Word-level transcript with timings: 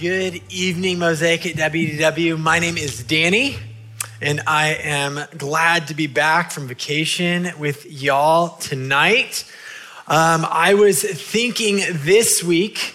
Good 0.00 0.40
evening, 0.48 0.98
Mosaic 0.98 1.44
at 1.44 1.56
WDW. 1.72 2.38
My 2.38 2.58
name 2.58 2.78
is 2.78 3.04
Danny, 3.04 3.58
and 4.22 4.40
I 4.46 4.68
am 4.68 5.20
glad 5.36 5.88
to 5.88 5.94
be 5.94 6.06
back 6.06 6.52
from 6.52 6.66
vacation 6.68 7.52
with 7.58 7.84
y'all 7.84 8.56
tonight. 8.56 9.44
Um, 10.08 10.46
I 10.48 10.72
was 10.72 11.02
thinking 11.02 11.82
this 11.90 12.42
week 12.42 12.94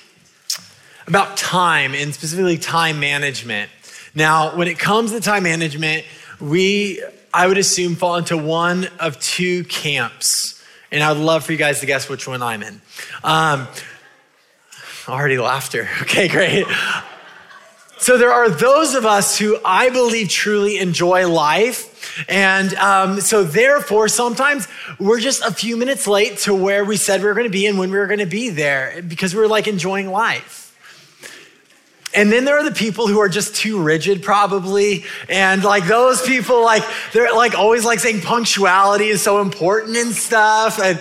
about 1.05 1.37
time 1.37 1.93
and 1.93 2.11
specifically 2.11 2.57
time 2.57 2.99
management. 2.99 3.69
Now, 4.15 4.57
when 4.57 4.67
it 4.67 4.79
comes 4.79 5.11
to 5.11 5.21
time 5.21 5.43
management, 5.43 6.05
we, 6.41 7.03
I 7.31 7.45
would 7.45 7.59
assume, 7.59 7.93
fall 7.93 8.15
into 8.15 8.35
one 8.35 8.87
of 8.99 9.19
two 9.19 9.63
camps. 9.65 10.59
And 10.91 11.03
I 11.03 11.11
would 11.11 11.21
love 11.21 11.45
for 11.45 11.51
you 11.51 11.57
guys 11.59 11.81
to 11.81 11.85
guess 11.85 12.09
which 12.09 12.27
one 12.27 12.41
I'm 12.41 12.63
in. 12.63 12.81
Um, 13.23 13.67
already 15.09 15.37
laughter. 15.37 15.89
Okay, 16.01 16.27
great. 16.27 16.65
So 17.97 18.17
there 18.17 18.31
are 18.31 18.49
those 18.49 18.93
of 18.93 19.05
us 19.05 19.39
who 19.39 19.57
I 19.65 19.89
believe 19.89 20.29
truly 20.29 20.77
enjoy 20.77 21.27
life. 21.27 22.23
And 22.29 22.73
um, 22.75 23.21
so 23.21 23.43
therefore, 23.43 24.09
sometimes 24.09 24.67
we're 24.99 25.19
just 25.19 25.43
a 25.43 25.51
few 25.51 25.75
minutes 25.77 26.05
late 26.05 26.37
to 26.39 26.53
where 26.53 26.85
we 26.85 26.97
said 26.97 27.21
we 27.21 27.27
were 27.27 27.33
going 27.33 27.47
to 27.47 27.51
be 27.51 27.65
and 27.65 27.79
when 27.79 27.89
we 27.89 27.97
were 27.97 28.07
going 28.07 28.19
to 28.19 28.25
be 28.25 28.49
there 28.49 29.01
because 29.01 29.33
we 29.33 29.41
we're 29.41 29.47
like 29.47 29.67
enjoying 29.67 30.11
life. 30.11 30.61
And 32.13 32.31
then 32.31 32.45
there 32.45 32.57
are 32.57 32.63
the 32.63 32.75
people 32.75 33.07
who 33.07 33.19
are 33.19 33.27
just 33.27 33.55
too 33.55 33.81
rigid, 33.81 34.23
probably. 34.23 35.03
And 35.27 35.63
like 35.63 35.85
those 35.85 36.21
people, 36.21 36.63
like, 36.63 36.83
they're 37.11 37.33
like 37.33 37.55
always 37.55 37.83
like 37.83 37.99
saying 37.99 38.21
punctuality 38.21 39.07
is 39.07 39.21
so 39.21 39.41
important 39.41 39.97
and 39.97 40.13
stuff. 40.13 40.79
And 40.79 40.97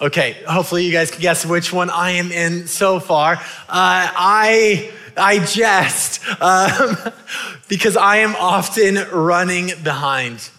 okay, 0.00 0.36
hopefully 0.46 0.84
you 0.84 0.92
guys 0.92 1.10
can 1.10 1.20
guess 1.20 1.46
which 1.46 1.72
one 1.72 1.90
I 1.90 2.12
am 2.12 2.30
in 2.32 2.66
so 2.66 3.00
far. 3.00 3.34
Uh, 3.34 3.40
I, 3.68 4.90
I 5.16 5.44
jest 5.44 6.20
um, 6.40 6.96
because 7.68 7.96
I 7.96 8.18
am 8.18 8.36
often 8.36 8.96
running 9.10 9.72
behind. 9.82 10.50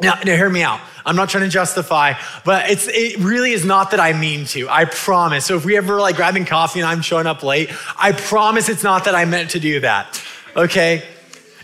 Now, 0.00 0.14
now, 0.24 0.36
hear 0.36 0.48
me 0.48 0.62
out. 0.62 0.80
I'm 1.04 1.16
not 1.16 1.28
trying 1.28 1.44
to 1.44 1.50
justify, 1.50 2.14
but 2.44 2.70
it's 2.70 2.86
it 2.86 3.18
really 3.18 3.50
is 3.50 3.64
not 3.64 3.90
that 3.90 4.00
I 4.00 4.12
mean 4.12 4.44
to. 4.46 4.68
I 4.68 4.84
promise. 4.84 5.44
So 5.44 5.56
if 5.56 5.64
we 5.64 5.76
ever 5.76 6.00
like 6.00 6.14
grabbing 6.14 6.44
coffee 6.44 6.78
and 6.78 6.88
I'm 6.88 7.02
showing 7.02 7.26
up 7.26 7.42
late, 7.42 7.70
I 7.98 8.12
promise 8.12 8.68
it's 8.68 8.84
not 8.84 9.06
that 9.06 9.16
I 9.16 9.24
meant 9.24 9.50
to 9.50 9.60
do 9.60 9.80
that. 9.80 10.22
Okay? 10.54 11.02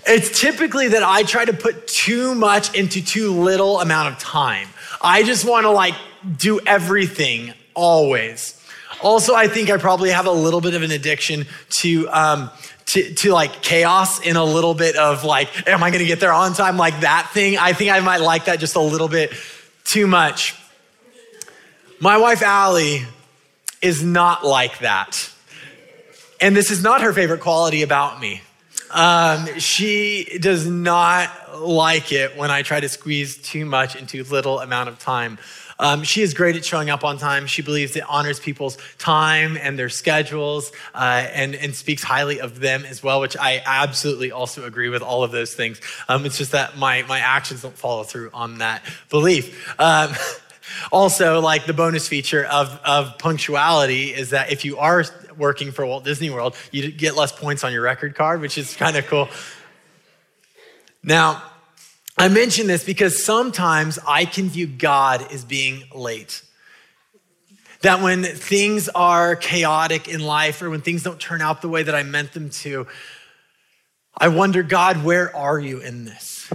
It's 0.07 0.41
typically 0.41 0.89
that 0.89 1.03
I 1.03 1.23
try 1.23 1.45
to 1.45 1.53
put 1.53 1.87
too 1.87 2.35
much 2.35 2.75
into 2.75 3.03
too 3.03 3.33
little 3.33 3.81
amount 3.81 4.13
of 4.13 4.19
time. 4.19 4.69
I 5.01 5.23
just 5.23 5.45
want 5.45 5.65
to 5.65 5.71
like 5.71 5.95
do 6.37 6.61
everything 6.67 7.53
always. 7.75 8.61
Also, 9.03 9.35
I 9.35 9.49
think 9.49 9.71
I 9.71 9.77
probably 9.77 10.11
have 10.11 10.27
a 10.27 10.33
little 10.33 10.61
bit 10.61 10.75
of 10.75 10.83
an 10.83 10.91
addiction 10.91 11.47
to 11.71 12.09
um, 12.11 12.51
to, 12.87 13.15
to 13.15 13.33
like 13.33 13.63
chaos 13.63 14.21
in 14.21 14.37
a 14.37 14.45
little 14.45 14.75
bit 14.75 14.97
of 14.97 15.25
like, 15.25 15.69
am 15.69 15.83
I 15.83 15.91
gonna 15.91 16.05
get 16.05 16.21
there 16.21 16.33
on 16.33 16.55
time? 16.55 16.77
Like 16.77 17.01
that 17.01 17.31
thing. 17.33 17.59
I 17.59 17.73
think 17.73 17.91
I 17.91 18.01
might 18.01 18.21
like 18.21 18.47
that 18.47 18.61
just 18.61 18.77
a 18.77 18.81
little 18.81 19.09
bit 19.09 19.33
too 19.85 20.07
much. 20.07 20.55
My 22.01 22.19
wife, 22.19 22.43
Allie, 22.43 23.05
is 23.81 24.03
not 24.03 24.45
like 24.45 24.81
that. 24.81 25.31
And 26.41 26.55
this 26.55 26.71
is 26.71 26.83
not 26.83 27.01
her 27.01 27.13
favorite 27.13 27.41
quality 27.41 27.83
about 27.83 28.21
me. 28.21 28.43
Um, 28.91 29.59
she 29.59 30.39
does 30.41 30.67
not 30.69 31.31
like 31.61 32.13
it 32.13 32.37
when 32.37 32.51
I 32.51 32.63
try 32.63 32.81
to 32.81 32.89
squeeze 32.89 33.37
too 33.39 33.65
much 33.65 33.97
into 33.97 34.23
little 34.25 34.61
amount 34.61 34.89
of 34.89 34.99
time. 34.99 35.39
Um, 35.79 36.03
she 36.03 36.23
is 36.23 36.35
great 36.35 36.57
at 36.57 36.65
showing 36.65 36.91
up 36.91 37.05
on 37.05 37.19
time. 37.19 37.47
She 37.47 37.63
believes 37.63 37.97
it 37.97 38.05
honors 38.09 38.39
people's 38.39 38.79
time 38.99 39.57
and 39.57 39.79
their 39.79 39.89
schedules 39.89 40.73
uh, 40.95 41.27
and, 41.33 41.55
and 41.55 41.75
speaks 41.75 42.03
highly 42.03 42.41
of 42.41 42.61
them 42.61 42.85
as 42.85 43.03
well, 43.03 43.21
which 43.21 43.37
I 43.37 43.63
absolutely 43.65 44.33
also 44.33 44.65
agree 44.65 44.89
with 44.89 45.03
all 45.03 45.25
of 45.25 45.33
those 45.33 45.55
things. 45.55 45.81
Um, 46.09 46.27
it's 46.27 46.39
just 46.39 46.53
that 46.53 46.77
my, 46.77 47.03
my 47.03 47.19
actions 47.19 47.63
don't 47.63 47.77
follow 47.77 48.05
through 48.05 48.31
on 48.33 48.59
that 48.59 48.85
belief. 49.11 49.79
Um, 49.81 50.13
also, 50.93 51.41
like 51.41 51.67
the 51.67 51.75
bonus 51.75 52.09
feature 52.09 52.45
of, 52.45 52.81
of 52.85 53.19
punctuality 53.19 54.15
is 54.15 54.31
that 54.31 54.53
if 54.53 54.65
you 54.65 54.79
are 54.79 55.05
working 55.37 55.73
for 55.73 55.85
Walt 55.85 56.05
Disney 56.05 56.31
World, 56.31 56.57
you 56.71 56.91
get 56.91 57.17
less 57.17 57.33
points 57.33 57.65
on 57.65 57.73
your 57.73 57.83
record 57.83 58.15
card, 58.15 58.41
which 58.41 58.57
is 58.59 58.77
kind 58.77 58.97
of 58.97 59.07
cool. 59.07 59.29
Now, 61.03 61.43
I 62.17 62.29
mention 62.29 62.67
this 62.67 62.85
because 62.85 63.25
sometimes 63.25 63.99
I 64.07 64.25
can 64.25 64.49
view 64.49 64.67
God 64.67 65.33
as 65.33 65.45
being 65.45 65.83
late. 65.95 66.43
That 67.83 68.01
when 68.01 68.23
things 68.23 68.89
are 68.89 69.37
chaotic 69.37 70.09
in 70.09 70.21
life 70.21 70.63
or 70.63 70.71
when 70.71 70.81
things 70.81 71.03
don't 71.03 71.21
turn 71.21 71.43
out 71.43 71.61
the 71.61 71.69
way 71.69 71.83
that 71.83 71.95
I 71.95 72.03
meant 72.03 72.33
them 72.33 72.51
to, 72.51 72.87
I 74.17 74.29
wonder, 74.29 74.63
God, 74.63 75.05
where 75.05 75.35
are 75.37 75.59
you 75.59 75.81
in 75.81 76.05
this? 76.05 76.51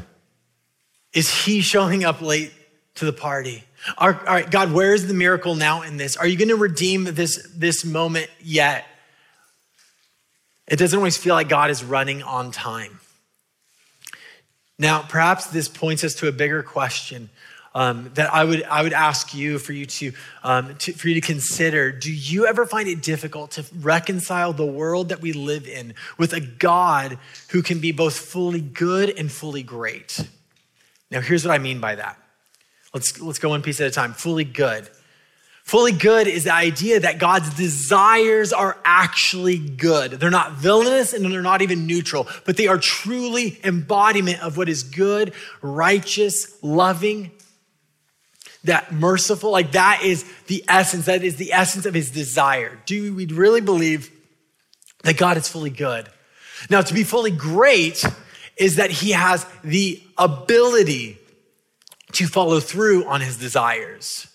Is 1.13 1.43
He 1.43 1.61
showing 1.61 2.03
up 2.03 2.21
late 2.21 2.53
to 2.95 3.05
the 3.05 3.13
party? 3.13 3.63
all 3.97 4.11
right, 4.11 4.49
God, 4.49 4.73
where 4.73 4.93
is 4.93 5.07
the 5.07 5.13
miracle 5.13 5.55
now 5.55 5.83
in 5.83 5.97
this? 5.97 6.17
Are 6.17 6.27
you 6.27 6.37
going 6.37 6.49
to 6.49 6.55
redeem 6.55 7.05
this, 7.05 7.47
this 7.55 7.85
moment 7.85 8.29
yet? 8.41 8.85
It 10.67 10.77
doesn't 10.77 10.97
always 10.97 11.17
feel 11.17 11.33
like 11.33 11.49
God 11.49 11.69
is 11.69 11.83
running 11.83 12.21
on 12.21 12.51
time. 12.51 12.99
Now, 14.79 15.01
perhaps 15.01 15.47
this 15.47 15.67
points 15.67 16.05
us 16.05 16.15
to 16.15 16.29
a 16.29 16.31
bigger 16.31 16.63
question 16.63 17.29
um, 17.75 18.09
that 18.15 18.33
I 18.33 18.45
would, 18.45 18.63
I 18.63 18.81
would 18.81 18.93
ask 18.93 19.33
you 19.33 19.59
for 19.59 19.73
you 19.73 19.85
to, 19.85 20.11
um, 20.43 20.75
to, 20.77 20.93
for 20.93 21.09
you 21.09 21.15
to 21.15 21.21
consider. 21.21 21.91
Do 21.91 22.11
you 22.11 22.47
ever 22.47 22.65
find 22.65 22.87
it 22.87 23.01
difficult 23.01 23.51
to 23.51 23.65
reconcile 23.79 24.53
the 24.53 24.65
world 24.65 25.09
that 25.09 25.21
we 25.21 25.33
live 25.33 25.67
in 25.67 25.93
with 26.17 26.33
a 26.33 26.39
God 26.39 27.19
who 27.49 27.61
can 27.61 27.79
be 27.79 27.91
both 27.91 28.17
fully 28.17 28.61
good 28.61 29.09
and 29.09 29.31
fully 29.31 29.63
great? 29.63 30.27
Now, 31.11 31.21
here's 31.21 31.45
what 31.45 31.53
I 31.53 31.57
mean 31.57 31.79
by 31.79 31.95
that. 31.95 32.17
Let's, 32.93 33.19
let's 33.21 33.37
go 33.37 33.49
one 33.49 33.61
piece 33.61 33.79
at 33.81 33.87
a 33.87 33.91
time. 33.91 34.13
Fully 34.13 34.45
good. 34.45 34.89
Fully 35.69 35.91
good 35.91 36.25
is 36.25 36.45
the 36.45 36.53
idea 36.55 36.99
that 36.99 37.19
God's 37.19 37.53
desires 37.53 38.51
are 38.51 38.75
actually 38.83 39.59
good. 39.59 40.13
They're 40.13 40.31
not 40.31 40.53
villainous 40.53 41.13
and 41.13 41.23
they're 41.31 41.43
not 41.43 41.61
even 41.61 41.85
neutral, 41.85 42.27
but 42.43 42.57
they 42.57 42.65
are 42.65 42.79
truly 42.79 43.59
embodiment 43.63 44.41
of 44.41 44.57
what 44.57 44.67
is 44.67 44.81
good, 44.81 45.31
righteous, 45.61 46.57
loving, 46.63 47.29
that 48.63 48.91
merciful. 48.91 49.51
Like 49.51 49.73
that 49.73 50.01
is 50.03 50.25
the 50.47 50.65
essence. 50.67 51.05
That 51.05 51.23
is 51.23 51.35
the 51.35 51.53
essence 51.53 51.85
of 51.85 51.93
his 51.93 52.09
desire. 52.09 52.79
Do 52.87 53.13
we 53.13 53.27
really 53.27 53.61
believe 53.61 54.09
that 55.03 55.17
God 55.17 55.37
is 55.37 55.47
fully 55.47 55.69
good? 55.69 56.09
Now, 56.71 56.81
to 56.81 56.93
be 56.95 57.03
fully 57.03 57.29
great 57.29 58.03
is 58.57 58.77
that 58.77 58.89
he 58.89 59.11
has 59.11 59.45
the 59.63 60.01
ability 60.17 61.19
to 62.13 62.25
follow 62.25 62.59
through 62.59 63.05
on 63.05 63.21
his 63.21 63.37
desires. 63.37 64.28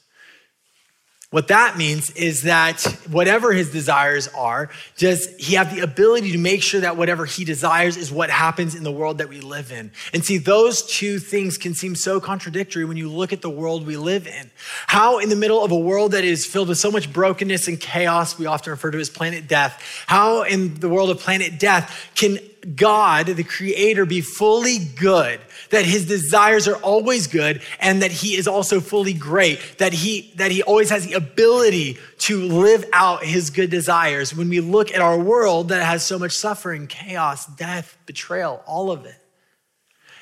What 1.35 1.49
that 1.49 1.77
means 1.77 2.11
is 2.11 2.43
that 2.43 2.81
whatever 3.11 3.53
his 3.53 3.73
desires 3.73 4.29
are, 4.29 4.71
does 4.97 5.35
he 5.37 5.57
have 5.57 5.75
the 5.75 5.83
ability 5.83 6.31
to 6.31 6.39
make 6.39 6.63
sure 6.63 6.83
that 6.83 6.97
whatever 6.97 7.27
he 7.27 7.45
desires 7.45 7.97
is 7.97 8.13
what 8.13 8.31
happens 8.31 8.77
in 8.77 8.85
the 8.85 8.93
world 8.93 9.19
that 9.19 9.29
we 9.29 9.41
live 9.41 9.73
in? 9.73 9.91
And 10.13 10.25
see, 10.25 10.39
those 10.39 10.83
two 10.83 11.19
things 11.19 11.59
can 11.59 11.75
seem 11.75 11.97
so 11.97 12.21
contradictory 12.21 12.85
when 12.85 12.97
you 12.97 13.09
look 13.09 13.33
at 13.33 13.43
the 13.43 13.51
world 13.51 13.85
we 13.85 13.97
live 13.97 14.29
in. 14.29 14.49
How, 14.87 15.19
in 15.19 15.29
the 15.29 15.35
middle 15.35 15.65
of 15.65 15.73
a 15.73 15.77
world 15.77 16.13
that 16.13 16.23
is 16.23 16.47
filled 16.47 16.69
with 16.69 16.79
so 16.79 16.93
much 16.93 17.13
brokenness 17.13 17.67
and 17.67 17.81
chaos, 17.81 18.39
we 18.39 18.47
often 18.47 18.71
refer 18.71 18.93
to 18.93 19.01
as 19.01 19.11
planet 19.11 19.49
death, 19.49 19.83
how 20.07 20.43
in 20.45 20.79
the 20.79 20.89
world 20.89 21.11
of 21.11 21.19
planet 21.19 21.59
death 21.59 22.13
can 22.15 22.39
God, 22.77 23.27
the 23.27 23.45
creator, 23.45 24.07
be 24.07 24.21
fully 24.21 24.79
good, 24.79 25.41
that 25.71 25.85
his 25.85 26.07
desires 26.07 26.67
are 26.67 26.77
always 26.77 27.27
good, 27.27 27.63
and 27.81 28.03
that 28.03 28.11
he 28.11 28.37
is 28.37 28.49
also 28.49 28.81
fully 28.81 29.13
great, 29.13 29.79
that 29.79 29.93
he, 29.93 30.33
that 30.37 30.51
he 30.51 30.63
always 30.63 30.91
has 30.91 31.07
the 31.07 31.15
ability 31.15 31.99
to 32.19 32.41
live 32.41 32.85
out 32.93 33.25
his 33.25 33.51
good 33.51 33.71
desires. 33.71 34.35
When 34.35 34.49
we 34.49 34.61
look 34.61 34.93
at 34.93 35.01
our 35.01 35.19
world 35.19 35.69
that 35.69 35.85
has 35.85 36.05
so 36.05 36.19
much 36.19 36.33
suffering, 36.33 36.87
chaos, 36.87 37.47
death, 37.47 37.97
betrayal, 38.07 38.63
all 38.67 38.91
of 38.91 39.05
it. 39.05 39.17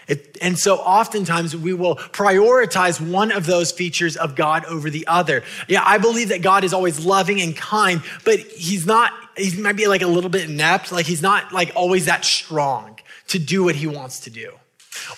It, 0.08 0.36
and 0.42 0.58
so 0.58 0.76
oftentimes 0.76 1.56
we 1.56 1.72
will 1.72 1.96
prioritize 1.96 3.00
one 3.00 3.30
of 3.30 3.46
those 3.46 3.70
features 3.70 4.16
of 4.16 4.34
God 4.34 4.64
over 4.64 4.90
the 4.90 5.06
other. 5.06 5.44
Yeah, 5.68 5.82
I 5.86 5.98
believe 5.98 6.30
that 6.30 6.42
God 6.42 6.64
is 6.64 6.74
always 6.74 7.04
loving 7.04 7.40
and 7.40 7.56
kind, 7.56 8.02
but 8.24 8.40
he's 8.40 8.84
not, 8.84 9.12
he 9.36 9.60
might 9.60 9.76
be 9.76 9.86
like 9.86 10.02
a 10.02 10.06
little 10.06 10.30
bit 10.30 10.48
inept. 10.48 10.92
Like 10.92 11.06
he's 11.06 11.22
not 11.22 11.52
like 11.52 11.72
always 11.74 12.06
that 12.06 12.24
strong 12.24 12.98
to 13.28 13.38
do 13.38 13.64
what 13.64 13.74
he 13.74 13.86
wants 13.86 14.20
to 14.20 14.30
do. 14.30 14.52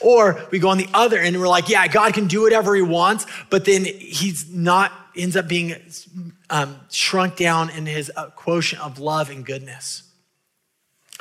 Or 0.01 0.41
we 0.51 0.59
go 0.59 0.69
on 0.69 0.79
the 0.79 0.89
other 0.95 1.19
end 1.19 1.35
and 1.35 1.41
we're 1.41 1.49
like, 1.49 1.69
yeah, 1.69 1.87
God 1.89 2.15
can 2.15 2.27
do 2.27 2.43
whatever 2.43 2.75
he 2.75 2.83
wants, 2.83 3.27
but 3.51 3.65
then 3.65 3.85
he's 3.85 4.49
not, 4.51 4.93
ends 5.17 5.37
up 5.37 5.49
being 5.49 5.75
um, 6.51 6.79
shrunk 6.91 7.37
down 7.37 7.71
in 7.71 7.87
his 7.87 8.11
uh, 8.15 8.31
quotient 8.31 8.83
of 8.83 8.99
love 8.99 9.31
and 9.31 9.45
goodness. 9.45 10.05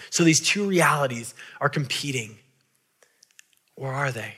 So 0.09 0.23
these 0.23 0.39
two 0.39 0.67
realities 0.67 1.33
are 1.59 1.69
competing. 1.69 2.37
Or 3.75 3.91
are 3.91 4.11
they? 4.11 4.35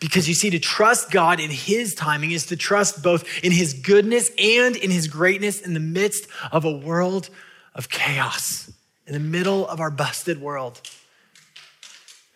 Because 0.00 0.28
you 0.28 0.34
see, 0.34 0.50
to 0.50 0.58
trust 0.58 1.10
God 1.10 1.40
in 1.40 1.50
His 1.50 1.94
timing 1.94 2.32
is 2.32 2.46
to 2.46 2.56
trust 2.56 3.02
both 3.02 3.24
in 3.44 3.52
His 3.52 3.74
goodness 3.74 4.30
and 4.38 4.76
in 4.76 4.90
His 4.90 5.06
greatness 5.06 5.60
in 5.60 5.74
the 5.74 5.80
midst 5.80 6.26
of 6.50 6.64
a 6.64 6.70
world 6.70 7.30
of 7.78 7.88
chaos 7.88 8.70
in 9.06 9.14
the 9.14 9.20
middle 9.20 9.66
of 9.66 9.80
our 9.80 9.90
busted 9.90 10.38
world. 10.38 10.82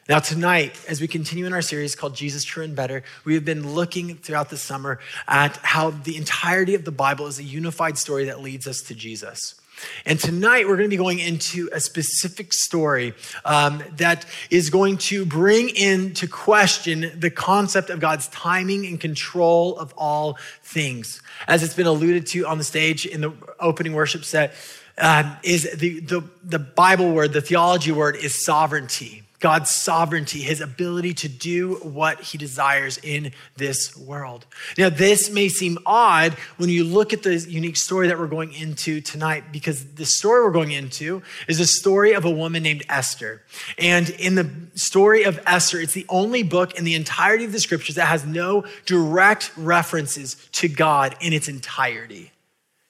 Now, 0.09 0.21
tonight, 0.21 0.79
as 0.89 1.01
we 1.01 1.09
continue 1.09 1.47
in 1.47 1.53
our 1.53 1.63
series 1.63 1.95
called 1.95 2.15
Jesus 2.15 2.45
True 2.45 2.65
and 2.65 2.75
Better, 2.75 3.03
we 3.25 3.35
have 3.35 3.45
been 3.45 3.75
looking 3.75 4.17
throughout 4.17 4.51
the 4.51 4.57
summer 4.57 4.99
at 5.29 5.57
how 5.59 5.91
the 5.91 6.17
entirety 6.17 6.75
of 6.75 6.85
the 6.85 6.91
Bible 6.91 7.27
is 7.27 7.39
a 7.39 7.45
unified 7.45 7.99
story 7.99 8.25
that 8.25 8.41
leads 8.41 8.67
us 8.67 8.81
to 8.83 8.95
Jesus. 8.95 9.61
And 10.07 10.19
tonight 10.19 10.67
we're 10.69 10.77
going 10.77 10.89
to 10.89 10.97
be 10.97 10.97
going 10.97 11.19
into 11.19 11.69
a 11.73 11.81
specific 11.81 12.53
story 12.53 13.15
um, 13.45 13.83
that 13.97 14.27
is 14.51 14.71
going 14.71 14.99
to 14.99 15.25
bring 15.25 15.71
into 15.71 16.29
question 16.29 17.13
the 17.17 17.31
concept 17.31 17.91
of 17.91 17.99
God's 17.99 18.29
timing 18.29 18.87
and 18.87 19.01
control 19.01 19.77
of 19.79 19.93
all 19.97 20.39
things. 20.63 21.23
As 21.49 21.63
it's 21.63 21.75
been 21.75 21.87
alluded 21.87 22.27
to 22.29 22.47
on 22.47 22.59
the 22.59 22.65
stage 22.65 23.07
in 23.07 23.23
the 23.23 23.33
opening 23.59 23.93
worship 23.93 24.25
set, 24.25 24.55
um, 24.99 25.37
is 25.43 25.71
the, 25.77 26.01
the, 26.01 26.25
the 26.45 26.59
Bible 26.59 27.13
word, 27.13 27.33
the 27.33 27.41
theology 27.41 27.93
word 27.93 28.17
is 28.17 28.45
sovereignty. 28.45 29.23
God's 29.43 29.71
sovereignty, 29.71 30.39
his 30.39 30.61
ability 30.61 31.15
to 31.15 31.29
do 31.29 31.75
what 31.83 32.21
he 32.21 32.39
desires 32.39 32.99
in 32.99 33.33
this 33.57 33.97
world. 33.97 34.47
Now, 34.79 34.89
this 34.89 35.31
may 35.31 35.49
seem 35.49 35.79
odd 35.85 36.35
when 36.59 36.71
you 36.71 36.85
look 36.85 37.13
at 37.13 37.25
the 37.25 37.37
unique 37.37 37.77
story 37.77 38.07
that 38.07 38.21
we're 38.21 38.29
going 38.29 38.53
into 38.53 39.01
tonight, 39.01 39.51
because 39.51 39.95
the 39.95 40.07
story 40.07 40.45
we're 40.45 40.53
going 40.53 40.71
into 40.71 41.23
is 41.49 41.59
a 41.59 41.67
story 41.67 42.13
of 42.13 42.25
a 42.25 42.31
woman 42.31 42.63
named 42.63 42.85
Esther. 42.89 43.43
And 43.79 44.11
in 44.11 44.37
the 44.37 44.49
story 44.77 45.25
of 45.25 45.41
Esther, 45.45 45.81
it's 45.81 45.93
the 45.93 46.07
only 46.09 46.45
book 46.45 46.79
in 46.79 46.85
the 46.85 46.95
entirety 46.95 47.45
of 47.45 47.51
the 47.51 47.59
scriptures 47.59 47.97
that 47.97 48.07
has 48.07 48.25
no 48.25 48.65
direct 48.87 49.51
references 49.57 50.37
to 50.53 50.69
God 50.69 51.17
in 51.21 51.33
its 51.33 51.49
entirety. 51.49 52.31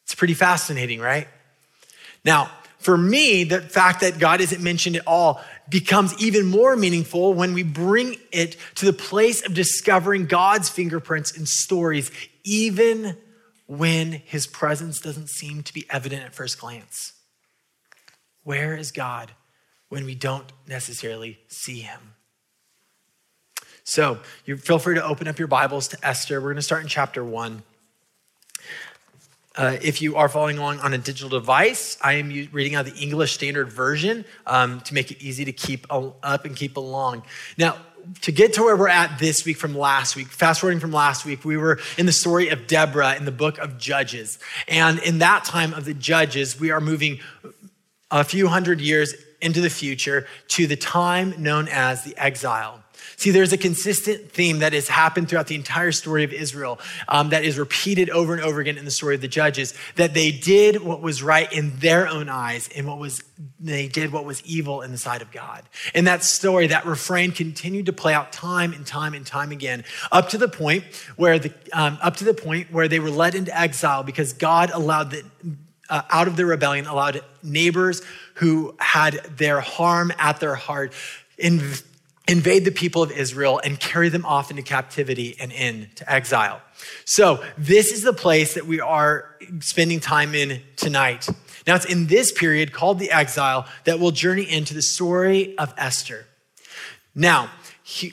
It's 0.05 0.15
pretty 0.15 0.35
fascinating, 0.35 1.01
right? 1.01 1.29
Now, 2.25 2.51
for 2.79 2.99
me, 2.99 3.45
the 3.45 3.61
fact 3.61 4.01
that 4.01 4.19
God 4.19 4.41
isn't 4.41 4.63
mentioned 4.63 4.97
at 4.97 5.07
all 5.07 5.41
becomes 5.69 6.21
even 6.21 6.47
more 6.47 6.77
meaningful 6.77 7.33
when 7.33 7.55
we 7.55 7.63
bring 7.63 8.17
it 8.33 8.57
to 8.77 8.87
the 8.87 8.93
place 8.93 9.47
of 9.47 9.55
discovering 9.55 10.27
God's 10.27 10.69
fingerprints 10.69 11.31
in 11.31 11.47
stories, 11.47 12.11
even 12.45 13.17
when 13.67 14.13
his 14.13 14.47
presence 14.47 15.01
doesn't 15.01 15.31
seem 15.31 15.63
to 15.63 15.73
be 15.73 15.87
evident 15.91 16.25
at 16.25 16.35
first 16.35 16.61
glance. 16.61 17.13
Where 18.43 18.77
is 18.77 18.91
God 18.91 19.31
when 19.89 20.05
we 20.05 20.17
don't 20.17 20.53
necessarily 20.67 21.39
see 21.47 21.81
him? 21.81 22.15
So, 23.85 24.19
you 24.45 24.57
feel 24.57 24.79
free 24.79 24.95
to 24.95 25.05
open 25.05 25.27
up 25.27 25.39
your 25.39 25.49
Bibles 25.49 25.89
to 25.89 26.07
Esther. 26.07 26.41
We're 26.41 26.49
going 26.49 26.57
to 26.57 26.63
start 26.63 26.83
in 26.83 26.89
chapter 26.89 27.25
1. 27.25 27.63
Uh, 29.55 29.77
if 29.83 30.01
you 30.01 30.17
are 30.17 30.29
following 30.29 30.57
along 30.57 30.81
on 30.81 30.95
a 30.95 30.99
digital 30.99 31.29
device, 31.29 31.99
I 32.01 32.15
am 32.15 32.29
reading 32.53 32.75
out 32.75 32.87
the 32.87 32.95
English 32.95 33.33
Standard 33.33 33.71
Version 33.71 34.25
um, 34.47 34.81
to 34.81 34.95
make 34.95 35.11
it 35.11 35.21
easy 35.23 35.45
to 35.45 35.53
keep 35.53 35.87
up 35.91 36.45
and 36.45 36.57
keep 36.57 36.79
along. 36.79 37.25
Now, 37.59 37.77
to 38.23 38.33
get 38.33 38.55
to 38.55 38.63
where 38.63 38.77
we're 38.77 38.89
at 38.89 39.19
this 39.19 39.45
week 39.45 39.59
from 39.59 39.77
last 39.77 40.17
week, 40.17 40.29
fast 40.29 40.61
forwarding 40.61 40.81
from 40.81 40.91
last 40.91 41.25
week, 41.25 41.45
we 41.45 41.57
were 41.57 41.79
in 41.99 42.07
the 42.07 42.13
story 42.13 42.49
of 42.49 42.67
Deborah 42.67 43.15
in 43.15 43.27
the 43.27 43.33
book 43.33 43.59
of 43.59 43.79
Judges. 43.79 44.39
And 44.67 44.99
in 45.01 45.19
that 45.19 45.45
time 45.45 45.75
of 45.75 45.85
the 45.85 45.95
Judges, 45.95 46.59
we 46.59 46.71
are 46.71 46.81
moving 46.81 47.21
a 48.11 48.25
few 48.25 48.49
hundred 48.49 48.81
years 48.81 49.15
into 49.43 49.61
the 49.61 49.71
future 49.71 50.27
to 50.49 50.67
the 50.67 50.77
time 50.77 51.35
known 51.39 51.69
as 51.69 52.05
the 52.05 52.17
exile. 52.17 52.83
See, 53.17 53.31
there's 53.31 53.53
a 53.53 53.59
consistent 53.59 54.33
theme 54.33 54.61
that 54.61 54.73
has 54.73 54.89
happened 54.89 55.29
throughout 55.29 55.47
the 55.47 55.55
entire 55.55 55.93
story 55.93 56.25
of 56.25 56.33
Israel 56.33 56.79
um, 57.09 57.31
that 57.31 57.45
is 57.45 57.59
repeated 57.59 58.11
over 58.11 58.35
and 58.35 58.43
over 58.43 58.61
again 58.61 58.79
in 58.79 58.85
the 58.85 58.91
story 58.91 59.15
of 59.15 59.21
the 59.21 59.29
judges 59.29 59.75
that 59.97 60.15
they 60.15 60.33
did 60.33 60.83
what 60.83 61.01
was 61.01 61.23
right 61.23 61.53
in 61.53 61.79
their 61.79 62.09
own 62.09 62.29
eyes 62.29 62.69
and 62.75 62.87
what 62.87 62.99
was 62.99 63.23
they 63.61 63.87
did 63.89 64.13
what 64.13 64.25
was 64.25 64.43
evil 64.45 64.83
in 64.83 64.91
the 64.93 64.99
sight 64.99 65.23
of 65.23 65.31
God. 65.31 65.63
And 65.95 66.07
that 66.07 66.25
story, 66.25 66.69
that 66.69 66.87
refrain 66.87 67.33
continued 67.33 67.87
to 67.87 67.93
play 67.93 68.15
out 68.15 68.33
time 68.33 68.73
and 68.73 68.87
time 68.87 69.15
and 69.15 69.27
time 69.27 69.53
again, 69.53 69.85
up 70.11 70.29
to 70.31 70.39
the 70.39 70.49
point 70.49 70.85
where 71.17 71.39
the 71.39 71.53
um, 71.73 71.99
up 72.03 72.17
to 72.17 72.25
the 72.25 72.35
point 72.35 72.73
where 72.73 72.89
they 72.89 72.99
were 72.99 73.11
led 73.11 73.35
into 73.35 73.57
exile 73.57 74.03
because 74.03 74.33
God 74.33 74.71
allowed 74.73 75.11
the 75.11 75.25
uh, 75.89 76.03
out 76.11 76.27
of 76.27 76.37
their 76.37 76.47
rebellion, 76.47 76.87
allowed 76.87 77.23
neighbors 77.43 78.03
who 78.35 78.75
had 78.79 79.15
their 79.37 79.61
harm 79.61 80.13
at 80.19 80.41
their 80.41 80.55
heart 80.55 80.93
in 81.39 81.61
invade 82.29 82.65
the 82.65 82.71
people 82.71 83.03
of 83.03 83.11
Israel 83.11 83.61
and 83.65 83.79
carry 83.81 84.09
them 84.09 84.25
off 84.25 84.51
into 84.51 84.63
captivity 84.63 85.37
and 85.41 85.51
into 85.53 86.11
exile. 86.11 86.61
So, 87.05 87.43
this 87.59 87.93
is 87.93 88.03
the 88.03 88.13
place 88.13 88.55
that 88.55 88.67
we 88.67 88.81
are 88.81 89.37
spending 89.61 90.01
time 90.01 90.35
in 90.35 90.63
tonight. 90.77 91.29
Now, 91.67 91.77
it's 91.77 91.85
in 91.85 92.07
this 92.07 92.33
period 92.33 92.73
called 92.73 92.99
the 92.99 93.11
exile 93.11 93.67
that 93.85 94.01
we'll 94.01 94.11
journey 94.11 94.43
into 94.43 94.75
the 94.75 94.83
story 94.83 95.57
of 95.59 95.75
Esther. 95.77 96.27
Now, 97.15 97.51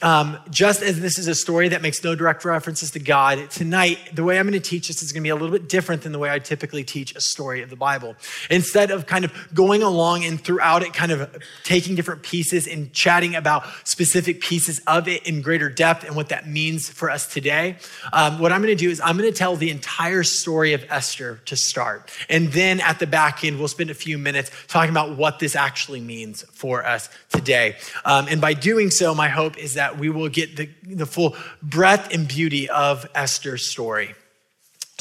um, 0.02 0.38
just 0.50 0.82
as 0.82 1.00
this 1.00 1.18
is 1.18 1.28
a 1.28 1.36
story 1.36 1.70
that 1.70 1.82
makes 1.82 2.04
no 2.04 2.16
direct 2.16 2.44
references 2.46 2.92
to 2.92 3.00
God, 3.00 3.50
tonight, 3.52 3.98
the 4.14 4.24
way 4.24 4.40
I'm 4.40 4.48
going 4.48 4.60
to 4.60 4.70
teach 4.70 4.88
this 4.88 5.02
is 5.02 5.12
going 5.12 5.22
to 5.22 5.26
be 5.26 5.30
a 5.30 5.36
little 5.36 5.52
bit 5.52 5.70
different 5.70 6.02
than 6.02 6.12
the 6.12 6.20
way 6.20 6.30
I 6.30 6.40
typically 6.40 6.84
teach 6.84 7.16
a 7.16 7.22
story 7.22 7.62
of 7.62 7.70
the 7.70 7.76
Bible. 7.76 8.16
Instead 8.50 8.92
of 8.92 9.06
kind 9.06 9.26
of 9.26 9.34
going 9.54 9.84
along 9.84 10.26
and 10.26 10.40
throughout 10.40 10.84
it, 10.84 10.94
kind 10.94 11.12
of 11.12 11.30
taking 11.64 11.96
different 11.96 12.24
pieces 12.24 12.68
and 12.68 12.92
chatting 12.94 13.36
about 13.36 13.64
specific 13.84 14.42
pieces 14.42 14.82
of 14.88 15.08
it 15.08 15.28
in 15.28 15.42
greater 15.42 15.70
depth 15.70 16.04
and 16.04 16.16
what 16.16 16.30
that 16.30 16.48
means 16.48 16.90
for 16.90 17.10
us 17.10 17.32
today, 17.32 17.78
um, 18.14 18.40
what 18.40 18.52
I'm 18.52 18.62
going 18.62 18.76
to 18.76 18.84
do 18.84 18.90
is 18.90 19.00
I'm 19.02 19.18
going 19.18 19.32
to 19.32 19.38
tell 19.38 19.56
the 19.56 19.70
entire 19.70 20.24
story 20.24 20.74
of 20.74 20.84
Esther 20.90 21.42
to 21.46 21.56
start. 21.56 22.10
And 22.30 22.52
then 22.52 22.80
at 22.82 23.00
the 23.00 23.08
back 23.08 23.44
end, 23.44 23.60
we'll 23.60 23.68
spend 23.68 23.90
a 23.90 23.96
few 23.96 24.18
minutes 24.18 24.52
talking 24.68 24.90
about 24.90 25.18
what 25.18 25.40
this 25.40 25.56
actually 25.56 26.02
means 26.02 26.44
for 26.52 26.86
us 26.86 27.10
today. 27.32 27.78
Um, 28.06 28.28
and 28.30 28.42
by 28.42 28.54
doing 28.54 28.90
so, 28.90 29.14
my 29.16 29.30
hope 29.30 29.58
is 29.58 29.69
that 29.76 29.98
we 29.98 30.10
will 30.10 30.30
get 30.30 30.56
the, 30.56 30.70
the 30.84 31.06
full 31.06 31.36
breadth 31.62 32.14
and 32.14 32.28
beauty 32.28 32.70
of 32.70 33.08
Esther's 33.16 33.66
story. 33.66 34.16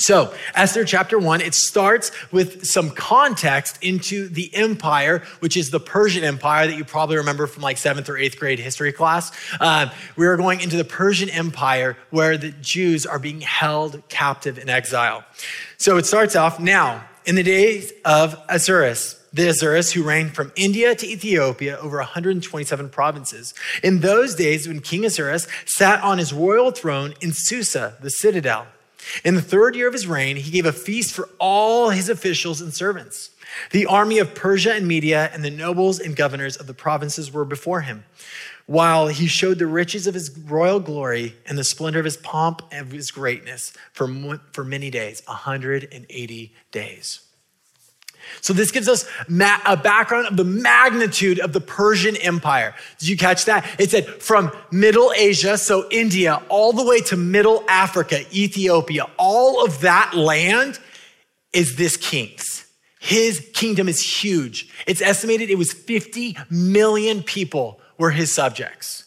So, 0.01 0.33
Esther 0.55 0.85
chapter 0.85 1.19
one, 1.19 1.41
it 1.41 1.55
starts 1.55 2.13
with 2.31 2.65
some 2.65 2.91
context 2.91 3.83
into 3.83 4.29
the 4.29 4.55
empire, 4.55 5.25
which 5.41 5.57
is 5.57 5.71
the 5.71 5.81
Persian 5.81 6.23
Empire 6.23 6.69
that 6.69 6.77
you 6.77 6.85
probably 6.85 7.17
remember 7.17 7.49
from 7.49 7.65
like 7.65 7.79
seventh 7.79 8.09
or 8.09 8.17
eighth 8.17 8.39
grade 8.39 8.61
history 8.61 8.93
class. 8.93 9.33
Uh, 9.61 9.91
we 10.15 10.27
are 10.29 10.37
going 10.37 10.61
into 10.61 10.77
the 10.77 10.85
Persian 10.85 11.29
Empire 11.29 11.97
where 12.11 12.39
the 12.39 12.51
Jews 12.51 13.07
are 13.07 13.19
being 13.19 13.41
held 13.41 14.09
captive 14.09 14.57
in 14.57 14.69
exile. 14.69 15.25
So, 15.79 15.97
it 15.97 16.07
starts 16.07 16.37
off 16.37 16.61
now, 16.61 17.05
in 17.25 17.35
the 17.35 17.43
days 17.43 17.93
of 18.05 18.35
Ahasuerus 18.49 19.18
the 19.33 19.45
Ahasuerus, 19.45 19.93
who 19.93 20.03
reigned 20.03 20.35
from 20.35 20.53
India 20.57 20.95
to 20.95 21.07
Ethiopia 21.07 21.79
over 21.79 21.99
127 21.99 22.89
provinces. 22.89 23.55
In 23.83 24.01
those 24.01 24.35
days, 24.35 24.67
when 24.67 24.81
King 24.81 25.05
Ahasuerus 25.05 25.47
sat 25.67 26.03
on 26.03 26.19
his 26.19 26.33
royal 26.33 26.71
throne 26.71 27.15
in 27.21 27.33
Susa, 27.33 27.97
the 28.01 28.11
citadel, 28.11 28.67
in 29.25 29.35
the 29.35 29.43
third 29.43 29.75
year 29.75 29.87
of 29.87 29.93
his 29.93 30.07
reign, 30.07 30.37
he 30.37 30.51
gave 30.51 30.67
a 30.67 30.73
feast 30.73 31.15
for 31.15 31.29
all 31.39 31.91
his 31.91 32.09
officials 32.09 32.61
and 32.61 32.75
servants. 32.75 33.31
The 33.71 33.87
army 33.87 34.19
of 34.19 34.35
Persia 34.35 34.75
and 34.75 34.87
Media 34.87 35.31
and 35.33 35.43
the 35.43 35.51
nobles 35.51 35.99
and 35.99 36.15
governors 36.15 36.57
of 36.57 36.67
the 36.67 36.75
provinces 36.75 37.33
were 37.33 37.45
before 37.45 37.81
him, 37.83 38.05
while 38.67 39.09
he 39.09 39.27
showed 39.27 39.59
the 39.59 39.67
riches 39.67 40.07
of 40.07 40.15
his 40.15 40.37
royal 40.39 40.81
glory 40.81 41.37
and 41.47 41.57
the 41.57 41.65
splendor 41.65 41.99
of 41.99 42.05
his 42.05 42.17
pomp 42.17 42.63
and 42.71 42.87
of 42.87 42.93
his 42.93 43.11
greatness 43.11 43.73
for, 43.93 44.09
for 44.53 44.65
many 44.65 44.91
days, 44.91 45.23
180 45.27 46.53
days. 46.71 47.21
So 48.41 48.53
this 48.53 48.71
gives 48.71 48.89
us 48.89 49.09
a 49.29 49.77
background 49.77 50.27
of 50.27 50.37
the 50.37 50.45
magnitude 50.45 51.39
of 51.39 51.53
the 51.53 51.61
Persian 51.61 52.17
Empire. 52.17 52.75
Did 52.99 53.09
you 53.09 53.17
catch 53.17 53.45
that? 53.47 53.67
It 53.79 53.91
said 53.91 54.07
from 54.23 54.53
Middle 54.71 55.13
Asia, 55.17 55.59
so 55.59 55.89
India, 55.91 56.43
all 56.49 56.73
the 56.73 56.85
way 56.85 57.01
to 57.03 57.17
Middle 57.17 57.65
Africa, 57.69 58.21
Ethiopia, 58.33 59.07
all 59.19 59.65
of 59.65 59.81
that 59.81 60.15
land 60.15 60.79
is 61.53 61.77
this 61.77 61.97
king's. 61.97 62.67
His 63.01 63.49
kingdom 63.55 63.89
is 63.89 64.03
huge. 64.03 64.69
It's 64.87 65.01
estimated 65.01 65.51
it 65.51 65.59
was 65.59 65.73
50 65.73 66.37
million 66.51 67.23
people 67.23 67.81
were 67.97 68.11
his 68.11 68.33
subjects. 68.33 69.05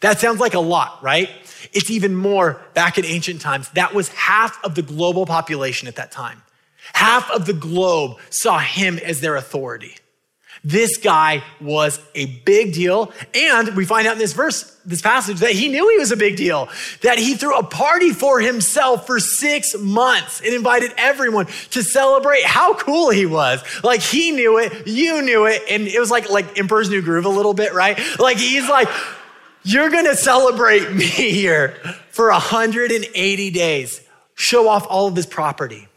That 0.00 0.18
sounds 0.18 0.40
like 0.40 0.54
a 0.54 0.60
lot, 0.60 1.02
right? 1.02 1.30
It's 1.72 1.90
even 1.90 2.14
more 2.14 2.62
back 2.74 2.98
in 2.98 3.04
ancient 3.04 3.40
times. 3.40 3.68
That 3.70 3.94
was 3.94 4.08
half 4.08 4.62
of 4.64 4.74
the 4.74 4.82
global 4.82 5.26
population 5.26 5.88
at 5.88 5.96
that 5.96 6.10
time. 6.12 6.42
Half 6.96 7.30
of 7.30 7.44
the 7.44 7.52
globe 7.52 8.16
saw 8.30 8.58
him 8.58 8.98
as 8.98 9.20
their 9.20 9.36
authority. 9.36 9.94
This 10.64 10.96
guy 10.96 11.44
was 11.60 12.00
a 12.14 12.24
big 12.46 12.72
deal. 12.72 13.12
And 13.34 13.76
we 13.76 13.84
find 13.84 14.06
out 14.08 14.14
in 14.14 14.18
this 14.18 14.32
verse, 14.32 14.62
this 14.86 15.02
passage, 15.02 15.40
that 15.40 15.50
he 15.50 15.68
knew 15.68 15.86
he 15.90 15.98
was 15.98 16.10
a 16.10 16.16
big 16.16 16.36
deal, 16.36 16.70
that 17.02 17.18
he 17.18 17.34
threw 17.34 17.54
a 17.54 17.62
party 17.62 18.12
for 18.12 18.40
himself 18.40 19.06
for 19.06 19.20
six 19.20 19.76
months 19.78 20.40
and 20.40 20.54
invited 20.54 20.94
everyone 20.96 21.44
to 21.72 21.82
celebrate 21.82 22.44
how 22.44 22.72
cool 22.72 23.10
he 23.10 23.26
was. 23.26 23.62
Like 23.84 24.00
he 24.00 24.32
knew 24.32 24.56
it, 24.56 24.86
you 24.86 25.20
knew 25.20 25.44
it, 25.44 25.64
and 25.68 25.86
it 25.86 26.00
was 26.00 26.10
like, 26.10 26.30
like 26.30 26.58
Emperor's 26.58 26.88
New 26.88 27.02
Groove 27.02 27.26
a 27.26 27.28
little 27.28 27.52
bit, 27.52 27.74
right? 27.74 28.00
Like 28.18 28.38
he's 28.38 28.70
like, 28.70 28.88
you're 29.64 29.90
gonna 29.90 30.16
celebrate 30.16 30.90
me 30.94 31.04
here 31.04 31.76
for 32.08 32.30
180 32.30 33.50
days, 33.50 34.00
show 34.34 34.66
off 34.66 34.86
all 34.88 35.08
of 35.08 35.14
his 35.14 35.26
property. 35.26 35.88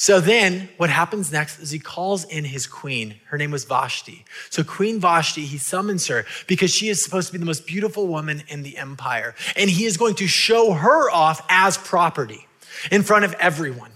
So 0.00 0.20
then 0.20 0.68
what 0.76 0.90
happens 0.90 1.32
next 1.32 1.58
is 1.58 1.72
he 1.72 1.80
calls 1.80 2.22
in 2.22 2.44
his 2.44 2.68
queen. 2.68 3.16
Her 3.24 3.36
name 3.36 3.50
was 3.50 3.64
Vashti. 3.64 4.24
So 4.48 4.62
Queen 4.62 5.00
Vashti, 5.00 5.44
he 5.44 5.58
summons 5.58 6.06
her 6.06 6.24
because 6.46 6.70
she 6.70 6.88
is 6.88 7.02
supposed 7.02 7.26
to 7.26 7.32
be 7.32 7.38
the 7.40 7.44
most 7.44 7.66
beautiful 7.66 8.06
woman 8.06 8.44
in 8.46 8.62
the 8.62 8.78
empire. 8.78 9.34
And 9.56 9.68
he 9.68 9.86
is 9.86 9.96
going 9.96 10.14
to 10.14 10.28
show 10.28 10.70
her 10.70 11.10
off 11.10 11.44
as 11.48 11.76
property 11.76 12.46
in 12.92 13.02
front 13.02 13.24
of 13.24 13.34
everyone. 13.40 13.90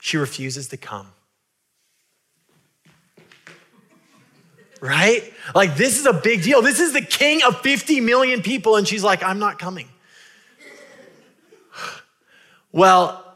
She 0.00 0.16
refuses 0.16 0.68
to 0.68 0.78
come. 0.78 1.08
Right? 4.80 5.34
Like, 5.54 5.76
this 5.76 5.98
is 5.98 6.06
a 6.06 6.14
big 6.14 6.42
deal. 6.42 6.62
This 6.62 6.80
is 6.80 6.94
the 6.94 7.02
king 7.02 7.42
of 7.46 7.60
50 7.60 8.00
million 8.00 8.40
people, 8.40 8.76
and 8.76 8.88
she's 8.88 9.04
like, 9.04 9.22
I'm 9.22 9.38
not 9.38 9.58
coming. 9.58 9.90
Well, 12.70 13.27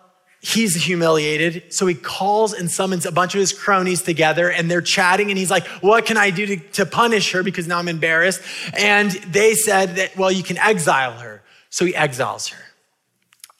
he's 0.42 0.74
humiliated. 0.74 1.72
So 1.72 1.86
he 1.86 1.94
calls 1.94 2.52
and 2.52 2.70
summons 2.70 3.06
a 3.06 3.12
bunch 3.12 3.34
of 3.34 3.38
his 3.38 3.52
cronies 3.52 4.02
together 4.02 4.50
and 4.50 4.70
they're 4.70 4.82
chatting 4.82 5.30
and 5.30 5.38
he's 5.38 5.50
like, 5.50 5.66
What 5.80 6.04
can 6.04 6.18
I 6.18 6.30
do 6.30 6.44
to, 6.46 6.56
to, 6.56 6.84
punish 6.84 7.32
her? 7.32 7.42
Because 7.42 7.66
now 7.66 7.78
I'm 7.78 7.88
embarrassed. 7.88 8.42
And 8.76 9.10
they 9.10 9.54
said 9.54 9.96
that, 9.96 10.16
Well, 10.16 10.30
you 10.30 10.42
can 10.42 10.58
exile 10.58 11.12
her. 11.12 11.42
So 11.70 11.86
he 11.86 11.94
exiles 11.94 12.48
her 12.48 12.62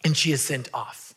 and 0.05 0.15
she 0.17 0.33
is 0.33 0.45
sent 0.45 0.69
off. 0.75 1.15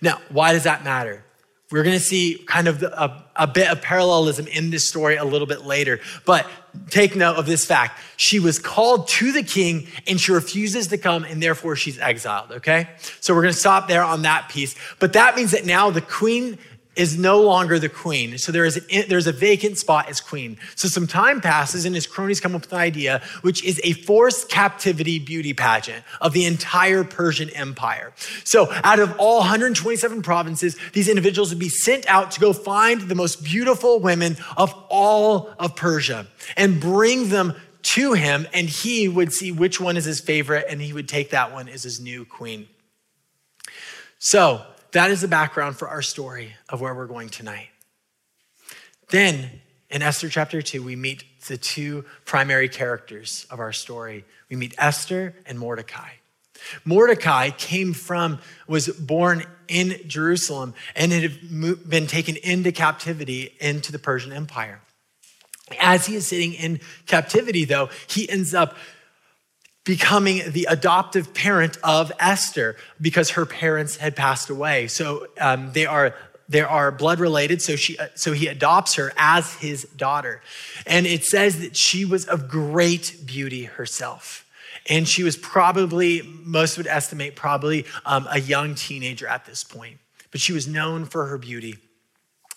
Now, 0.00 0.18
why 0.30 0.52
does 0.52 0.64
that 0.64 0.82
matter? 0.82 1.24
We're 1.70 1.84
going 1.84 1.98
to 1.98 2.04
see 2.04 2.42
kind 2.46 2.68
of 2.68 2.82
a, 2.82 3.24
a 3.36 3.46
bit 3.46 3.68
of 3.68 3.80
parallelism 3.80 4.46
in 4.46 4.70
this 4.70 4.86
story 4.86 5.16
a 5.16 5.24
little 5.24 5.46
bit 5.46 5.62
later. 5.64 6.00
But 6.26 6.46
take 6.90 7.16
note 7.16 7.36
of 7.36 7.46
this 7.46 7.64
fact. 7.64 8.00
She 8.16 8.38
was 8.38 8.58
called 8.58 9.08
to 9.08 9.32
the 9.32 9.42
king 9.42 9.86
and 10.06 10.20
she 10.20 10.32
refuses 10.32 10.88
to 10.88 10.98
come 10.98 11.24
and 11.24 11.42
therefore 11.42 11.76
she's 11.76 11.98
exiled, 11.98 12.52
okay? 12.52 12.88
So 13.20 13.34
we're 13.34 13.42
to 13.52 13.58
stop 13.58 13.88
there 13.88 14.02
on 14.02 14.22
that 14.22 14.48
piece. 14.48 14.74
But 14.98 15.12
that 15.14 15.36
means 15.36 15.50
that 15.50 15.64
now 15.64 15.90
the 15.90 16.00
queen 16.00 16.58
is 16.94 17.18
no 17.18 17.40
longer 17.40 17.78
the 17.78 17.88
queen. 17.88 18.36
So 18.38 18.52
there 18.52 18.64
is 18.64 18.76
a, 18.76 19.02
there's 19.06 19.26
a 19.26 19.32
vacant 19.32 19.78
spot 19.78 20.08
as 20.08 20.20
queen. 20.20 20.58
So 20.74 20.88
some 20.88 21.06
time 21.06 21.40
passes 21.40 21.84
and 21.84 21.94
his 21.94 22.06
cronies 22.06 22.40
come 22.40 22.54
up 22.54 22.62
with 22.62 22.72
an 22.72 22.78
idea, 22.78 23.22
which 23.40 23.64
is 23.64 23.80
a 23.82 23.92
forced 23.92 24.48
captivity 24.50 25.18
beauty 25.18 25.54
pageant 25.54 26.04
of 26.20 26.32
the 26.32 26.44
entire 26.44 27.04
Persian 27.04 27.50
Empire. 27.50 28.12
So 28.44 28.70
out 28.84 28.98
of 28.98 29.14
all 29.18 29.38
127 29.38 30.22
provinces, 30.22 30.76
these 30.92 31.08
individuals 31.08 31.50
would 31.50 31.58
be 31.58 31.70
sent 31.70 32.06
out 32.08 32.30
to 32.32 32.40
go 32.40 32.52
find 32.52 33.02
the 33.02 33.14
most 33.14 33.42
beautiful 33.42 33.98
women 34.00 34.36
of 34.56 34.74
all 34.88 35.50
of 35.58 35.76
Persia 35.76 36.26
and 36.56 36.80
bring 36.80 37.30
them 37.30 37.54
to 37.82 38.12
him 38.12 38.46
and 38.52 38.68
he 38.68 39.08
would 39.08 39.32
see 39.32 39.50
which 39.50 39.80
one 39.80 39.96
is 39.96 40.04
his 40.04 40.20
favorite 40.20 40.66
and 40.68 40.80
he 40.80 40.92
would 40.92 41.08
take 41.08 41.30
that 41.30 41.52
one 41.52 41.68
as 41.68 41.82
his 41.82 42.00
new 42.00 42.24
queen. 42.24 42.68
So 44.18 44.64
that 44.92 45.10
is 45.10 45.20
the 45.20 45.28
background 45.28 45.76
for 45.76 45.88
our 45.88 46.02
story 46.02 46.54
of 46.68 46.80
where 46.80 46.94
we're 46.94 47.06
going 47.06 47.28
tonight. 47.28 47.68
Then 49.10 49.50
in 49.90 50.02
Esther 50.02 50.28
chapter 50.28 50.62
2, 50.62 50.82
we 50.82 50.96
meet 50.96 51.24
the 51.48 51.56
two 51.56 52.04
primary 52.24 52.68
characters 52.68 53.46
of 53.50 53.60
our 53.60 53.72
story. 53.72 54.24
We 54.48 54.56
meet 54.56 54.74
Esther 54.78 55.34
and 55.46 55.58
Mordecai. 55.58 56.10
Mordecai 56.84 57.50
came 57.50 57.92
from, 57.92 58.38
was 58.66 58.88
born 58.88 59.44
in 59.68 59.98
Jerusalem 60.06 60.74
and 60.94 61.12
had 61.12 61.88
been 61.88 62.06
taken 62.06 62.36
into 62.36 62.72
captivity 62.72 63.54
into 63.60 63.92
the 63.92 63.98
Persian 63.98 64.32
Empire. 64.32 64.80
As 65.80 66.06
he 66.06 66.16
is 66.16 66.26
sitting 66.26 66.54
in 66.54 66.80
captivity, 67.06 67.64
though, 67.64 67.88
he 68.06 68.28
ends 68.28 68.54
up 68.54 68.76
becoming 69.84 70.42
the 70.52 70.66
adoptive 70.70 71.34
parent 71.34 71.76
of 71.82 72.12
Esther 72.20 72.76
because 73.00 73.30
her 73.30 73.44
parents 73.44 73.96
had 73.96 74.14
passed 74.14 74.50
away. 74.50 74.86
So 74.86 75.26
um, 75.40 75.72
they 75.72 75.86
are 75.86 76.14
they 76.48 76.60
are 76.60 76.90
blood 76.90 77.18
related. 77.18 77.62
So 77.62 77.76
she 77.76 77.96
so 78.14 78.32
he 78.32 78.46
adopts 78.46 78.94
her 78.94 79.12
as 79.16 79.54
his 79.54 79.84
daughter, 79.96 80.42
and 80.86 81.06
it 81.06 81.24
says 81.24 81.60
that 81.60 81.76
she 81.76 82.04
was 82.04 82.26
of 82.26 82.48
great 82.48 83.22
beauty 83.24 83.64
herself. 83.64 84.46
And 84.88 85.06
she 85.06 85.22
was 85.22 85.36
probably, 85.36 86.22
most 86.22 86.76
would 86.76 86.88
estimate, 86.88 87.36
probably 87.36 87.86
um, 88.04 88.26
a 88.28 88.40
young 88.40 88.74
teenager 88.74 89.28
at 89.28 89.44
this 89.44 89.62
point. 89.62 89.98
But 90.32 90.40
she 90.40 90.52
was 90.52 90.66
known 90.66 91.04
for 91.04 91.26
her 91.26 91.38
beauty. 91.38 91.78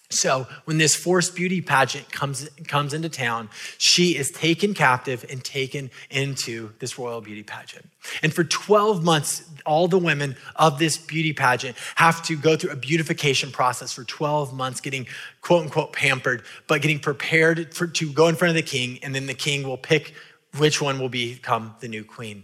So 0.09 0.47
when 0.65 0.77
this 0.77 0.95
forced 0.95 1.35
beauty 1.35 1.62
pageant 1.62 2.12
comes, 2.12 2.47
comes 2.67 2.93
into 2.93 3.09
town, 3.09 3.50
she 3.77 4.15
is 4.15 4.29
taken 4.29 4.74
captive 4.74 5.25
and 5.29 5.43
taken 5.43 5.89
into 6.12 6.71
this 6.79 7.00
royal 7.00 7.21
beauty 7.21 7.43
pageant. 7.43 7.89
And 8.21 8.33
for 8.33 8.43
12 8.43 9.03
months, 9.03 9.50
all 9.65 9.88
the 9.88 9.97
women 9.97 10.35
of 10.55 10.77
this 10.77 10.97
beauty 10.97 11.33
pageant 11.33 11.75
have 11.95 12.21
to 12.24 12.38
go 12.38 12.55
through 12.55 12.69
a 12.69 12.75
beautification 12.75 13.51
process 13.51 13.91
for 13.93 14.03
12 14.03 14.53
months, 14.53 14.79
getting 14.79 15.07
quote 15.41 15.63
unquote 15.63 15.91
pampered, 15.91 16.43
but 16.67 16.81
getting 16.81 17.00
prepared 17.00 17.74
for, 17.74 17.88
to 17.88 18.12
go 18.13 18.27
in 18.27 18.35
front 18.35 18.50
of 18.50 18.55
the 18.55 18.69
king. 18.69 19.00
And 19.01 19.15
then 19.15 19.25
the 19.25 19.33
king 19.33 19.63
will 19.63 19.77
pick 19.77 20.13
which 20.57 20.81
one 20.81 21.00
will 21.00 21.09
become 21.09 21.75
the 21.79 21.88
new 21.88 22.03
queen. 22.03 22.43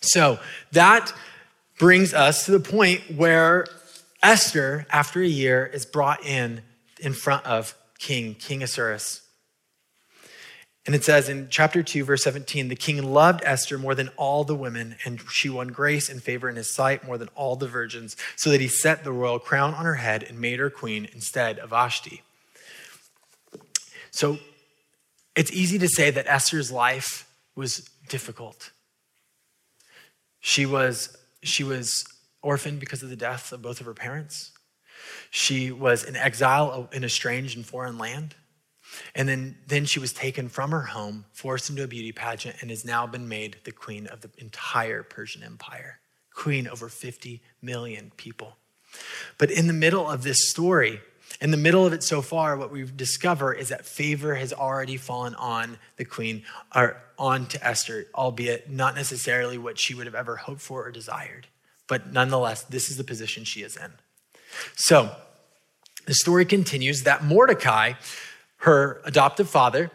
So 0.00 0.38
that 0.72 1.12
brings 1.78 2.14
us 2.14 2.46
to 2.46 2.52
the 2.52 2.60
point 2.60 3.00
where 3.16 3.66
Esther, 4.22 4.86
after 4.90 5.20
a 5.20 5.26
year, 5.26 5.66
is 5.66 5.84
brought 5.84 6.24
in 6.24 6.62
in 7.00 7.12
front 7.12 7.44
of 7.44 7.76
King, 7.98 8.34
King 8.34 8.62
Ahasuerus. 8.62 9.22
And 10.84 10.94
it 10.96 11.04
says 11.04 11.28
in 11.28 11.48
chapter 11.48 11.82
2, 11.82 12.04
verse 12.04 12.24
17, 12.24 12.68
the 12.68 12.74
king 12.74 13.02
loved 13.02 13.42
Esther 13.44 13.78
more 13.78 13.94
than 13.94 14.08
all 14.16 14.42
the 14.42 14.54
women, 14.54 14.96
and 15.04 15.20
she 15.30 15.48
won 15.48 15.68
grace 15.68 16.08
and 16.08 16.20
favor 16.20 16.48
in 16.48 16.56
his 16.56 16.74
sight 16.74 17.06
more 17.06 17.18
than 17.18 17.28
all 17.36 17.54
the 17.54 17.68
virgins, 17.68 18.16
so 18.34 18.50
that 18.50 18.60
he 18.60 18.66
set 18.66 19.04
the 19.04 19.12
royal 19.12 19.38
crown 19.38 19.74
on 19.74 19.84
her 19.84 19.94
head 19.94 20.24
and 20.24 20.40
made 20.40 20.58
her 20.58 20.70
queen 20.70 21.08
instead 21.12 21.60
of 21.60 21.70
Vashti. 21.70 22.22
So 24.10 24.38
it's 25.36 25.52
easy 25.52 25.78
to 25.78 25.88
say 25.88 26.10
that 26.10 26.26
Esther's 26.26 26.72
life 26.72 27.28
was 27.54 27.88
difficult. 28.08 28.72
She 30.40 30.66
was, 30.66 31.16
she 31.44 31.62
was 31.62 32.04
orphaned 32.42 32.80
because 32.80 33.02
of 33.02 33.10
the 33.10 33.16
death 33.16 33.52
of 33.52 33.62
both 33.62 33.80
of 33.80 33.86
her 33.86 33.94
parents. 33.94 34.52
She 35.30 35.70
was 35.70 36.04
in 36.04 36.16
exile 36.16 36.88
in 36.92 37.04
a 37.04 37.08
strange 37.08 37.56
and 37.56 37.64
foreign 37.64 37.98
land. 37.98 38.34
And 39.14 39.28
then, 39.28 39.56
then 39.66 39.86
she 39.86 39.98
was 39.98 40.12
taken 40.12 40.48
from 40.48 40.70
her 40.70 40.82
home, 40.82 41.24
forced 41.32 41.70
into 41.70 41.82
a 41.82 41.88
beauty 41.88 42.12
pageant, 42.12 42.56
and 42.60 42.70
has 42.70 42.84
now 42.84 43.06
been 43.06 43.26
made 43.26 43.56
the 43.64 43.72
queen 43.72 44.06
of 44.06 44.20
the 44.20 44.30
entire 44.36 45.02
Persian 45.02 45.42
Empire, 45.42 46.00
queen 46.34 46.68
over 46.68 46.88
50 46.88 47.42
million 47.62 48.12
people. 48.16 48.56
But 49.38 49.50
in 49.50 49.66
the 49.66 49.72
middle 49.72 50.08
of 50.08 50.22
this 50.22 50.50
story, 50.50 51.00
in 51.40 51.50
the 51.50 51.56
middle 51.56 51.86
of 51.86 51.92
it 51.94 52.02
so 52.02 52.20
far, 52.20 52.56
what 52.56 52.70
we 52.70 52.84
discover 52.84 53.54
is 53.54 53.70
that 53.70 53.86
favor 53.86 54.34
has 54.34 54.52
already 54.52 54.98
fallen 54.98 55.34
on 55.36 55.78
the 55.96 56.04
queen, 56.04 56.42
or 56.74 57.00
on 57.18 57.46
to 57.46 57.66
Esther, 57.66 58.06
albeit 58.14 58.68
not 58.68 58.94
necessarily 58.94 59.56
what 59.56 59.78
she 59.78 59.94
would 59.94 60.06
have 60.06 60.14
ever 60.14 60.36
hoped 60.36 60.60
for 60.60 60.86
or 60.86 60.90
desired. 60.90 61.46
But 61.92 62.10
nonetheless, 62.10 62.62
this 62.62 62.88
is 62.88 62.96
the 62.96 63.04
position 63.04 63.44
she 63.44 63.60
is 63.60 63.76
in. 63.76 63.92
So 64.76 65.14
the 66.06 66.14
story 66.14 66.46
continues 66.46 67.02
that 67.02 67.22
Mordecai, 67.22 67.92
her 68.60 69.02
adoptive 69.04 69.50
father, 69.50 69.90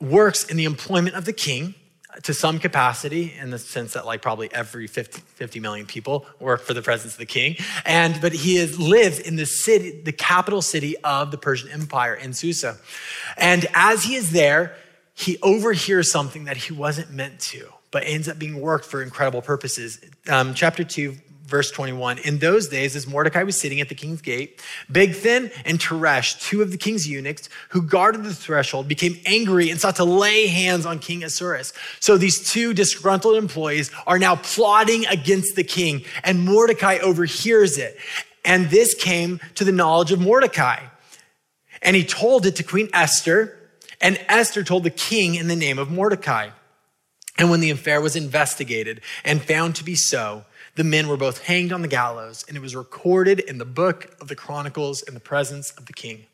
works 0.00 0.44
in 0.44 0.56
the 0.56 0.64
employment 0.64 1.16
of 1.16 1.24
the 1.24 1.32
king 1.32 1.74
to 2.22 2.32
some 2.32 2.60
capacity 2.60 3.34
in 3.36 3.50
the 3.50 3.58
sense 3.58 3.94
that 3.94 4.06
like 4.06 4.22
probably 4.22 4.54
every 4.54 4.86
50, 4.86 5.20
50 5.20 5.58
million 5.58 5.84
people 5.84 6.26
work 6.38 6.60
for 6.60 6.74
the 6.74 6.82
presence 6.82 7.14
of 7.14 7.18
the 7.18 7.26
king. 7.26 7.56
And 7.84 8.20
but 8.20 8.32
he 8.32 8.56
is, 8.58 8.78
lives 8.78 9.18
in 9.18 9.34
the 9.34 9.46
city 9.46 10.00
the 10.00 10.12
capital 10.12 10.62
city 10.62 10.96
of 10.98 11.32
the 11.32 11.38
persian 11.38 11.70
empire 11.72 12.14
in 12.14 12.34
susa. 12.34 12.76
And 13.36 13.66
as 13.74 14.04
he 14.04 14.14
is 14.14 14.30
there 14.30 14.76
he 15.12 15.38
overhears 15.42 16.08
something 16.12 16.44
that 16.44 16.56
he 16.56 16.72
wasn't 16.72 17.10
meant 17.10 17.40
to 17.40 17.72
but 17.92 18.02
ends 18.04 18.28
up 18.28 18.38
being 18.38 18.60
worked 18.60 18.84
for 18.84 19.02
incredible 19.02 19.42
purposes. 19.42 20.00
Um, 20.28 20.54
chapter 20.54 20.82
2 20.82 21.14
verse 21.52 21.70
21. 21.70 22.16
In 22.18 22.38
those 22.38 22.66
days, 22.66 22.96
as 22.96 23.06
Mordecai 23.06 23.42
was 23.42 23.60
sitting 23.60 23.82
at 23.82 23.90
the 23.90 23.94
king's 23.94 24.22
gate, 24.22 24.58
Bigthan 24.90 25.52
and 25.66 25.78
Teresh, 25.78 26.40
two 26.40 26.62
of 26.62 26.70
the 26.70 26.78
king's 26.78 27.06
eunuchs 27.06 27.50
who 27.68 27.82
guarded 27.82 28.24
the 28.24 28.34
threshold, 28.34 28.88
became 28.88 29.20
angry 29.26 29.68
and 29.68 29.78
sought 29.78 29.96
to 29.96 30.04
lay 30.04 30.46
hands 30.46 30.86
on 30.86 30.98
King 30.98 31.22
Ahasuerus. 31.22 31.74
So 32.00 32.16
these 32.16 32.50
two 32.50 32.72
disgruntled 32.72 33.36
employees 33.36 33.90
are 34.06 34.18
now 34.18 34.36
plotting 34.36 35.04
against 35.06 35.54
the 35.54 35.62
king, 35.62 36.04
and 36.24 36.42
Mordecai 36.42 36.96
overhears 36.98 37.76
it. 37.76 37.98
And 38.46 38.70
this 38.70 38.94
came 38.94 39.38
to 39.56 39.64
the 39.64 39.72
knowledge 39.72 40.10
of 40.10 40.20
Mordecai. 40.20 40.80
And 41.82 41.94
he 41.94 42.04
told 42.04 42.46
it 42.46 42.56
to 42.56 42.62
Queen 42.62 42.88
Esther, 42.94 43.58
and 44.00 44.18
Esther 44.26 44.64
told 44.64 44.84
the 44.84 44.90
king 44.90 45.34
in 45.34 45.48
the 45.48 45.56
name 45.56 45.78
of 45.78 45.90
Mordecai. 45.90 46.48
And 47.36 47.50
when 47.50 47.60
the 47.60 47.70
affair 47.70 48.00
was 48.00 48.16
investigated 48.16 49.02
and 49.22 49.42
found 49.42 49.76
to 49.76 49.84
be 49.84 49.96
so, 49.96 50.44
the 50.74 50.84
men 50.84 51.08
were 51.08 51.16
both 51.16 51.42
hanged 51.44 51.72
on 51.72 51.82
the 51.82 51.88
gallows, 51.88 52.44
and 52.48 52.56
it 52.56 52.60
was 52.60 52.74
recorded 52.74 53.40
in 53.40 53.58
the 53.58 53.64
book 53.64 54.16
of 54.20 54.28
the 54.28 54.36
Chronicles 54.36 55.02
in 55.02 55.14
the 55.14 55.20
presence 55.20 55.70
of 55.72 55.86
the 55.86 55.92
king. 55.92 56.24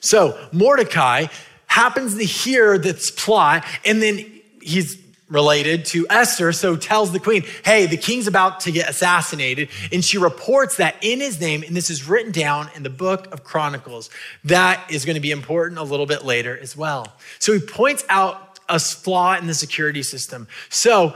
So 0.00 0.38
Mordecai 0.52 1.26
happens 1.66 2.16
to 2.16 2.24
hear 2.24 2.78
this 2.78 3.10
plot, 3.10 3.64
and 3.84 4.02
then 4.02 4.24
he's 4.60 5.00
related 5.28 5.84
to 5.86 6.06
Esther, 6.10 6.52
so 6.52 6.76
tells 6.76 7.10
the 7.12 7.18
queen, 7.18 7.44
hey, 7.64 7.86
the 7.86 7.96
king's 7.96 8.26
about 8.26 8.60
to 8.60 8.70
get 8.70 8.88
assassinated. 8.88 9.68
And 9.90 10.04
she 10.04 10.18
reports 10.18 10.76
that 10.76 10.96
in 11.02 11.20
his 11.20 11.40
name, 11.40 11.62
and 11.62 11.74
this 11.74 11.90
is 11.90 12.06
written 12.06 12.30
down 12.30 12.68
in 12.76 12.82
the 12.82 12.90
book 12.90 13.32
of 13.32 13.42
Chronicles, 13.42 14.10
that 14.44 14.84
is 14.90 15.04
going 15.04 15.14
to 15.14 15.20
be 15.20 15.30
important 15.30 15.80
a 15.80 15.82
little 15.82 16.06
bit 16.06 16.24
later 16.24 16.58
as 16.58 16.76
well. 16.76 17.16
So 17.38 17.52
he 17.52 17.60
points 17.60 18.04
out 18.08 18.58
a 18.68 18.78
flaw 18.78 19.36
in 19.36 19.46
the 19.46 19.54
security 19.54 20.02
system. 20.02 20.46
So 20.68 21.14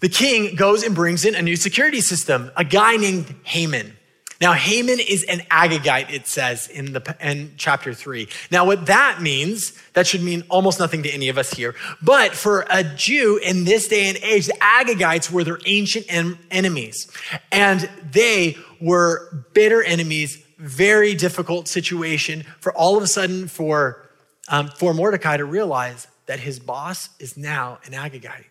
the 0.00 0.08
king 0.08 0.54
goes 0.54 0.82
and 0.82 0.94
brings 0.94 1.24
in 1.24 1.34
a 1.34 1.42
new 1.42 1.56
security 1.56 2.00
system, 2.00 2.50
a 2.56 2.64
guy 2.64 2.96
named 2.96 3.34
Haman. 3.44 3.94
Now, 4.40 4.52
Haman 4.52 5.00
is 5.00 5.24
an 5.24 5.40
Agagite, 5.50 6.12
it 6.12 6.28
says 6.28 6.68
in, 6.68 6.92
the, 6.92 7.16
in 7.20 7.54
chapter 7.56 7.92
three. 7.92 8.28
Now, 8.52 8.64
what 8.64 8.86
that 8.86 9.20
means, 9.20 9.72
that 9.94 10.06
should 10.06 10.22
mean 10.22 10.44
almost 10.48 10.78
nothing 10.78 11.02
to 11.02 11.10
any 11.10 11.28
of 11.28 11.38
us 11.38 11.52
here. 11.52 11.74
But 12.00 12.34
for 12.34 12.64
a 12.70 12.84
Jew 12.84 13.38
in 13.38 13.64
this 13.64 13.88
day 13.88 14.08
and 14.08 14.16
age, 14.18 14.46
the 14.46 14.52
Agagites 14.60 15.28
were 15.32 15.42
their 15.42 15.58
ancient 15.66 16.06
en- 16.08 16.38
enemies. 16.52 17.10
And 17.50 17.90
they 18.12 18.56
were 18.80 19.44
bitter 19.54 19.82
enemies, 19.82 20.40
very 20.56 21.16
difficult 21.16 21.66
situation 21.66 22.44
for 22.60 22.72
all 22.72 22.96
of 22.96 23.02
a 23.02 23.08
sudden 23.08 23.48
for, 23.48 24.08
um, 24.48 24.68
for 24.68 24.94
Mordecai 24.94 25.36
to 25.36 25.44
realize 25.44 26.06
that 26.26 26.38
his 26.38 26.60
boss 26.60 27.08
is 27.18 27.36
now 27.36 27.80
an 27.86 27.92
Agagite. 27.92 28.44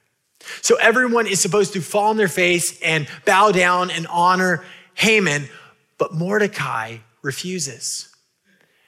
So 0.62 0.76
everyone 0.78 1.28
is 1.28 1.42
supposed 1.42 1.74
to 1.74 1.82
fall 1.82 2.10
on 2.10 2.18
their 2.18 2.28
face 2.28 2.80
and 2.82 3.08
bow 3.26 3.52
down 3.52 3.92
and 3.92 4.08
honor 4.08 4.64
Haman, 4.96 5.50
but 5.98 6.14
Mordecai 6.14 6.98
refuses. 7.22 8.14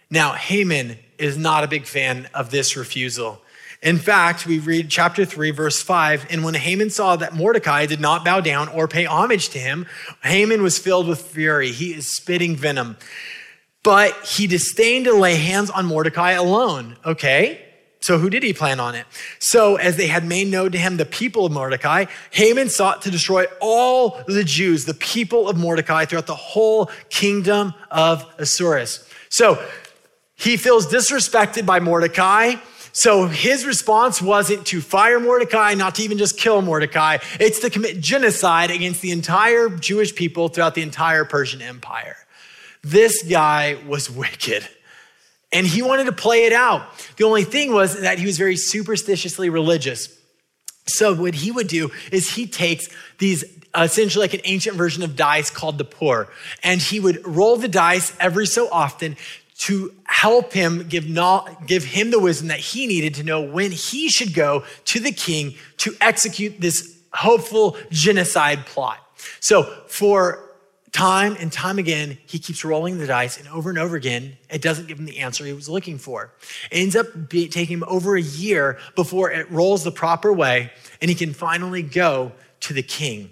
Now, 0.10 0.34
Haman 0.34 0.98
is 1.18 1.38
not 1.38 1.64
a 1.64 1.68
big 1.68 1.86
fan 1.86 2.28
of 2.34 2.50
this 2.50 2.76
refusal. 2.76 3.42
In 3.82 3.98
fact, 3.98 4.46
we 4.46 4.60
read 4.60 4.90
chapter 4.90 5.24
3, 5.24 5.52
verse 5.52 5.82
5. 5.82 6.28
And 6.30 6.44
when 6.44 6.54
Haman 6.54 6.90
saw 6.90 7.16
that 7.16 7.36
Mordecai 7.36 7.86
did 7.86 8.02
not 8.02 8.26
bow 8.26 8.42
down 8.42 8.68
or 8.70 8.88
pay 8.88 9.06
homage 9.06 9.50
to 9.50 9.60
him, 9.60 9.86
Haman 10.24 10.62
was 10.62 10.78
filled 10.78 11.08
with 11.08 11.22
fury. 11.22 11.72
He 11.72 11.94
is 11.94 12.14
spitting 12.14 12.56
venom. 12.56 12.98
But 13.84 14.14
he 14.26 14.48
disdained 14.48 15.06
to 15.06 15.14
lay 15.14 15.36
hands 15.36 15.70
on 15.70 15.86
Mordecai 15.86 16.32
alone. 16.32 16.98
Okay, 17.06 17.66
so, 18.02 18.18
who 18.18 18.30
did 18.30 18.44
he 18.44 18.54
plan 18.54 18.80
on 18.80 18.96
it? 18.96 19.06
So, 19.40 19.76
as 19.76 19.98
they 19.98 20.08
had 20.08 20.24
made 20.24 20.48
known 20.48 20.72
to 20.72 20.78
him 20.78 20.96
the 20.96 21.06
people 21.06 21.46
of 21.46 21.52
Mordecai, 21.52 22.06
Haman 22.32 22.70
sought 22.70 23.02
to 23.02 23.12
destroy 23.12 23.46
all 23.60 24.24
the 24.26 24.44
Jews, 24.46 24.86
the 24.86 24.94
people 24.94 25.50
of 25.50 25.58
Mordecai, 25.58 26.06
throughout 26.06 26.26
the 26.26 26.36
whole 26.36 26.90
kingdom 27.10 27.74
of 27.92 28.26
Ahasuerus. 28.38 29.08
So, 29.28 29.62
he 30.36 30.56
feels 30.56 30.88
disrespected 30.88 31.66
by 31.66 31.82
Mordecai. 31.82 32.56
So, 32.94 33.28
his 33.28 33.66
response 33.66 34.22
wasn't 34.22 34.66
to 34.68 34.80
fire 34.80 35.20
Mordecai, 35.20 35.74
not 35.74 35.96
to 35.96 36.02
even 36.02 36.18
just 36.18 36.38
kill 36.38 36.62
Mordecai, 36.62 37.18
it's 37.38 37.60
to 37.60 37.70
commit 37.70 38.00
genocide 38.00 38.72
against 38.72 39.02
the 39.02 39.12
entire 39.12 39.68
Jewish 39.68 40.16
people 40.16 40.48
throughout 40.48 40.74
the 40.74 40.84
entire 40.84 41.26
Persian 41.26 41.62
Empire. 41.62 42.16
This 42.82 43.24
guy 43.24 43.78
was 43.86 44.10
wicked. 44.10 44.70
And 45.52 45.66
he 45.66 45.82
wanted 45.82 46.06
to 46.06 46.12
play 46.12 46.46
it 46.46 46.54
out. 46.54 46.86
The 47.18 47.24
only 47.24 47.44
thing 47.44 47.74
was 47.74 48.02
that 48.02 48.20
he 48.20 48.26
was 48.26 48.38
very 48.38 48.56
superstitiously 48.56 49.50
religious. 49.50 50.16
So 50.86 51.14
what 51.16 51.36
he 51.36 51.52
would 51.52 51.68
do 51.68 51.92
is 52.12 52.32
he 52.32 52.48
takes 52.48 52.90
these 53.18 53.44
essentially 53.76 54.24
like 54.24 54.34
an 54.34 54.42
ancient 54.44 54.76
version 54.76 55.04
of 55.04 55.16
dice 55.16 55.50
called 55.50 55.78
the 55.78 55.86
pur, 55.86 56.28
and 56.64 56.82
he 56.82 57.00
would 57.00 57.26
roll 57.26 57.58
the 57.58 57.68
dice 57.68 58.16
every 58.20 58.48
so 58.48 58.68
often 58.72 59.16
to 59.60 59.94
help 60.06 60.54
him 60.54 60.88
give, 60.88 61.06
give 61.68 61.84
him 61.84 62.12
the 62.12 62.20
wisdom 62.20 62.48
that 62.48 62.60
he 62.60 62.88
needed 62.88 63.16
to 63.16 63.24
know 63.24 63.42
when 63.42 63.72
he 63.72 64.10
should 64.10 64.34
go 64.34 64.64
to 64.86 65.00
the 65.00 65.12
king 65.12 65.56
to 65.78 65.94
execute 66.00 66.60
this 66.60 66.98
hopeful 67.14 67.76
genocide 67.92 68.66
plot. 68.66 68.98
So 69.42 69.64
for 69.88 70.49
time 70.92 71.36
and 71.40 71.52
time 71.52 71.80
again, 71.80 72.18
he 72.26 72.40
keeps 72.40 72.66
rolling 72.66 72.98
the 72.98 73.08
dice, 73.08 73.38
and 73.38 73.48
over 73.50 73.70
and 73.70 73.80
over 73.80 73.96
again, 73.96 74.38
it 74.50 74.62
doesn't 74.62 74.88
give 74.88 75.00
him 75.00 75.06
the 75.06 75.20
answer 75.20 75.46
he 75.46 75.54
was 75.54 75.70
looking 75.70 75.98
for. 75.98 76.32
It 76.72 76.78
ends 76.78 76.96
up 76.96 77.30
be, 77.30 77.48
taking 77.48 77.78
him 77.78 77.84
over 77.88 78.16
a 78.16 78.22
year 78.22 78.78
before 78.96 79.32
it 79.32 79.50
rolls 79.52 79.84
the 79.84 79.92
proper 79.92 80.32
way, 80.34 80.72
and 81.02 81.10
he 81.10 81.16
can 81.16 81.34
finally 81.34 81.82
go 81.82 82.32
to 82.62 82.74
the 82.74 82.84
king. 82.84 83.32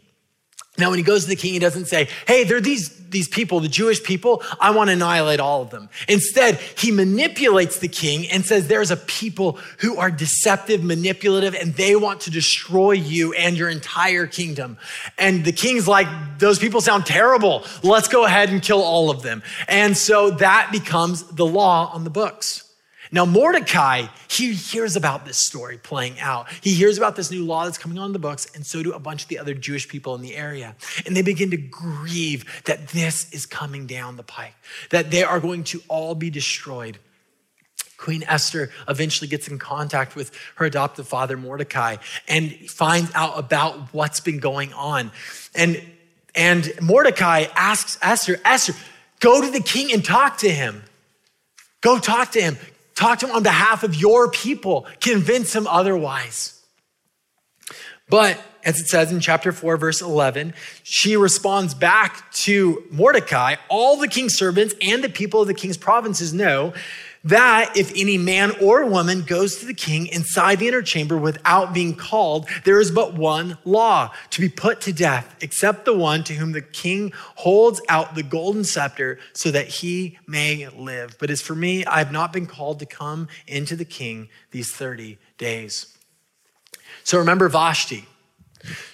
Now, 0.77 0.91
when 0.91 0.99
he 0.99 1.03
goes 1.03 1.23
to 1.23 1.29
the 1.29 1.35
king, 1.35 1.53
he 1.53 1.59
doesn't 1.59 1.85
say, 1.85 2.07
Hey, 2.27 2.43
there 2.43 2.57
are 2.57 2.61
these, 2.61 2.89
these 3.09 3.27
people, 3.27 3.59
the 3.59 3.67
Jewish 3.67 4.03
people. 4.03 4.43
I 4.59 4.69
want 4.71 4.89
to 4.89 4.93
annihilate 4.93 5.39
all 5.39 5.63
of 5.63 5.71
them. 5.71 5.89
Instead, 6.07 6.55
he 6.55 6.91
manipulates 6.91 7.79
the 7.79 7.87
king 7.87 8.29
and 8.29 8.45
says, 8.45 8.67
There's 8.67 8.91
a 8.91 8.97
people 8.97 9.57
who 9.79 9.97
are 9.97 10.11
deceptive, 10.11 10.83
manipulative, 10.83 11.55
and 11.55 11.73
they 11.73 11.95
want 11.95 12.21
to 12.21 12.31
destroy 12.31 12.91
you 12.91 13.33
and 13.33 13.57
your 13.57 13.69
entire 13.69 14.27
kingdom. 14.27 14.77
And 15.17 15.43
the 15.43 15.51
king's 15.51 15.87
like, 15.87 16.07
Those 16.37 16.59
people 16.59 16.79
sound 16.79 17.07
terrible. 17.07 17.65
Let's 17.81 18.07
go 18.07 18.25
ahead 18.25 18.49
and 18.49 18.61
kill 18.61 18.83
all 18.83 19.09
of 19.09 19.23
them. 19.23 19.41
And 19.67 19.97
so 19.97 20.29
that 20.31 20.69
becomes 20.71 21.23
the 21.23 21.45
law 21.45 21.89
on 21.91 22.03
the 22.03 22.11
books. 22.11 22.66
Now, 23.11 23.25
Mordecai, 23.25 24.07
he 24.29 24.53
hears 24.53 24.95
about 24.95 25.25
this 25.25 25.37
story 25.37 25.77
playing 25.77 26.19
out. 26.19 26.47
He 26.61 26.73
hears 26.73 26.97
about 26.97 27.15
this 27.15 27.31
new 27.31 27.45
law 27.45 27.65
that's 27.65 27.77
coming 27.77 27.97
on 27.97 28.13
the 28.13 28.19
books, 28.19 28.47
and 28.53 28.65
so 28.65 28.83
do 28.83 28.91
a 28.93 28.99
bunch 28.99 29.23
of 29.23 29.29
the 29.29 29.39
other 29.39 29.53
Jewish 29.53 29.87
people 29.87 30.15
in 30.15 30.21
the 30.21 30.35
area. 30.35 30.75
And 31.05 31.15
they 31.15 31.21
begin 31.21 31.51
to 31.51 31.57
grieve 31.57 32.63
that 32.65 32.89
this 32.89 33.31
is 33.31 33.45
coming 33.45 33.87
down 33.87 34.17
the 34.17 34.23
pike, 34.23 34.55
that 34.89 35.11
they 35.11 35.23
are 35.23 35.39
going 35.39 35.63
to 35.65 35.81
all 35.87 36.15
be 36.15 36.29
destroyed. 36.29 36.97
Queen 37.97 38.23
Esther 38.27 38.69
eventually 38.87 39.27
gets 39.27 39.47
in 39.47 39.57
contact 39.57 40.15
with 40.15 40.31
her 40.55 40.65
adoptive 40.65 41.07
father, 41.07 41.35
Mordecai, 41.35 41.97
and 42.27 42.51
finds 42.69 43.11
out 43.15 43.39
about 43.39 43.93
what's 43.93 44.19
been 44.19 44.39
going 44.39 44.71
on. 44.73 45.11
And, 45.55 45.81
and 46.35 46.71
Mordecai 46.79 47.45
asks 47.55 47.97
Esther, 48.01 48.39
Esther, 48.45 48.73
go 49.19 49.41
to 49.41 49.49
the 49.49 49.61
king 49.61 49.91
and 49.91 50.05
talk 50.05 50.37
to 50.39 50.49
him. 50.49 50.83
Go 51.81 51.97
talk 51.97 52.31
to 52.33 52.41
him. 52.41 52.57
Talk 52.97 53.19
to 53.19 53.27
him 53.27 53.35
on 53.35 53.43
behalf 53.43 53.83
of 53.83 53.93
your 53.93 54.31
people. 54.31 54.87
Convince 55.01 55.55
him 55.55 55.67
otherwise. 55.67 56.59
But 58.09 58.41
as 58.63 58.79
it 58.79 58.87
says 58.87 59.11
in 59.11 59.19
chapter 59.19 59.51
4, 59.51 59.77
verse 59.77 60.01
11, 60.01 60.55
she 60.81 61.15
responds 61.15 61.75
back 61.75 62.31
to 62.31 62.83
Mordecai 62.89 63.57
All 63.69 63.97
the 63.97 64.07
king's 64.07 64.35
servants 64.35 64.73
and 64.81 65.03
the 65.03 65.09
people 65.09 65.41
of 65.41 65.47
the 65.47 65.53
king's 65.53 65.77
provinces 65.77 66.33
know 66.33 66.73
that 67.27 67.75
if 67.75 67.91
any 67.95 68.17
man 68.17 68.51
or 68.61 68.85
woman 68.85 69.21
goes 69.21 69.57
to 69.57 69.65
the 69.65 69.73
king 69.73 70.07
inside 70.07 70.59
the 70.59 70.67
inner 70.67 70.81
chamber 70.81 71.17
without 71.17 71.73
being 71.73 71.93
called, 71.93 72.47
there 72.63 72.79
is 72.79 72.89
but 72.89 73.13
one 73.13 73.57
law 73.65 74.11
to 74.29 74.41
be 74.41 74.47
put 74.47 74.79
to 74.81 74.93
death, 74.93 75.35
except 75.41 75.85
the 75.85 75.95
one 75.95 76.23
to 76.23 76.33
whom 76.33 76.53
the 76.53 76.61
king 76.61 77.11
holds 77.35 77.81
out 77.89 78.15
the 78.15 78.23
golden 78.23 78.63
scepter 78.63 79.19
so 79.33 79.51
that 79.51 79.67
he 79.67 80.17
may 80.25 80.67
live. 80.69 81.17
But 81.19 81.29
as 81.29 81.41
for 81.41 81.55
me, 81.55 81.85
I 81.85 81.99
have 81.99 82.11
not 82.11 82.31
been 82.31 82.45
called 82.45 82.79
to 82.79 82.85
come 82.85 83.27
into 83.45 83.75
the 83.75 83.85
king 83.85 84.29
these 84.51 84.71
30 84.71 85.17
days. 85.37 85.97
So 87.03 87.17
remember 87.17 87.49
Vashti. 87.49 88.05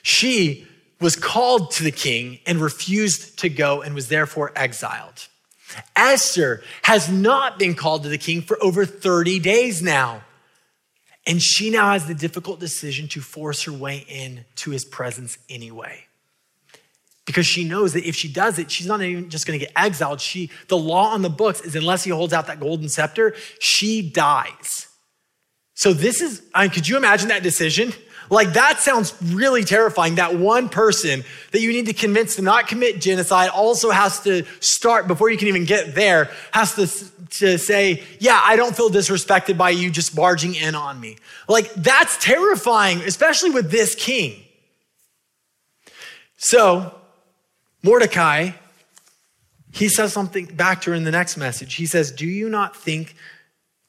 She 0.01 0.67
was 0.99 1.15
called 1.15 1.71
to 1.71 1.83
the 1.83 1.91
king 1.91 2.39
and 2.45 2.59
refused 2.59 3.37
to 3.39 3.49
go 3.49 3.81
and 3.81 3.93
was 3.93 4.07
therefore 4.07 4.51
exiled. 4.55 5.27
Esther 5.95 6.63
has 6.83 7.09
not 7.09 7.59
been 7.59 7.75
called 7.75 8.03
to 8.03 8.09
the 8.09 8.17
king 8.17 8.41
for 8.41 8.61
over 8.63 8.85
30 8.85 9.39
days 9.39 9.81
now. 9.81 10.21
And 11.25 11.41
she 11.41 11.69
now 11.69 11.91
has 11.91 12.05
the 12.05 12.13
difficult 12.13 12.59
decision 12.59 13.07
to 13.09 13.21
force 13.21 13.63
her 13.63 13.71
way 13.71 14.05
in 14.09 14.45
to 14.57 14.71
his 14.71 14.83
presence 14.83 15.37
anyway. 15.49 16.05
Because 17.25 17.45
she 17.45 17.63
knows 17.63 17.93
that 17.93 18.05
if 18.05 18.15
she 18.15 18.27
does 18.27 18.59
it, 18.59 18.69
she's 18.69 18.87
not 18.87 19.01
even 19.01 19.29
just 19.29 19.47
going 19.47 19.57
to 19.57 19.65
get 19.65 19.73
exiled. 19.77 20.19
She, 20.19 20.49
the 20.67 20.77
law 20.77 21.13
on 21.13 21.21
the 21.21 21.29
books 21.29 21.61
is 21.61 21.75
unless 21.75 22.03
he 22.03 22.09
holds 22.11 22.33
out 22.33 22.47
that 22.47 22.59
golden 22.59 22.89
scepter, 22.89 23.35
she 23.59 24.01
dies. 24.09 24.87
So 25.83 25.91
this 25.91 26.21
is, 26.21 26.41
I 26.53 26.61
mean, 26.61 26.71
could 26.71 26.87
you 26.87 26.95
imagine 26.95 27.27
that 27.27 27.43
decision? 27.43 27.91
Like 28.29 28.53
that 28.53 28.79
sounds 28.79 29.13
really 29.21 29.65
terrifying. 29.65 30.15
That 30.15 30.33
one 30.33 30.69
person 30.69 31.25
that 31.51 31.59
you 31.59 31.73
need 31.73 31.87
to 31.87 31.93
convince 31.93 32.37
to 32.37 32.41
not 32.41 32.69
commit 32.69 33.01
genocide 33.01 33.49
also 33.49 33.89
has 33.89 34.21
to 34.21 34.45
start 34.61 35.09
before 35.09 35.29
you 35.29 35.37
can 35.37 35.49
even 35.49 35.65
get 35.65 35.93
there, 35.93 36.31
has 36.53 36.75
to, 36.75 36.87
to 37.31 37.57
say, 37.57 38.01
yeah, 38.19 38.39
I 38.41 38.55
don't 38.55 38.73
feel 38.73 38.89
disrespected 38.89 39.57
by 39.57 39.71
you 39.71 39.91
just 39.91 40.15
barging 40.15 40.55
in 40.55 40.73
on 40.73 41.01
me. 41.01 41.17
Like 41.49 41.73
that's 41.73 42.17
terrifying, 42.17 43.01
especially 43.01 43.49
with 43.49 43.69
this 43.69 43.93
king. 43.93 44.41
So 46.37 46.97
Mordecai, 47.83 48.51
he 49.73 49.89
says 49.89 50.13
something 50.13 50.45
back 50.45 50.79
to 50.83 50.91
her 50.91 50.95
in 50.95 51.03
the 51.03 51.11
next 51.11 51.35
message. 51.35 51.73
He 51.73 51.87
says, 51.87 52.09
do 52.09 52.25
you 52.25 52.47
not 52.47 52.73
think 52.73 53.17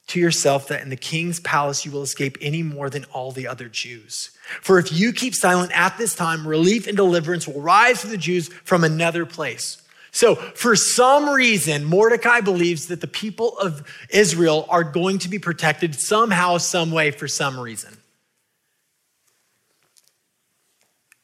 to 0.07 0.19
yourself 0.19 0.67
that 0.67 0.81
in 0.81 0.89
the 0.89 0.95
king's 0.95 1.39
palace 1.39 1.85
you 1.85 1.91
will 1.91 2.03
escape 2.03 2.37
any 2.41 2.61
more 2.61 2.89
than 2.89 3.05
all 3.05 3.31
the 3.31 3.47
other 3.47 3.67
Jews. 3.67 4.31
For 4.61 4.77
if 4.77 4.91
you 4.91 5.11
keep 5.11 5.33
silent 5.33 5.71
at 5.75 5.97
this 5.97 6.13
time, 6.13 6.47
relief 6.47 6.87
and 6.87 6.95
deliverance 6.95 7.47
will 7.47 7.61
rise 7.61 8.01
for 8.01 8.07
the 8.07 8.17
Jews 8.17 8.49
from 8.49 8.83
another 8.83 9.25
place. 9.25 9.81
So, 10.11 10.35
for 10.35 10.77
some 10.77 11.27
reason, 11.27 11.83
Mordecai 11.83 12.39
believes 12.39 12.87
that 12.87 13.01
the 13.01 13.07
people 13.07 13.57
of 13.57 13.85
Israel 14.09 14.65
are 14.69 14.83
going 14.83 15.19
to 15.19 15.29
be 15.29 15.39
protected 15.39 15.93
somehow, 15.93 16.57
some 16.57 16.91
way, 16.91 17.11
for 17.11 17.27
some 17.27 17.59
reason. 17.59 17.97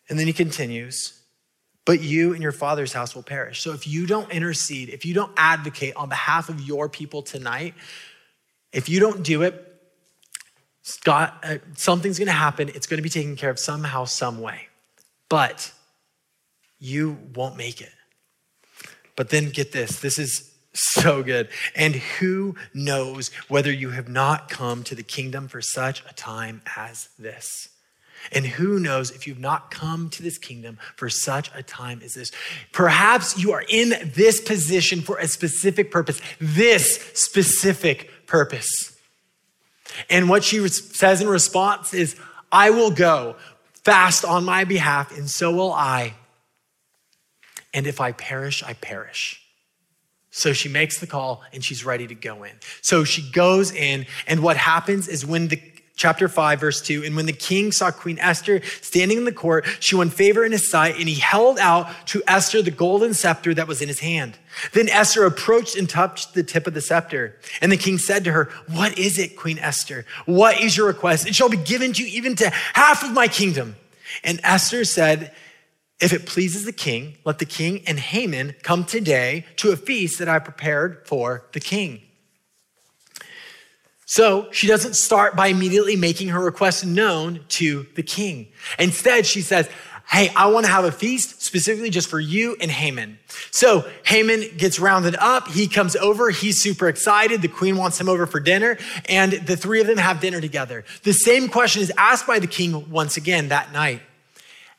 And 0.10 0.20
then 0.20 0.28
he 0.28 0.34
continues, 0.34 1.22
but 1.86 2.02
you 2.02 2.34
and 2.34 2.44
your 2.44 2.52
father's 2.52 2.92
house 2.92 3.16
will 3.16 3.24
perish. 3.24 3.62
So 3.62 3.72
if 3.72 3.88
you 3.88 4.06
don't 4.06 4.30
intercede, 4.30 4.90
if 4.90 5.06
you 5.06 5.14
don't 5.14 5.32
advocate 5.38 5.96
on 5.96 6.10
behalf 6.10 6.50
of 6.50 6.60
your 6.60 6.90
people 6.90 7.22
tonight, 7.22 7.76
if 8.74 8.90
you 8.90 9.00
don't 9.00 9.24
do 9.24 9.42
it, 9.44 9.68
uh, 11.06 11.58
something's 11.76 12.18
going 12.18 12.28
to 12.28 12.32
happen. 12.32 12.70
It's 12.70 12.88
going 12.88 12.98
to 12.98 13.04
be 13.04 13.10
taken 13.10 13.36
care 13.36 13.50
of 13.50 13.60
somehow, 13.60 14.06
some 14.06 14.42
way. 14.42 14.68
But 15.30 15.72
you 16.80 17.18
won't 17.36 17.58
make 17.58 17.82
it. 17.82 17.92
But 19.16 19.30
then 19.30 19.50
get 19.50 19.72
this 19.72 20.00
this 20.00 20.18
is 20.18 20.52
so 20.74 21.22
good. 21.22 21.50
And 21.76 21.96
who 21.96 22.56
knows 22.74 23.30
whether 23.48 23.72
you 23.72 23.92
have 23.92 24.08
not 24.08 24.50
come 24.50 24.84
to 24.84 24.96
the 24.96 25.04
kingdom 25.04 25.48
for 25.48 25.62
such 25.62 26.04
a 26.10 26.14
time 26.14 26.62
as 26.76 27.10
this? 27.20 27.70
And 28.32 28.46
who 28.46 28.80
knows 28.80 29.10
if 29.10 29.26
you've 29.26 29.40
not 29.40 29.72
come 29.72 30.10
to 30.12 30.22
this 30.22 30.38
kingdom 30.38 30.78
for 30.96 31.10
such 31.10 31.50
a 31.56 31.64
time 31.64 32.02
as 32.04 32.14
this? 32.14 32.32
Perhaps 32.72 33.38
you 33.38 33.52
are 33.52 33.64
in 33.68 33.96
this 34.14 34.40
position 34.40 35.02
for 35.02 35.18
a 35.18 35.28
specific 35.28 35.90
purpose, 35.90 36.22
this 36.40 36.98
specific 37.16 38.11
purpose. 38.32 38.96
And 40.10 40.30
what 40.30 40.46
she 40.46 40.66
says 40.70 41.22
in 41.22 41.28
response 41.28 41.94
is, 41.94 42.16
I 42.50 42.70
will 42.70 42.92
go 42.92 43.36
fast 43.84 44.24
on 44.24 44.46
my 44.46 44.64
behalf, 44.64 45.16
and 45.18 45.30
so 45.30 45.52
will 45.52 45.74
I. 45.74 46.14
And 47.74 47.86
if 47.86 48.00
I 48.00 48.14
perish, 48.14 48.64
I 48.64 48.74
perish. 48.74 49.42
So 50.30 50.54
she 50.54 50.70
makes 50.70 50.98
the 51.00 51.08
call 51.08 51.44
and 51.52 51.62
she's 51.62 51.84
ready 51.84 52.08
to 52.08 52.16
go 52.16 52.44
in. 52.44 52.54
So 52.82 53.04
she 53.04 53.30
goes 53.32 53.70
in, 53.74 54.06
and 54.28 54.42
what 54.42 54.56
happens 54.56 55.10
is 55.10 55.26
when 55.26 55.50
the 55.50 55.62
chapter 56.02 56.28
5, 56.28 56.60
verse 56.60 56.82
2. 56.82 57.04
And 57.04 57.16
when 57.16 57.28
the 57.28 57.32
king 57.32 57.72
saw 57.72 57.92
Queen 57.92 58.18
Esther 58.18 58.62
standing 58.82 59.20
in 59.20 59.26
the 59.26 59.32
court, 59.32 59.68
she 59.80 59.96
won 59.96 60.10
favor 60.10 60.44
in 60.44 60.52
his 60.52 60.68
sight, 60.68 60.96
and 60.98 61.08
he 61.08 61.14
held 61.14 61.60
out 61.60 61.88
to 62.08 62.24
Esther 62.28 62.64
the 62.64 62.72
golden 62.72 63.14
scepter 63.14 63.54
that 63.54 63.68
was 63.68 63.84
in 63.84 63.88
his 63.88 64.00
hand. 64.00 64.40
Then 64.74 64.90
Esther 64.90 65.26
approached 65.26 65.76
and 65.76 65.88
touched 65.88 66.34
the 66.34 66.42
tip 66.42 66.66
of 66.66 66.74
the 66.74 66.82
scepter. 66.82 67.38
And 67.62 67.72
the 67.72 67.78
king 67.78 68.00
said 68.00 68.24
to 68.24 68.32
her, 68.32 68.50
What 68.68 68.98
is 68.98 69.20
it, 69.20 69.38
Queen 69.38 69.60
Esther? 69.60 70.06
What 70.26 70.60
is 70.60 70.76
your 70.76 70.88
request? 70.88 71.28
It 71.28 71.36
shall 71.36 71.50
be 71.50 71.58
given 71.58 71.94
to 71.94 72.04
you 72.04 72.10
even 72.18 72.36
to 72.38 72.50
half 72.50 73.04
of 73.04 73.12
my 73.12 73.28
kingdom. 73.28 73.76
And 74.24 74.40
Esther 74.44 74.84
said, 74.84 75.32
if 76.02 76.14
it 76.14 76.26
pleases 76.26 76.66
the 76.66 76.74
king, 76.74 77.18
let 77.26 77.38
the 77.38 77.46
king 77.46 77.84
and 77.86 78.00
Haman 78.00 78.56
come 78.64 78.86
today 78.86 79.46
to 79.58 79.72
a 79.72 79.78
feast 79.78 80.18
that 80.18 80.28
I 80.28 80.40
prepared 80.40 81.08
for 81.08 81.46
the 81.54 81.60
king. 81.60 82.02
So 84.12 84.52
she 84.52 84.68
doesn't 84.68 84.98
start 84.98 85.38
by 85.38 85.48
immediately 85.48 85.96
making 85.96 86.28
her 86.28 86.42
request 86.42 86.86
known 86.86 87.46
to 87.48 87.86
the 87.96 88.04
king. 88.04 88.50
Instead, 88.78 89.26
she 89.26 89.42
says, 89.42 89.70
Hey, 90.06 90.30
I 90.36 90.48
want 90.48 90.66
to 90.66 90.72
have 90.74 90.84
a 90.84 90.92
feast 90.92 91.42
specifically 91.42 91.90
just 91.90 92.10
for 92.10 92.20
you 92.20 92.58
and 92.60 92.70
Haman. 92.70 93.20
So 93.52 93.90
Haman 94.04 94.58
gets 94.58 94.82
rounded 94.82 95.16
up. 95.16 95.48
He 95.48 95.66
comes 95.66 95.96
over. 95.96 96.30
He's 96.30 96.62
super 96.62 96.90
excited. 96.90 97.42
The 97.42 97.48
queen 97.48 97.78
wants 97.78 98.02
him 98.02 98.10
over 98.10 98.26
for 98.26 98.42
dinner, 98.42 98.78
and 99.06 99.32
the 99.32 99.56
three 99.56 99.80
of 99.80 99.88
them 99.88 99.98
have 99.98 100.20
dinner 100.20 100.42
together. 100.42 100.84
The 101.04 101.14
same 101.14 101.48
question 101.48 101.82
is 101.82 101.94
asked 101.98 102.28
by 102.28 102.40
the 102.40 102.48
king 102.48 102.90
once 102.90 103.16
again 103.16 103.48
that 103.48 103.72
night. 103.72 104.02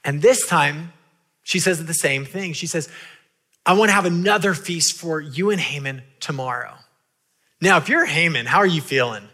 And 0.05 0.21
this 0.21 0.47
time, 0.47 0.93
she 1.43 1.59
says 1.59 1.83
the 1.83 1.95
same 1.95 2.27
thing. 2.27 2.53
She 2.53 2.67
says, 2.67 2.91
I 3.65 3.73
want 3.73 3.89
to 3.89 3.95
have 3.95 4.05
another 4.05 4.53
feast 4.53 4.93
for 4.93 5.23
you 5.23 5.49
and 5.49 5.59
Haman 5.61 6.03
tomorrow. 6.21 6.75
Now, 7.63 7.77
if 7.77 7.89
you're 7.89 8.05
Haman, 8.05 8.45
how 8.45 8.59
are 8.59 8.67
you 8.67 8.81
feeling? 8.81 9.29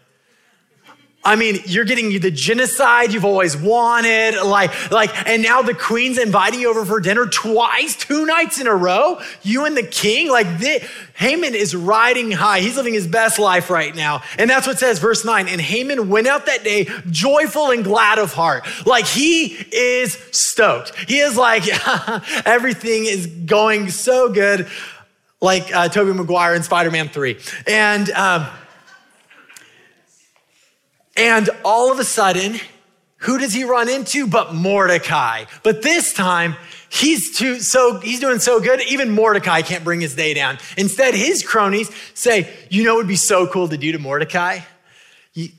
I 1.25 1.35
mean, 1.35 1.59
you're 1.65 1.83
getting 1.83 2.17
the 2.19 2.31
genocide 2.31 3.11
you've 3.11 3.25
always 3.25 3.57
wanted, 3.57 4.41
like, 4.41 4.91
like, 4.91 5.27
and 5.27 5.43
now 5.43 5.61
the 5.63 5.73
queen's 5.73 6.17
inviting 6.17 6.61
you 6.61 6.69
over 6.69 6.85
for 6.85 7.01
dinner 7.01 7.25
twice, 7.25 7.95
two 7.95 8.25
nights 8.25 8.61
in 8.61 8.67
a 8.67 8.75
row. 8.75 9.19
You 9.41 9.65
and 9.65 9.75
the 9.75 9.83
king, 9.83 10.29
like, 10.29 10.45
Haman 11.15 11.55
is 11.55 11.75
riding 11.75 12.31
high. 12.31 12.61
He's 12.61 12.77
living 12.77 12.93
his 12.93 13.05
best 13.05 13.37
life 13.37 13.69
right 13.69 13.93
now, 13.93 14.21
and 14.37 14.49
that's 14.49 14.65
what 14.65 14.79
says, 14.79 14.99
verse 14.99 15.25
nine. 15.25 15.49
And 15.49 15.59
Haman 15.59 16.07
went 16.07 16.27
out 16.27 16.45
that 16.45 16.63
day 16.63 16.87
joyful 17.09 17.71
and 17.71 17.83
glad 17.83 18.17
of 18.19 18.31
heart, 18.31 18.63
like 18.85 19.05
he 19.05 19.47
is 19.73 20.13
stoked. 20.31 20.95
He 21.09 21.19
is 21.19 21.35
like, 21.35 21.63
everything 22.45 23.05
is 23.05 23.25
going 23.27 23.89
so 23.89 24.31
good, 24.31 24.67
like 25.41 25.73
uh, 25.75 25.89
Tobey 25.89 26.13
Maguire 26.13 26.55
in 26.55 26.63
Spider-Man 26.63 27.09
Three, 27.09 27.39
and. 27.67 28.09
Um, 28.11 28.47
and 31.19 31.49
all 31.65 31.91
of 31.91 31.99
a 31.99 32.05
sudden, 32.05 32.61
who 33.17 33.37
does 33.37 33.53
he 33.53 33.65
run 33.65 33.89
into 33.89 34.25
but 34.25 34.55
Mordecai? 34.55 35.43
But 35.63 35.81
this 35.81 36.13
time, 36.13 36.55
he's 36.87 37.37
too 37.37 37.59
so 37.59 37.99
he's 37.99 38.21
doing 38.21 38.39
so 38.39 38.61
good, 38.61 38.81
even 38.87 39.11
Mordecai 39.11 39.61
can't 39.61 39.83
bring 39.83 39.99
his 39.99 40.15
day 40.15 40.33
down. 40.33 40.57
Instead, 40.77 41.13
his 41.13 41.43
cronies 41.43 41.91
say, 42.13 42.49
"You 42.69 42.85
know, 42.85 42.93
it 42.93 42.97
would 42.97 43.07
be 43.07 43.17
so 43.17 43.47
cool 43.47 43.67
to 43.67 43.77
do 43.77 43.91
to 43.91 43.99
Mordecai." 43.99 44.59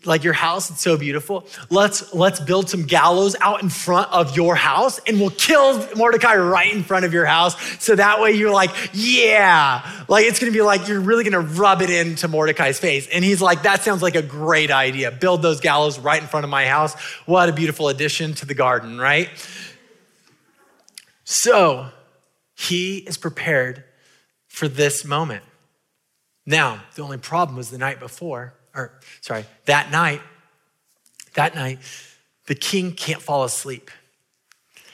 Like 0.04 0.24
your 0.24 0.32
house 0.32 0.70
it's 0.70 0.80
so 0.80 0.96
beautiful. 0.96 1.46
Let's 1.70 2.12
let's 2.14 2.40
build 2.40 2.68
some 2.68 2.84
gallows 2.84 3.36
out 3.40 3.62
in 3.62 3.68
front 3.68 4.10
of 4.12 4.36
your 4.36 4.54
house 4.54 5.00
and 5.06 5.20
we'll 5.20 5.30
kill 5.30 5.78
mordecai 5.96 6.36
right 6.36 6.72
in 6.72 6.82
front 6.82 7.04
of 7.04 7.12
your 7.12 7.24
house. 7.24 7.56
So 7.82 7.96
that 7.96 8.20
way 8.20 8.32
you're 8.32 8.52
like 8.52 8.70
yeah. 8.92 10.04
Like 10.08 10.24
it's 10.26 10.38
gonna 10.38 10.52
be 10.52 10.62
like 10.62 10.88
you're 10.88 11.00
really 11.00 11.24
gonna 11.24 11.40
rub 11.40 11.82
it 11.82 11.90
into 11.90 12.28
mordecai's 12.28 12.78
face. 12.78 13.08
And 13.08 13.24
he's 13.24 13.40
like 13.40 13.62
that 13.62 13.82
sounds 13.82 14.02
like 14.02 14.16
a 14.16 14.22
great 14.22 14.70
idea. 14.70 15.10
Build 15.10 15.42
those 15.42 15.60
gallows 15.60 15.98
right 15.98 16.20
in 16.20 16.28
front 16.28 16.44
of 16.44 16.50
my 16.50 16.66
house. 16.66 16.94
What 17.26 17.48
a 17.48 17.52
beautiful 17.52 17.88
addition 17.88 18.34
to 18.34 18.46
the 18.46 18.54
garden 18.54 18.98
right? 18.98 19.28
So 21.24 21.88
he 22.56 22.98
is 22.98 23.16
prepared 23.16 23.84
for 24.48 24.68
this 24.68 25.04
moment. 25.04 25.44
Now 26.44 26.82
the 26.94 27.02
only 27.02 27.18
problem 27.18 27.56
was 27.56 27.70
the 27.70 27.78
night 27.78 28.00
before 28.00 28.54
or 28.74 28.92
sorry, 29.20 29.44
that 29.66 29.90
night, 29.90 30.20
that 31.34 31.54
night, 31.54 31.78
the 32.46 32.54
king 32.54 32.92
can't 32.92 33.22
fall 33.22 33.44
asleep. 33.44 33.90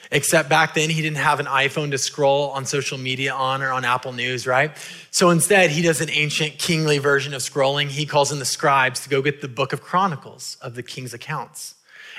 Except 0.09 0.47
back 0.47 0.73
then, 0.73 0.89
he 0.89 1.01
didn't 1.01 1.17
have 1.17 1.39
an 1.39 1.47
iPhone 1.47 1.91
to 1.91 1.97
scroll 1.97 2.51
on 2.51 2.65
social 2.65 2.97
media 2.97 3.33
on 3.33 3.61
or 3.61 3.71
on 3.71 3.83
Apple 3.83 4.13
News, 4.13 4.47
right? 4.47 4.71
So 5.11 5.31
instead, 5.31 5.69
he 5.69 5.81
does 5.81 5.99
an 5.99 6.09
ancient 6.09 6.59
kingly 6.59 6.97
version 6.97 7.33
of 7.33 7.41
scrolling. 7.41 7.87
He 7.87 8.05
calls 8.05 8.31
in 8.31 8.39
the 8.39 8.45
scribes 8.45 9.01
to 9.01 9.09
go 9.09 9.21
get 9.21 9.41
the 9.41 9.49
book 9.49 9.73
of 9.73 9.81
Chronicles 9.81 10.55
of 10.61 10.75
the 10.75 10.83
king's 10.83 11.13
accounts 11.13 11.75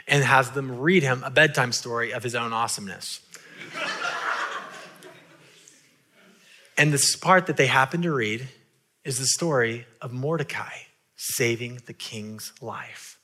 and 0.07 0.23
has 0.23 0.51
them 0.51 0.79
read 0.81 1.03
him 1.03 1.23
a 1.25 1.31
bedtime 1.31 1.73
story 1.73 2.12
of 2.12 2.23
his 2.23 2.35
own 2.35 2.53
awesomeness. 2.53 3.21
and 6.77 6.92
this 6.92 7.16
part 7.16 7.47
that 7.47 7.57
they 7.57 7.66
happen 7.66 8.03
to 8.03 8.12
read 8.12 8.49
is 9.05 9.18
the 9.18 9.27
story 9.27 9.87
of 10.03 10.12
Mordecai 10.12 10.88
saving 11.18 11.81
the 11.87 11.92
king's 11.92 12.52
life. 12.62 13.18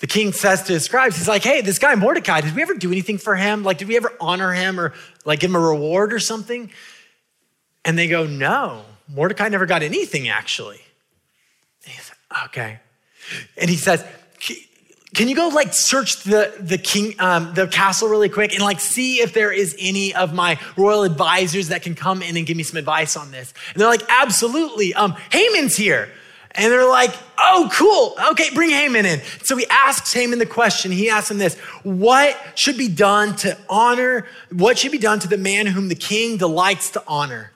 The 0.00 0.06
king 0.06 0.32
says 0.32 0.62
to 0.62 0.72
his 0.72 0.84
scribes, 0.84 1.16
he's 1.16 1.26
like, 1.26 1.42
hey, 1.42 1.60
this 1.60 1.80
guy 1.80 1.96
Mordecai, 1.96 2.40
did 2.40 2.54
we 2.54 2.62
ever 2.62 2.74
do 2.74 2.92
anything 2.92 3.18
for 3.18 3.34
him? 3.34 3.64
Like, 3.64 3.78
did 3.78 3.88
we 3.88 3.96
ever 3.96 4.12
honor 4.20 4.52
him 4.52 4.78
or 4.78 4.94
like 5.24 5.40
give 5.40 5.50
him 5.50 5.56
a 5.56 5.60
reward 5.60 6.12
or 6.12 6.20
something? 6.20 6.70
And 7.84 7.98
they 7.98 8.06
go, 8.06 8.24
no, 8.24 8.84
Mordecai 9.08 9.48
never 9.48 9.66
got 9.66 9.82
anything 9.82 10.28
actually. 10.28 10.80
And 11.84 11.94
like, 11.96 12.44
okay. 12.46 12.80
And 13.56 13.68
he 13.68 13.76
says, 13.76 14.04
can 15.14 15.28
you 15.28 15.34
go 15.34 15.48
like 15.48 15.72
search 15.72 16.22
the 16.22 16.54
the 16.60 16.76
king 16.76 17.14
um, 17.18 17.54
the 17.54 17.66
castle 17.66 18.08
really 18.08 18.28
quick 18.28 18.52
and 18.52 18.62
like 18.62 18.78
see 18.78 19.20
if 19.20 19.32
there 19.32 19.50
is 19.50 19.74
any 19.78 20.14
of 20.14 20.34
my 20.34 20.60
royal 20.76 21.02
advisors 21.02 21.68
that 21.68 21.82
can 21.82 21.94
come 21.94 22.22
in 22.22 22.36
and 22.36 22.46
give 22.46 22.56
me 22.56 22.62
some 22.62 22.76
advice 22.76 23.16
on 23.16 23.30
this? 23.30 23.54
And 23.72 23.80
they're 23.80 23.88
like, 23.88 24.04
absolutely. 24.08 24.92
Um, 24.94 25.16
Haman's 25.30 25.76
here. 25.76 26.10
And 26.52 26.72
they're 26.72 26.88
like, 26.88 27.14
oh, 27.38 27.68
cool. 27.72 28.16
Okay, 28.32 28.52
bring 28.54 28.70
Haman 28.70 29.06
in. 29.06 29.20
So 29.42 29.56
he 29.56 29.66
asks 29.70 30.12
Haman 30.12 30.38
the 30.40 30.46
question. 30.46 30.90
He 30.90 31.08
asks 31.08 31.30
him 31.30 31.38
this 31.38 31.56
What 31.84 32.36
should 32.54 32.76
be 32.76 32.88
done 32.88 33.36
to 33.36 33.56
honor, 33.68 34.26
what 34.50 34.78
should 34.78 34.92
be 34.92 34.98
done 34.98 35.20
to 35.20 35.28
the 35.28 35.38
man 35.38 35.66
whom 35.66 35.88
the 35.88 35.94
king 35.94 36.36
delights 36.36 36.90
to 36.90 37.02
honor? 37.06 37.52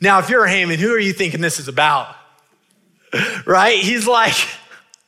Now, 0.00 0.20
if 0.20 0.28
you're 0.28 0.46
Haman, 0.46 0.78
who 0.78 0.92
are 0.92 0.98
you 0.98 1.12
thinking 1.12 1.40
this 1.40 1.58
is 1.58 1.68
about? 1.68 2.14
Right? 3.46 3.78
He's 3.78 4.08
like, 4.08 4.34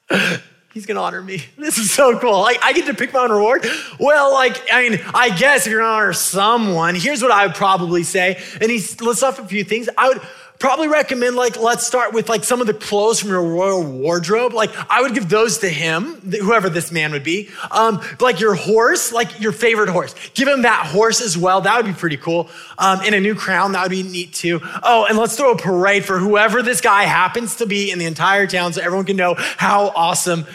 he's 0.76 0.84
gonna 0.84 1.00
honor 1.00 1.22
me. 1.22 1.42
This 1.56 1.78
is 1.78 1.90
so 1.92 2.18
cool. 2.20 2.40
Like 2.42 2.58
I 2.62 2.74
get 2.74 2.86
to 2.86 2.94
pick 2.94 3.12
my 3.12 3.20
own 3.20 3.32
reward. 3.32 3.66
Well, 3.98 4.32
like, 4.32 4.62
I 4.70 4.88
mean, 4.88 5.00
I 5.14 5.30
guess 5.30 5.66
if 5.66 5.72
you're 5.72 5.80
gonna 5.80 5.92
honor 5.92 6.12
someone, 6.12 6.94
here's 6.94 7.22
what 7.22 7.32
I 7.32 7.46
would 7.46 7.56
probably 7.56 8.02
say. 8.02 8.40
And 8.60 8.70
he 8.70 8.76
lists 9.00 9.22
off 9.22 9.38
a 9.38 9.44
few 9.46 9.64
things. 9.64 9.88
I 9.96 10.08
would 10.08 10.20
probably 10.58 10.88
recommend 10.88 11.36
like 11.36 11.58
let's 11.58 11.86
start 11.86 12.14
with 12.14 12.28
like 12.28 12.42
some 12.44 12.60
of 12.60 12.66
the 12.66 12.74
clothes 12.74 13.20
from 13.20 13.28
your 13.28 13.42
royal 13.42 13.84
wardrobe 13.84 14.54
like 14.54 14.70
i 14.90 15.02
would 15.02 15.12
give 15.12 15.28
those 15.28 15.58
to 15.58 15.68
him 15.68 16.14
whoever 16.40 16.70
this 16.70 16.90
man 16.90 17.12
would 17.12 17.22
be 17.22 17.50
um, 17.70 18.00
like 18.20 18.40
your 18.40 18.54
horse 18.54 19.12
like 19.12 19.38
your 19.38 19.52
favorite 19.52 19.90
horse 19.90 20.14
give 20.32 20.48
him 20.48 20.62
that 20.62 20.86
horse 20.86 21.20
as 21.20 21.36
well 21.36 21.60
that 21.60 21.76
would 21.76 21.84
be 21.84 21.92
pretty 21.92 22.16
cool 22.16 22.48
um, 22.78 23.00
and 23.04 23.14
a 23.14 23.20
new 23.20 23.34
crown 23.34 23.72
that 23.72 23.82
would 23.82 23.90
be 23.90 24.02
neat 24.02 24.32
too 24.32 24.58
oh 24.82 25.04
and 25.06 25.18
let's 25.18 25.36
throw 25.36 25.52
a 25.52 25.58
parade 25.58 26.06
for 26.06 26.18
whoever 26.18 26.62
this 26.62 26.80
guy 26.80 27.02
happens 27.02 27.56
to 27.56 27.66
be 27.66 27.90
in 27.90 27.98
the 27.98 28.06
entire 28.06 28.46
town 28.46 28.72
so 28.72 28.80
everyone 28.80 29.04
can 29.04 29.16
know 29.16 29.34
how 29.36 29.88
awesome 29.94 30.46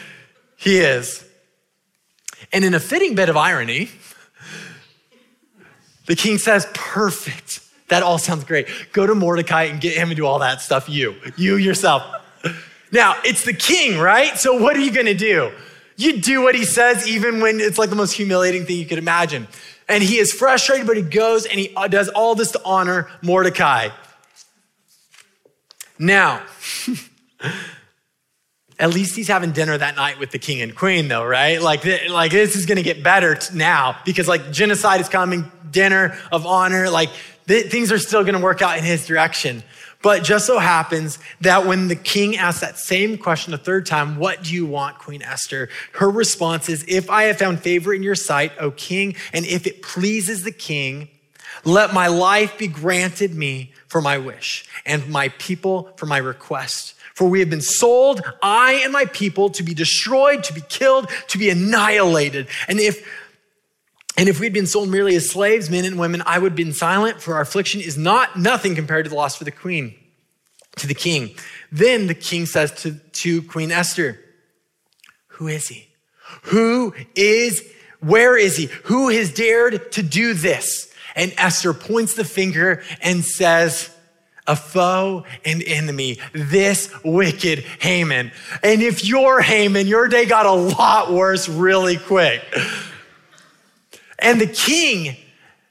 he 0.61 0.77
is. 0.77 1.25
And 2.53 2.63
in 2.63 2.73
a 2.73 2.79
fitting 2.79 3.15
bit 3.15 3.29
of 3.29 3.35
irony, 3.35 3.89
The 6.05 6.15
king 6.15 6.37
says, 6.37 6.67
Perfect. 6.73 7.61
That 7.87 8.03
all 8.03 8.17
sounds 8.17 8.43
great. 8.43 8.67
Go 8.93 9.05
to 9.05 9.15
Mordecai 9.15 9.63
and 9.63 9.79
get 9.79 9.95
him 9.95 10.09
to 10.09 10.15
do 10.15 10.25
all 10.25 10.39
that 10.39 10.61
stuff, 10.61 10.89
you, 10.89 11.15
you 11.35 11.55
yourself. 11.55 12.03
Now, 12.91 13.15
it's 13.23 13.45
the 13.45 13.53
king, 13.53 13.97
right? 13.97 14.37
So, 14.37 14.61
what 14.61 14.75
are 14.75 14.81
you 14.81 14.91
gonna 14.91 15.13
do? 15.13 15.51
You 15.97 16.21
do 16.21 16.41
what 16.41 16.55
he 16.55 16.65
says, 16.65 17.07
even 17.07 17.39
when 17.39 17.59
it's 17.59 17.77
like 17.77 17.89
the 17.89 17.95
most 17.95 18.13
humiliating 18.13 18.65
thing 18.65 18.77
you 18.77 18.85
could 18.85 18.97
imagine. 18.97 19.47
And 19.87 20.03
he 20.03 20.17
is 20.17 20.33
frustrated, 20.33 20.87
but 20.87 20.97
he 20.97 21.03
goes 21.03 21.45
and 21.45 21.59
he 21.59 21.73
uh, 21.75 21.87
does 21.87 22.09
all 22.09 22.35
this 22.35 22.51
to 22.51 22.61
honor 22.65 23.09
Mordecai. 23.21 23.89
Now, 25.99 26.43
at 28.81 28.89
least 28.89 29.15
he's 29.15 29.27
having 29.27 29.51
dinner 29.51 29.77
that 29.77 29.95
night 29.95 30.17
with 30.17 30.31
the 30.31 30.39
king 30.39 30.59
and 30.59 30.75
queen, 30.75 31.07
though, 31.07 31.23
right? 31.23 31.61
Like, 31.61 31.85
like 32.09 32.31
this 32.31 32.55
is 32.55 32.65
gonna 32.65 32.81
get 32.81 33.03
better 33.03 33.37
now 33.53 33.99
because 34.03 34.27
like 34.27 34.51
genocide 34.51 34.99
is 34.99 35.07
coming, 35.07 35.49
dinner 35.69 36.17
of 36.31 36.47
honor, 36.47 36.89
like 36.89 37.11
th- 37.47 37.67
things 37.67 37.91
are 37.91 37.99
still 37.99 38.23
gonna 38.23 38.39
work 38.39 38.63
out 38.63 38.79
in 38.79 38.83
his 38.83 39.05
direction. 39.05 39.61
But 40.01 40.23
just 40.23 40.47
so 40.47 40.57
happens 40.57 41.19
that 41.41 41.67
when 41.67 41.89
the 41.89 41.95
king 41.95 42.37
asks 42.37 42.61
that 42.61 42.79
same 42.79 43.19
question 43.19 43.53
a 43.53 43.57
third 43.59 43.85
time, 43.85 44.17
what 44.17 44.41
do 44.41 44.51
you 44.51 44.65
want, 44.65 44.97
Queen 44.97 45.21
Esther? 45.21 45.69
Her 45.93 46.09
response 46.09 46.67
is, 46.67 46.83
if 46.87 47.07
I 47.07 47.25
have 47.25 47.37
found 47.37 47.59
favor 47.59 47.93
in 47.93 48.01
your 48.01 48.15
sight, 48.15 48.51
O 48.59 48.71
king, 48.71 49.15
and 49.31 49.45
if 49.45 49.67
it 49.67 49.83
pleases 49.83 50.43
the 50.43 50.51
king, 50.51 51.07
let 51.65 51.93
my 51.93 52.07
life 52.07 52.57
be 52.57 52.67
granted 52.67 53.35
me 53.35 53.73
for 53.87 54.01
my 54.01 54.17
wish 54.17 54.65
and 54.87 55.07
my 55.07 55.29
people 55.37 55.91
for 55.97 56.07
my 56.07 56.17
request. 56.17 56.95
For 57.21 57.29
we 57.29 57.39
have 57.39 57.51
been 57.51 57.61
sold, 57.61 58.23
I 58.41 58.81
and 58.83 58.91
my 58.91 59.05
people, 59.05 59.51
to 59.51 59.61
be 59.61 59.75
destroyed, 59.75 60.43
to 60.45 60.53
be 60.53 60.61
killed, 60.61 61.07
to 61.27 61.37
be 61.37 61.51
annihilated. 61.51 62.47
And 62.67 62.79
if 62.79 63.07
and 64.17 64.27
if 64.27 64.39
we'd 64.39 64.53
been 64.53 64.65
sold 64.65 64.89
merely 64.89 65.15
as 65.15 65.29
slaves, 65.29 65.69
men 65.69 65.85
and 65.85 65.99
women, 65.99 66.23
I 66.25 66.39
would 66.39 66.53
have 66.53 66.57
been 66.57 66.73
silent, 66.73 67.21
for 67.21 67.35
our 67.35 67.41
affliction 67.41 67.79
is 67.79 67.95
not 67.95 68.39
nothing 68.39 68.73
compared 68.73 69.05
to 69.05 69.09
the 69.09 69.15
loss 69.15 69.35
for 69.35 69.43
the 69.43 69.51
queen, 69.51 69.93
to 70.77 70.87
the 70.87 70.95
king. 70.95 71.35
Then 71.71 72.07
the 72.07 72.15
king 72.15 72.47
says 72.47 72.71
to, 72.81 72.95
to 72.95 73.43
Queen 73.43 73.71
Esther, 73.71 74.19
Who 75.27 75.47
is 75.47 75.67
he? 75.67 75.89
Who 76.45 76.95
is, 77.13 77.63
where 77.99 78.35
is 78.35 78.57
he? 78.57 78.65
Who 78.85 79.09
has 79.09 79.31
dared 79.31 79.91
to 79.91 80.01
do 80.01 80.33
this? 80.33 80.91
And 81.15 81.35
Esther 81.37 81.75
points 81.75 82.15
the 82.15 82.25
finger 82.25 82.81
and 82.99 83.23
says, 83.23 83.90
a 84.51 84.55
foe 84.55 85.23
and 85.45 85.63
enemy, 85.63 86.19
this 86.33 86.93
wicked 87.05 87.59
Haman. 87.79 88.31
And 88.61 88.81
if 88.81 89.05
you're 89.05 89.39
Haman, 89.41 89.87
your 89.87 90.09
day 90.09 90.25
got 90.25 90.45
a 90.45 90.51
lot 90.51 91.13
worse 91.13 91.47
really 91.47 91.95
quick. 91.95 92.43
And 94.19 94.41
the 94.41 94.47
king, 94.47 95.15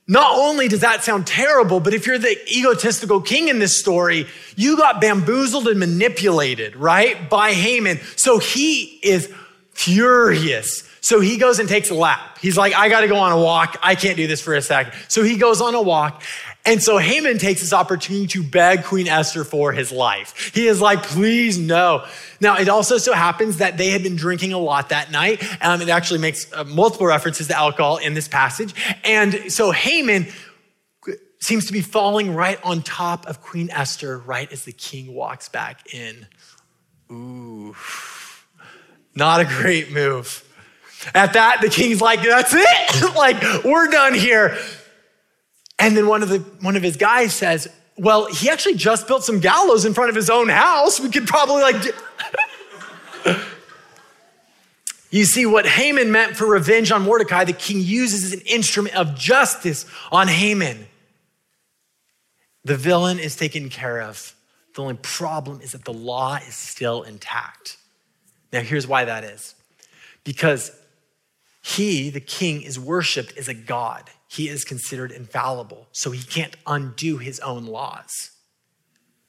not 0.08 0.36
only 0.36 0.66
does 0.66 0.80
that 0.80 1.04
sound 1.04 1.26
terrible, 1.26 1.78
but 1.78 1.92
if 1.92 2.06
you're 2.06 2.18
the 2.18 2.36
egotistical 2.50 3.20
king 3.20 3.48
in 3.48 3.58
this 3.58 3.78
story, 3.78 4.26
you 4.56 4.78
got 4.78 4.98
bamboozled 5.00 5.68
and 5.68 5.78
manipulated, 5.78 6.74
right? 6.74 7.28
By 7.28 7.52
Haman. 7.52 8.00
So 8.16 8.38
he 8.38 8.98
is 9.02 9.32
furious. 9.74 10.88
So 11.02 11.20
he 11.20 11.36
goes 11.36 11.58
and 11.58 11.68
takes 11.68 11.90
a 11.90 11.94
lap. 11.94 12.38
He's 12.40 12.56
like, 12.56 12.74
I 12.74 12.88
got 12.88 13.02
to 13.02 13.08
go 13.08 13.16
on 13.16 13.32
a 13.32 13.38
walk. 13.38 13.78
I 13.82 13.94
can't 13.94 14.16
do 14.16 14.26
this 14.26 14.40
for 14.40 14.54
a 14.54 14.62
second. 14.62 14.94
So 15.08 15.22
he 15.22 15.36
goes 15.36 15.60
on 15.60 15.74
a 15.74 15.82
walk 15.82 16.22
and 16.64 16.82
so 16.82 16.98
Haman 16.98 17.38
takes 17.38 17.60
this 17.60 17.72
opportunity 17.72 18.26
to 18.28 18.42
beg 18.42 18.84
Queen 18.84 19.08
Esther 19.08 19.44
for 19.44 19.72
his 19.72 19.90
life. 19.90 20.52
He 20.54 20.66
is 20.66 20.80
like, 20.80 21.02
please 21.02 21.58
no. 21.58 22.04
Now, 22.40 22.58
it 22.58 22.68
also 22.68 22.98
so 22.98 23.12
happens 23.12 23.58
that 23.58 23.78
they 23.78 23.90
had 23.90 24.02
been 24.02 24.16
drinking 24.16 24.52
a 24.52 24.58
lot 24.58 24.90
that 24.90 25.10
night. 25.10 25.42
Um, 25.62 25.80
it 25.80 25.88
actually 25.88 26.20
makes 26.20 26.52
uh, 26.52 26.64
multiple 26.64 27.06
references 27.06 27.48
to 27.48 27.56
alcohol 27.56 27.96
in 27.96 28.14
this 28.14 28.28
passage. 28.28 28.74
And 29.04 29.50
so 29.50 29.70
Haman 29.70 30.26
seems 31.40 31.66
to 31.66 31.72
be 31.72 31.80
falling 31.80 32.34
right 32.34 32.62
on 32.62 32.82
top 32.82 33.26
of 33.26 33.40
Queen 33.40 33.70
Esther 33.70 34.18
right 34.18 34.50
as 34.52 34.64
the 34.64 34.72
king 34.72 35.14
walks 35.14 35.48
back 35.48 35.94
in. 35.94 36.26
Ooh, 37.10 37.74
not 39.14 39.40
a 39.40 39.44
great 39.44 39.90
move. 39.90 40.46
At 41.14 41.32
that, 41.32 41.62
the 41.62 41.70
king's 41.70 42.02
like, 42.02 42.22
that's 42.22 42.52
it. 42.54 43.14
like, 43.16 43.64
we're 43.64 43.88
done 43.88 44.14
here. 44.14 44.58
And 45.80 45.96
then 45.96 46.06
one 46.06 46.22
of, 46.22 46.28
the, 46.28 46.38
one 46.60 46.76
of 46.76 46.82
his 46.82 46.96
guys 46.96 47.34
says, 47.34 47.66
Well, 47.96 48.26
he 48.26 48.50
actually 48.50 48.74
just 48.74 49.08
built 49.08 49.24
some 49.24 49.40
gallows 49.40 49.86
in 49.86 49.94
front 49.94 50.10
of 50.10 50.16
his 50.16 50.28
own 50.28 50.48
house. 50.50 51.00
We 51.00 51.10
could 51.10 51.26
probably 51.26 51.62
like. 51.62 51.94
you 55.10 55.24
see, 55.24 55.46
what 55.46 55.66
Haman 55.66 56.12
meant 56.12 56.36
for 56.36 56.46
revenge 56.46 56.92
on 56.92 57.02
Mordecai, 57.02 57.44
the 57.44 57.54
king 57.54 57.80
uses 57.80 58.24
as 58.24 58.32
an 58.34 58.42
instrument 58.46 58.94
of 58.94 59.16
justice 59.16 59.86
on 60.12 60.28
Haman. 60.28 60.86
The 62.64 62.76
villain 62.76 63.18
is 63.18 63.34
taken 63.34 63.70
care 63.70 64.02
of. 64.02 64.36
The 64.74 64.82
only 64.82 64.98
problem 65.00 65.62
is 65.62 65.72
that 65.72 65.86
the 65.86 65.94
law 65.94 66.36
is 66.36 66.54
still 66.54 67.02
intact. 67.02 67.78
Now, 68.52 68.60
here's 68.60 68.86
why 68.86 69.06
that 69.06 69.24
is 69.24 69.54
because 70.24 70.72
he, 71.62 72.10
the 72.10 72.20
king, 72.20 72.60
is 72.60 72.78
worshiped 72.78 73.36
as 73.38 73.48
a 73.48 73.54
god 73.54 74.10
he 74.30 74.48
is 74.48 74.64
considered 74.64 75.10
infallible. 75.10 75.88
So 75.90 76.12
he 76.12 76.22
can't 76.22 76.56
undo 76.64 77.18
his 77.18 77.40
own 77.40 77.66
laws. 77.66 78.30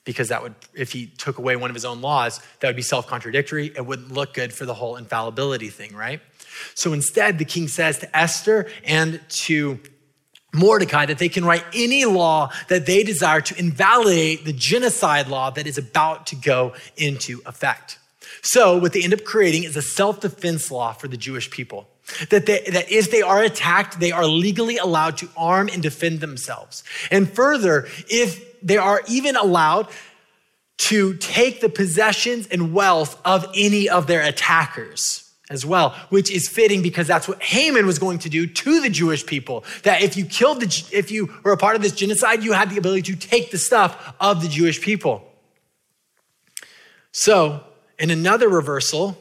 Because 0.03 0.29
that 0.29 0.41
would, 0.43 0.55
if 0.73 0.91
he 0.91 1.07
took 1.07 1.37
away 1.37 1.55
one 1.55 1.69
of 1.69 1.75
his 1.75 1.85
own 1.85 2.01
laws, 2.01 2.39
that 2.59 2.67
would 2.67 2.75
be 2.75 2.81
self 2.81 3.07
contradictory. 3.07 3.71
It 3.75 3.85
wouldn't 3.85 4.11
look 4.11 4.33
good 4.33 4.53
for 4.53 4.65
the 4.65 4.73
whole 4.73 4.95
infallibility 4.95 5.69
thing, 5.69 5.95
right? 5.95 6.21
So 6.75 6.93
instead, 6.93 7.37
the 7.37 7.45
king 7.45 7.67
says 7.67 7.99
to 7.99 8.17
Esther 8.17 8.67
and 8.83 9.21
to 9.29 9.79
Mordecai 10.53 11.05
that 11.05 11.17
they 11.17 11.29
can 11.29 11.45
write 11.45 11.63
any 11.73 12.05
law 12.05 12.51
that 12.67 12.85
they 12.85 13.03
desire 13.03 13.41
to 13.41 13.57
invalidate 13.59 14.43
the 14.43 14.53
genocide 14.53 15.27
law 15.27 15.49
that 15.51 15.65
is 15.67 15.77
about 15.77 16.27
to 16.27 16.35
go 16.35 16.73
into 16.97 17.41
effect. 17.45 17.99
So, 18.41 18.77
what 18.77 18.93
they 18.93 19.03
end 19.03 19.13
up 19.13 19.23
creating 19.23 19.63
is 19.63 19.75
a 19.75 19.81
self 19.81 20.19
defense 20.19 20.71
law 20.71 20.93
for 20.93 21.07
the 21.07 21.17
Jewish 21.17 21.49
people. 21.49 21.87
That, 22.29 22.45
they, 22.45 22.61
that 22.71 22.91
if 22.91 23.11
they 23.11 23.21
are 23.21 23.41
attacked, 23.41 23.99
they 23.99 24.11
are 24.11 24.25
legally 24.25 24.77
allowed 24.77 25.17
to 25.17 25.29
arm 25.37 25.69
and 25.71 25.81
defend 25.81 26.19
themselves. 26.19 26.83
And 27.09 27.29
further, 27.29 27.87
if 28.09 28.61
they 28.61 28.77
are 28.77 29.01
even 29.07 29.35
allowed 29.35 29.87
to 30.77 31.13
take 31.17 31.61
the 31.61 31.69
possessions 31.69 32.47
and 32.47 32.73
wealth 32.73 33.19
of 33.23 33.45
any 33.55 33.87
of 33.87 34.07
their 34.07 34.21
attackers 34.21 35.31
as 35.51 35.65
well, 35.65 35.91
which 36.09 36.31
is 36.31 36.47
fitting 36.47 36.81
because 36.81 37.05
that's 37.07 37.27
what 37.27 37.41
Haman 37.43 37.85
was 37.85 37.99
going 37.99 38.19
to 38.19 38.29
do 38.29 38.47
to 38.47 38.81
the 38.81 38.89
Jewish 38.89 39.25
people. 39.25 39.63
That 39.83 40.01
if 40.01 40.17
you 40.17 40.25
killed 40.25 40.61
the, 40.61 40.83
if 40.91 41.11
you 41.11 41.31
were 41.43 41.51
a 41.51 41.57
part 41.57 41.75
of 41.75 41.81
this 41.81 41.91
genocide, 41.91 42.43
you 42.43 42.53
had 42.53 42.69
the 42.69 42.77
ability 42.77 43.13
to 43.13 43.15
take 43.15 43.51
the 43.51 43.57
stuff 43.57 44.15
of 44.19 44.41
the 44.41 44.47
Jewish 44.47 44.81
people. 44.81 45.27
So, 47.11 47.63
in 47.99 48.09
another 48.09 48.47
reversal, 48.47 49.17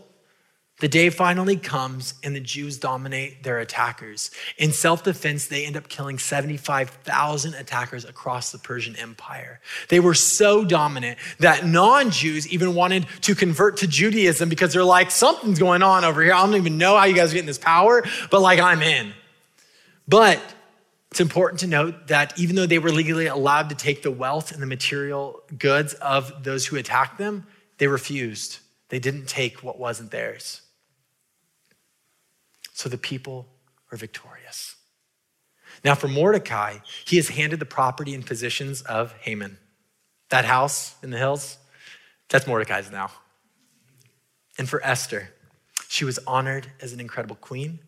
the 0.81 0.89
day 0.89 1.11
finally 1.11 1.57
comes 1.57 2.15
and 2.23 2.35
the 2.35 2.41
Jews 2.41 2.79
dominate 2.79 3.43
their 3.43 3.59
attackers. 3.59 4.31
In 4.59 4.73
self 4.73 5.05
defense, 5.05 5.47
they 5.47 5.65
end 5.67 5.77
up 5.77 5.89
killing 5.89 6.19
75,000 6.19 7.55
attackers 7.55 8.05
across 8.05 8.51
the 8.51 8.59
Persian 8.59 8.97
Empire. 8.97 9.61
They 9.89 10.01
were 10.01 10.15
so 10.15 10.65
dominant 10.65 11.19
that 11.39 11.67
non 11.67 12.11
Jews 12.11 12.49
even 12.49 12.75
wanted 12.75 13.07
to 13.23 13.35
convert 13.35 13.79
to 13.79 13.87
Judaism 13.87 14.49
because 14.49 14.73
they're 14.73 14.83
like, 14.85 15.11
something's 15.11 15.59
going 15.59 15.83
on 15.83 16.05
over 16.05 16.23
here. 16.23 16.33
I 16.33 16.45
don't 16.45 16.57
even 16.57 16.79
know 16.79 16.97
how 16.97 17.05
you 17.05 17.15
guys 17.15 17.31
are 17.31 17.35
getting 17.35 17.47
this 17.47 17.59
power, 17.59 18.03
but 18.31 18.41
like, 18.41 18.59
I'm 18.59 18.83
in. 18.83 19.13
But 20.09 20.41
it's 21.11 21.21
important 21.21 21.61
to 21.61 21.67
note 21.67 22.09
that 22.09 22.39
even 22.39 22.57
though 22.57 22.67
they 22.67 22.79
were 22.79 22.91
legally 22.91 23.27
allowed 23.27 23.69
to 23.69 23.75
take 23.75 24.03
the 24.03 24.11
wealth 24.11 24.53
and 24.53 24.63
the 24.63 24.67
material 24.67 25.43
goods 25.59 25.95
of 25.95 26.45
those 26.45 26.67
who 26.67 26.77
attacked 26.77 27.19
them, 27.19 27.47
they 27.79 27.89
refused. 27.89 28.61
They 28.91 28.99
didn't 28.99 29.27
take 29.27 29.63
what 29.63 29.79
wasn't 29.79 30.11
theirs. 30.11 30.63
So 32.81 32.89
the 32.89 32.97
people 32.97 33.47
are 33.93 33.99
victorious. 33.99 34.77
Now, 35.85 35.95
for 35.95 36.09
Mordecai, 36.09 36.79
he 37.05 37.17
has 37.17 37.29
handed 37.29 37.61
the 37.61 37.67
property 37.67 38.15
and 38.15 38.25
positions 38.25 38.81
of 38.81 39.13
Haman. 39.21 39.59
That 40.31 40.47
house 40.47 40.95
in 41.03 41.11
the 41.11 41.19
hills, 41.19 41.59
that's 42.31 42.47
Mordecai's 42.47 42.91
now. 42.91 43.11
And 44.57 44.67
for 44.67 44.83
Esther, 44.83 45.29
she 45.91 46.07
was 46.07 46.19
honored 46.27 46.69
as 46.81 46.95
an 46.95 47.01
incredible 47.01 47.37
queen, 47.37 47.81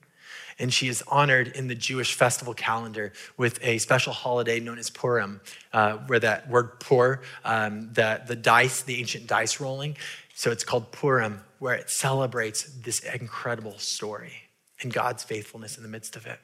and 0.58 0.70
she 0.70 0.88
is 0.88 1.02
honored 1.08 1.48
in 1.48 1.68
the 1.68 1.74
Jewish 1.74 2.12
festival 2.12 2.52
calendar 2.52 3.14
with 3.38 3.60
a 3.62 3.78
special 3.78 4.12
holiday 4.12 4.60
known 4.60 4.76
as 4.76 4.90
Purim, 4.90 5.40
uh, 5.72 5.96
where 6.06 6.20
that 6.20 6.50
word 6.50 6.80
pur, 6.80 7.18
um, 7.46 7.94
the, 7.94 8.20
the 8.26 8.36
dice, 8.36 8.82
the 8.82 9.00
ancient 9.00 9.26
dice 9.26 9.58
rolling. 9.58 9.96
So 10.34 10.50
it's 10.50 10.64
called 10.64 10.92
Purim, 10.92 11.42
where 11.60 11.76
it 11.76 11.88
celebrates 11.88 12.64
this 12.64 13.00
incredible 13.00 13.78
story 13.78 14.41
and 14.84 14.92
God's 14.92 15.22
faithfulness 15.22 15.76
in 15.76 15.82
the 15.82 15.88
midst 15.88 16.16
of 16.16 16.26
it. 16.26 16.38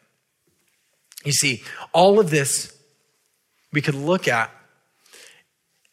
You 1.25 1.33
see, 1.33 1.63
all 1.93 2.21
of 2.21 2.31
this 2.31 2.77
we 3.73 3.81
could 3.81 3.95
look 3.95 4.29
at 4.29 4.51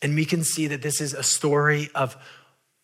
and 0.02 0.16
we 0.16 0.26
can 0.26 0.44
see 0.44 0.68
that 0.68 0.82
this 0.82 1.02
is 1.02 1.14
a 1.14 1.24
story 1.24 1.90
of 1.96 2.16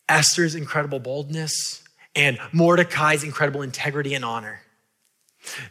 Esther's 0.08 0.54
incredible 0.54 0.98
boldness 0.98 1.82
and 2.14 2.38
Mordecai's 2.52 3.24
incredible 3.24 3.62
integrity 3.62 4.14
and 4.14 4.24
honor. 4.24 4.60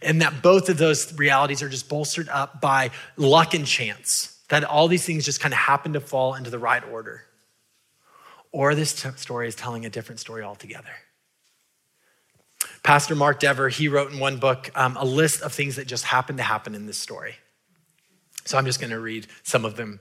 And 0.02 0.22
that 0.22 0.42
both 0.42 0.70
of 0.70 0.78
those 0.78 1.14
realities 1.18 1.62
are 1.62 1.70
just 1.70 1.88
bolstered 1.88 2.28
up 2.30 2.60
by 2.60 2.92
luck 3.16 3.54
and 3.54 3.66
chance, 3.66 4.40
that 4.50 4.64
all 4.64 4.88
these 4.88 5.06
things 5.06 5.24
just 5.24 5.40
kind 5.40 5.54
of 5.54 5.60
happen 5.60 5.94
to 5.94 6.02
fall 6.02 6.36
into 6.36 6.50
the 6.50 6.60
right 6.60 6.84
order. 6.84 7.24
Or 8.52 8.76
this 8.76 9.02
t- 9.02 9.10
story 9.16 9.48
is 9.48 9.56
telling 9.56 9.86
a 9.86 9.90
different 9.90 10.20
story 10.20 10.44
altogether. 10.44 10.92
Pastor 12.84 13.16
Mark 13.16 13.40
Dever, 13.40 13.70
he 13.70 13.88
wrote 13.88 14.12
in 14.12 14.20
one 14.20 14.38
book 14.38 14.72
um, 14.76 14.98
a 14.98 15.06
list 15.06 15.42
of 15.42 15.54
things 15.54 15.76
that 15.76 15.88
just 15.88 16.04
happened 16.04 16.40
to 16.40 16.44
happen 16.44 16.74
in 16.74 16.88
this 16.88 16.98
story. 16.98 17.36
So 18.46 18.58
I'm 18.58 18.66
just 18.66 18.80
going 18.80 18.90
to 18.90 19.00
read 19.00 19.28
some 19.44 19.66
of 19.66 19.76
them. 19.76 20.00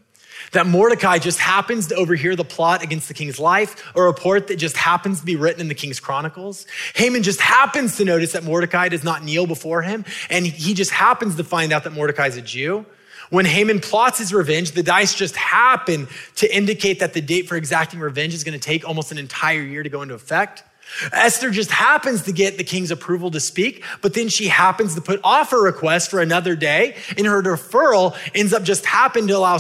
That 0.53 0.67
Mordecai 0.67 1.19
just 1.19 1.39
happens 1.39 1.89
to 1.89 1.95
overhear 1.97 2.35
the 2.35 2.45
plot 2.45 2.83
against 2.83 3.09
the 3.09 3.15
king's 3.15 3.39
life, 3.39 3.85
a 3.95 4.03
report 4.03 4.47
that 4.47 4.57
just 4.57 4.77
happens 4.77 5.21
to 5.21 5.27
be 5.27 5.37
written 5.37 5.61
in 5.61 5.69
the 5.69 5.75
king's 5.75 6.01
chronicles. 6.01 6.67
Haman 6.95 7.23
just 7.23 7.41
happens 7.41 7.97
to 7.97 8.05
notice 8.05 8.33
that 8.33 8.45
Mordecai 8.45 8.89
does 8.89 9.05
not 9.05 9.23
kneel 9.23 9.47
before 9.47 9.83
him, 9.83 10.05
and 10.31 10.47
he 10.47 10.73
just 10.73 10.93
happens 10.93 11.37
to 11.37 11.45
find 11.45 11.73
out 11.73 11.85
that 11.85 11.93
Mordecai 11.93 12.29
is 12.29 12.37
a 12.37 12.43
Jew. 12.43 12.87
When 13.29 13.45
Haman 13.45 13.81
plots 13.81 14.19
his 14.19 14.33
revenge, 14.33 14.73
the 14.73 14.83
dice 14.83 15.15
just 15.15 15.37
happen 15.37 16.09
to 16.37 16.57
indicate 16.57 17.01
that 17.01 17.13
the 17.13 17.21
date 17.21 17.47
for 17.49 17.57
exacting 17.57 18.01
revenge 18.01 18.35
is 18.35 18.43
going 18.43 18.59
to 18.59 18.65
take 18.65 18.89
almost 18.89 19.13
an 19.13 19.19
entire 19.19 19.63
year 19.63 19.83
to 19.83 19.89
go 19.89 20.03
into 20.03 20.15
effect. 20.15 20.65
Esther 21.13 21.51
just 21.51 21.71
happens 21.71 22.23
to 22.23 22.33
get 22.33 22.59
the 22.59 22.65
king's 22.65 22.91
approval 22.91 23.31
to 23.31 23.41
speak, 23.41 23.85
but 24.03 24.15
then 24.15 24.29
she 24.29 24.49
happens 24.49 24.95
to 24.95 25.01
put 25.01 25.21
off 25.25 25.51
her 25.51 25.63
request 25.63 26.11
for 26.11 26.21
another 26.21 26.57
day, 26.57 26.97
and 27.17 27.27
her 27.27 27.43
deferral 27.43 28.17
ends 28.35 28.53
up 28.53 28.63
just 28.63 28.85
happening 28.87 29.29
to 29.29 29.37
allow 29.37 29.59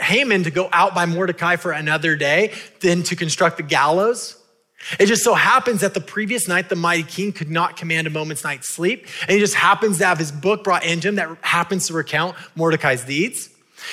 Haman 0.00 0.44
to 0.44 0.50
go 0.50 0.68
out 0.72 0.94
by 0.94 1.06
Mordecai 1.06 1.56
for 1.56 1.72
another 1.72 2.16
day, 2.16 2.52
then 2.80 3.02
to 3.04 3.16
construct 3.16 3.56
the 3.56 3.62
gallows. 3.62 4.36
It 4.98 5.06
just 5.06 5.24
so 5.24 5.34
happens 5.34 5.80
that 5.80 5.94
the 5.94 6.00
previous 6.00 6.46
night, 6.46 6.68
the 6.68 6.76
mighty 6.76 7.02
king 7.02 7.32
could 7.32 7.50
not 7.50 7.76
command 7.76 8.06
a 8.06 8.10
moment's 8.10 8.44
night's 8.44 8.68
sleep, 8.68 9.06
and 9.22 9.32
he 9.32 9.38
just 9.38 9.54
happens 9.54 9.98
to 9.98 10.06
have 10.06 10.18
his 10.18 10.30
book 10.30 10.62
brought 10.62 10.84
into 10.84 11.08
him 11.08 11.16
that 11.16 11.36
happens 11.40 11.88
to 11.88 11.94
recount 11.94 12.36
Mordecai's 12.54 13.04
deeds. 13.04 13.50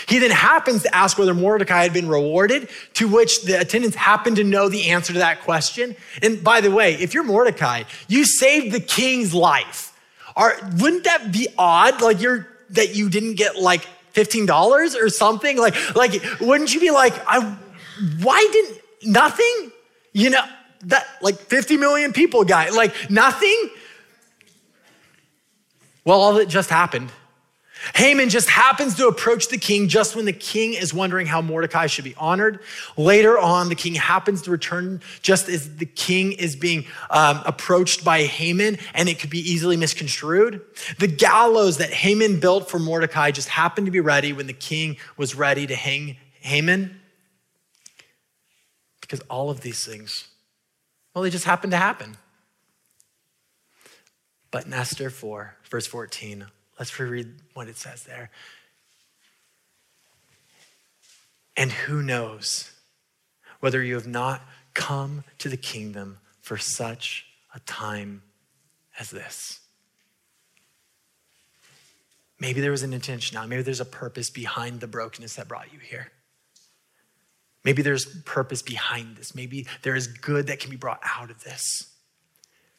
He 0.07 0.19
then 0.19 0.31
happens 0.31 0.83
to 0.83 0.95
ask 0.95 1.17
whether 1.17 1.33
Mordecai 1.33 1.83
had 1.83 1.93
been 1.93 2.07
rewarded, 2.07 2.69
to 2.95 3.07
which 3.07 3.43
the 3.43 3.59
attendants 3.59 3.95
happen 3.95 4.35
to 4.35 4.43
know 4.43 4.69
the 4.69 4.89
answer 4.89 5.13
to 5.13 5.19
that 5.19 5.41
question. 5.41 5.95
And 6.21 6.43
by 6.43 6.61
the 6.61 6.71
way, 6.71 6.95
if 6.95 7.13
you're 7.13 7.23
Mordecai, 7.23 7.83
you 8.07 8.25
saved 8.25 8.73
the 8.73 8.79
king's 8.79 9.33
life. 9.33 9.97
Are, 10.35 10.55
wouldn't 10.79 11.05
that 11.05 11.31
be 11.31 11.47
odd? 11.57 12.01
Like 12.01 12.21
you're, 12.21 12.47
that 12.71 12.95
you 12.95 13.09
didn't 13.09 13.35
get 13.35 13.57
like 13.57 13.87
$15 14.13 14.95
or 14.95 15.09
something? 15.09 15.57
Like, 15.57 15.95
like, 15.95 16.21
wouldn't 16.41 16.73
you 16.73 16.79
be 16.79 16.91
like, 16.91 17.13
I, 17.27 17.57
why 18.21 18.47
didn't, 18.51 18.81
nothing? 19.03 19.71
You 20.13 20.31
know, 20.31 20.43
that 20.83 21.05
like 21.21 21.35
50 21.35 21.77
million 21.77 22.13
people 22.13 22.43
got, 22.43 22.73
like 22.73 23.09
nothing? 23.09 23.69
Well, 26.03 26.21
all 26.21 26.33
that 26.35 26.47
just 26.47 26.69
happened 26.69 27.11
Haman 27.93 28.29
just 28.29 28.49
happens 28.49 28.95
to 28.95 29.07
approach 29.07 29.49
the 29.49 29.57
king 29.57 29.87
just 29.87 30.15
when 30.15 30.25
the 30.25 30.33
king 30.33 30.73
is 30.73 30.93
wondering 30.93 31.27
how 31.27 31.41
Mordecai 31.41 31.87
should 31.87 32.03
be 32.03 32.15
honored. 32.15 32.61
Later 32.97 33.37
on, 33.37 33.69
the 33.69 33.75
king 33.75 33.93
happens 33.93 34.41
to 34.43 34.51
return 34.51 35.01
just 35.21 35.47
as 35.49 35.75
the 35.77 35.85
king 35.85 36.31
is 36.31 36.55
being 36.55 36.85
um, 37.09 37.41
approached 37.45 38.03
by 38.03 38.23
Haman, 38.23 38.77
and 38.93 39.07
it 39.07 39.19
could 39.19 39.29
be 39.29 39.39
easily 39.39 39.77
misconstrued. 39.77 40.61
The 40.97 41.07
gallows 41.07 41.77
that 41.77 41.91
Haman 41.91 42.39
built 42.39 42.69
for 42.69 42.79
Mordecai 42.79 43.31
just 43.31 43.49
happened 43.49 43.85
to 43.85 43.91
be 43.91 43.99
ready 43.99 44.33
when 44.33 44.47
the 44.47 44.53
king 44.53 44.97
was 45.17 45.35
ready 45.35 45.67
to 45.67 45.75
hang 45.75 46.17
Haman. 46.41 46.99
Because 49.01 49.19
all 49.29 49.49
of 49.51 49.61
these 49.61 49.85
things, 49.85 50.27
well, 51.13 51.23
they 51.23 51.29
just 51.29 51.45
happened 51.45 51.71
to 51.71 51.77
happen. 51.77 52.17
But 54.49 54.65
in 54.65 54.73
Esther 54.73 55.09
4, 55.09 55.57
verse 55.69 55.85
14, 55.85 56.47
Let's 56.77 56.97
reread 56.99 57.27
what 57.53 57.67
it 57.67 57.77
says 57.77 58.03
there. 58.03 58.29
And 61.57 61.71
who 61.71 62.01
knows 62.01 62.71
whether 63.61 63.81
you 63.81 63.95
have 63.95 64.07
not 64.07 64.41
come 64.73 65.23
to 65.37 65.47
the 65.47 65.57
kingdom 65.57 66.17
for 66.41 66.57
such 66.57 67.25
a 67.53 67.59
time 67.61 68.23
as 68.99 69.09
this? 69.09 69.61
Maybe 72.39 72.59
there 72.59 72.71
was 72.71 72.83
an 72.83 72.91
intentionality. 72.91 73.47
Maybe 73.47 73.61
there's 73.63 73.79
a 73.79 73.85
purpose 73.85 74.29
behind 74.29 74.81
the 74.81 74.87
brokenness 74.87 75.35
that 75.35 75.47
brought 75.47 75.71
you 75.71 75.79
here. 75.79 76.11
Maybe 77.63 77.81
there's 77.81 78.05
purpose 78.23 78.61
behind 78.61 79.15
this. 79.15 79.33
Maybe 79.33 79.65
there 79.81 79.95
is 79.95 80.07
good 80.07 80.47
that 80.47 80.59
can 80.59 80.69
be 80.69 80.75
brought 80.75 80.99
out 81.03 81.31
of 81.31 81.43
this 81.43 81.94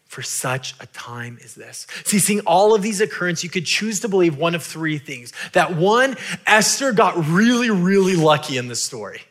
for 0.07 0.23
such 0.23 0.75
a 0.81 0.87
time 0.87 1.39
as 1.45 1.55
this. 1.55 1.87
See, 2.05 2.19
seeing 2.19 2.41
all 2.41 2.75
of 2.75 2.83
these 2.83 3.01
occurrences, 3.01 3.45
you 3.45 3.51
could 3.51 3.67
choose 3.67 4.01
to 4.01 4.09
believe 4.09 4.37
one 4.39 4.55
of 4.55 4.63
three 4.63 4.99
things. 4.99 5.33
That 5.53 5.77
one, 5.77 6.17
Esther 6.47 6.93
got 6.93 7.27
really, 7.27 7.71
really 7.71 8.17
lucky 8.17 8.57
in 8.57 8.69
this 8.69 8.85
story. 8.85 9.23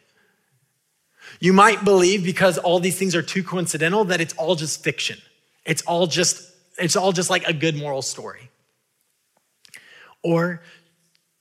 You 1.40 1.54
might 1.54 1.84
believe 1.84 2.24
because 2.24 2.58
all 2.58 2.80
these 2.80 2.98
things 2.98 3.16
are 3.16 3.22
too 3.22 3.44
coincidental 3.44 4.06
that 4.06 4.22
it's 4.22 4.34
all 4.34 4.56
just 4.56 4.84
fiction. 4.84 5.18
It's 5.66 5.82
all 5.84 6.08
just 6.08 6.52
it's 6.78 6.96
all 6.96 7.14
just 7.14 7.30
like 7.30 7.48
a 7.48 7.54
good 7.54 7.76
moral 7.76 8.02
story. 8.02 8.50
Or 10.24 10.62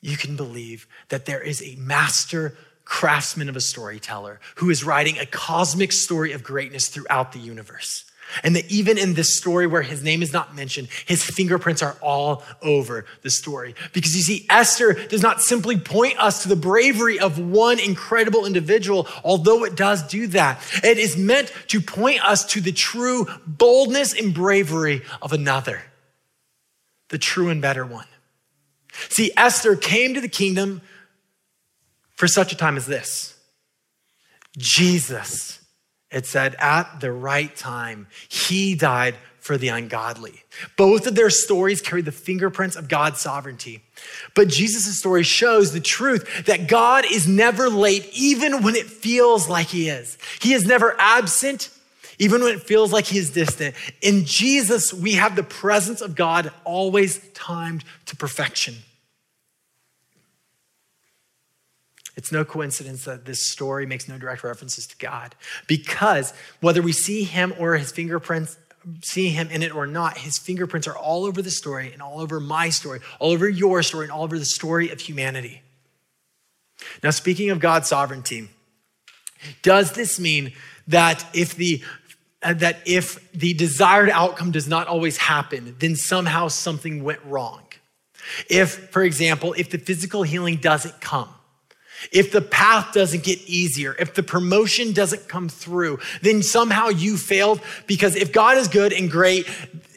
you 0.00 0.16
can 0.16 0.36
believe 0.36 0.86
that 1.08 1.26
there 1.26 1.40
is 1.40 1.62
a 1.62 1.74
master 1.76 2.56
craftsman 2.84 3.48
of 3.48 3.56
a 3.56 3.60
storyteller 3.60 4.40
who 4.56 4.70
is 4.70 4.84
writing 4.84 5.18
a 5.18 5.26
cosmic 5.26 5.90
story 5.90 6.32
of 6.32 6.42
greatness 6.42 6.88
throughout 6.88 7.32
the 7.32 7.38
universe. 7.38 8.04
And 8.42 8.56
that 8.56 8.70
even 8.70 8.98
in 8.98 9.14
this 9.14 9.36
story 9.36 9.66
where 9.66 9.82
his 9.82 10.02
name 10.02 10.22
is 10.22 10.32
not 10.32 10.54
mentioned, 10.54 10.88
his 11.06 11.22
fingerprints 11.22 11.82
are 11.82 11.96
all 12.00 12.42
over 12.62 13.06
the 13.22 13.30
story. 13.30 13.74
Because 13.92 14.14
you 14.16 14.22
see, 14.22 14.46
Esther 14.50 14.94
does 14.94 15.22
not 15.22 15.40
simply 15.40 15.78
point 15.78 16.18
us 16.18 16.42
to 16.42 16.48
the 16.48 16.56
bravery 16.56 17.18
of 17.18 17.38
one 17.38 17.78
incredible 17.78 18.46
individual, 18.46 19.06
although 19.22 19.64
it 19.64 19.76
does 19.76 20.02
do 20.06 20.26
that. 20.28 20.60
It 20.82 20.98
is 20.98 21.16
meant 21.16 21.52
to 21.68 21.80
point 21.80 22.24
us 22.24 22.44
to 22.46 22.60
the 22.60 22.72
true 22.72 23.26
boldness 23.46 24.18
and 24.18 24.34
bravery 24.34 25.02
of 25.22 25.32
another, 25.32 25.82
the 27.08 27.18
true 27.18 27.50
and 27.50 27.62
better 27.62 27.86
one. 27.86 28.06
See, 29.08 29.32
Esther 29.36 29.76
came 29.76 30.14
to 30.14 30.20
the 30.20 30.28
kingdom 30.28 30.82
for 32.14 32.28
such 32.28 32.52
a 32.52 32.56
time 32.56 32.76
as 32.76 32.86
this. 32.86 33.36
Jesus 34.56 35.63
it 36.14 36.26
said, 36.26 36.54
at 36.60 37.00
the 37.00 37.12
right 37.12 37.54
time, 37.56 38.06
he 38.28 38.74
died 38.74 39.16
for 39.40 39.58
the 39.58 39.68
ungodly. 39.68 40.42
Both 40.76 41.06
of 41.06 41.16
their 41.16 41.28
stories 41.28 41.82
carry 41.82 42.00
the 42.00 42.12
fingerprints 42.12 42.76
of 42.76 42.88
God's 42.88 43.20
sovereignty. 43.20 43.82
But 44.34 44.48
Jesus' 44.48 44.98
story 44.98 45.22
shows 45.22 45.72
the 45.72 45.80
truth 45.80 46.46
that 46.46 46.68
God 46.68 47.04
is 47.04 47.28
never 47.28 47.68
late, 47.68 48.08
even 48.14 48.62
when 48.62 48.76
it 48.76 48.86
feels 48.86 49.48
like 49.48 49.66
he 49.66 49.90
is. 49.90 50.16
He 50.40 50.54
is 50.54 50.64
never 50.64 50.96
absent, 50.98 51.68
even 52.18 52.42
when 52.42 52.54
it 52.54 52.62
feels 52.62 52.92
like 52.92 53.06
he 53.06 53.18
is 53.18 53.32
distant. 53.32 53.74
In 54.00 54.24
Jesus, 54.24 54.94
we 54.94 55.14
have 55.14 55.36
the 55.36 55.42
presence 55.42 56.00
of 56.00 56.14
God 56.14 56.50
always 56.64 57.18
timed 57.34 57.84
to 58.06 58.16
perfection. 58.16 58.76
It's 62.16 62.30
no 62.30 62.44
coincidence 62.44 63.04
that 63.04 63.24
this 63.24 63.50
story 63.50 63.86
makes 63.86 64.08
no 64.08 64.18
direct 64.18 64.44
references 64.44 64.86
to 64.86 64.96
God 64.98 65.34
because 65.66 66.32
whether 66.60 66.80
we 66.80 66.92
see 66.92 67.24
him 67.24 67.52
or 67.58 67.76
his 67.76 67.90
fingerprints, 67.90 68.56
see 69.02 69.30
him 69.30 69.48
in 69.50 69.62
it 69.62 69.74
or 69.74 69.86
not, 69.86 70.18
his 70.18 70.38
fingerprints 70.38 70.86
are 70.86 70.96
all 70.96 71.24
over 71.24 71.42
the 71.42 71.50
story 71.50 71.92
and 71.92 72.00
all 72.00 72.20
over 72.20 72.38
my 72.38 72.68
story, 72.68 73.00
all 73.18 73.32
over 73.32 73.48
your 73.48 73.82
story, 73.82 74.04
and 74.04 74.12
all 74.12 74.22
over 74.22 74.38
the 74.38 74.44
story 74.44 74.90
of 74.90 75.00
humanity. 75.00 75.62
Now, 77.02 77.10
speaking 77.10 77.50
of 77.50 77.60
God's 77.60 77.88
sovereignty, 77.88 78.48
does 79.62 79.92
this 79.92 80.20
mean 80.20 80.52
that 80.88 81.24
if 81.34 81.54
the 81.54 81.82
uh, 82.42 82.52
that 82.52 82.78
if 82.84 83.32
the 83.32 83.54
desired 83.54 84.10
outcome 84.10 84.50
does 84.50 84.68
not 84.68 84.86
always 84.86 85.16
happen, 85.16 85.76
then 85.78 85.96
somehow 85.96 86.48
something 86.48 87.02
went 87.02 87.24
wrong? 87.24 87.62
If, 88.48 88.90
for 88.90 89.02
example, 89.02 89.54
if 89.56 89.70
the 89.70 89.78
physical 89.78 90.22
healing 90.22 90.56
doesn't 90.56 91.00
come, 91.00 91.28
if 92.12 92.32
the 92.32 92.40
path 92.40 92.92
doesn't 92.92 93.22
get 93.22 93.40
easier, 93.46 93.94
if 93.98 94.14
the 94.14 94.22
promotion 94.22 94.92
doesn't 94.92 95.28
come 95.28 95.48
through, 95.48 95.98
then 96.22 96.42
somehow 96.42 96.88
you 96.88 97.16
failed 97.16 97.60
because 97.86 98.16
if 98.16 98.32
God 98.32 98.56
is 98.56 98.68
good 98.68 98.92
and 98.92 99.10
great 99.10 99.48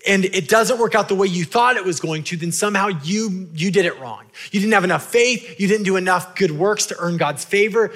and 0.07 0.25
it 0.25 0.47
doesn't 0.47 0.79
work 0.79 0.95
out 0.95 1.09
the 1.09 1.15
way 1.15 1.27
you 1.27 1.43
thought 1.43 1.75
it 1.75 1.85
was 1.85 1.99
going 1.99 2.23
to, 2.23 2.37
then 2.37 2.51
somehow 2.51 2.87
you, 3.03 3.49
you 3.53 3.71
did 3.71 3.85
it 3.85 3.99
wrong. 3.99 4.25
You 4.51 4.59
didn't 4.59 4.73
have 4.73 4.83
enough 4.83 5.05
faith. 5.05 5.59
You 5.59 5.67
didn't 5.67 5.83
do 5.83 5.95
enough 5.97 6.35
good 6.35 6.51
works 6.51 6.87
to 6.87 6.95
earn 6.99 7.17
God's 7.17 7.43
favor. 7.43 7.91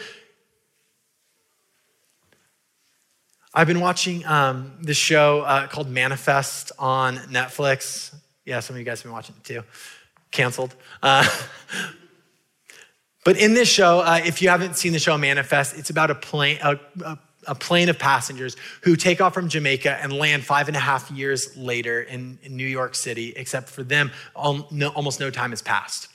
I've 3.54 3.68
been 3.68 3.82
watching 3.82 4.26
um, 4.26 4.74
this 4.82 4.98
show 4.98 5.42
uh, 5.42 5.68
called 5.68 5.90
Manifest 5.90 6.72
on 6.80 7.18
Netflix. 7.18 8.16
Yeah, 8.46 8.62
some 8.62 8.76
of 8.76 8.80
you 8.80 8.86
guys 8.86 9.00
have 9.00 9.06
been 9.06 9.14
watching 9.14 9.36
it 9.38 9.44
too. 9.44 9.64
Canceled. 10.32 10.74
Uh, 11.04 11.28
But 13.24 13.38
in 13.38 13.54
this 13.54 13.70
show, 13.70 14.00
uh, 14.00 14.20
if 14.24 14.42
you 14.42 14.50
haven't 14.50 14.78
seen 14.78 14.94
the 14.94 15.00
show 15.00 15.18
Manifest, 15.18 15.78
it's 15.78 15.90
about 15.90 16.10
a 16.10 16.16
plane, 16.16 16.58
a, 16.64 16.80
a 17.04 17.20
a 17.48 17.56
plane 17.56 17.90
of 17.90 17.98
passengers 17.98 18.56
who 18.82 18.96
take 18.96 19.22
off 19.22 19.34
from 19.34 19.50
Jamaica 19.50 19.98
and 20.02 20.14
land 20.14 20.46
five 20.46 20.68
and 20.68 20.78
a 20.78 20.80
half 20.80 21.10
years 21.12 21.56
later 21.58 22.02
in, 22.02 22.38
in 22.44 22.56
New 22.56 22.68
York 22.68 22.96
City, 22.96 23.34
except 23.36 23.70
for 23.70 23.84
them, 23.84 24.12
all, 24.36 24.68
no, 24.72 24.90
almost 24.90 25.20
no 25.20 25.30
time 25.30 25.50
has 25.52 25.62
passed. 25.62 26.08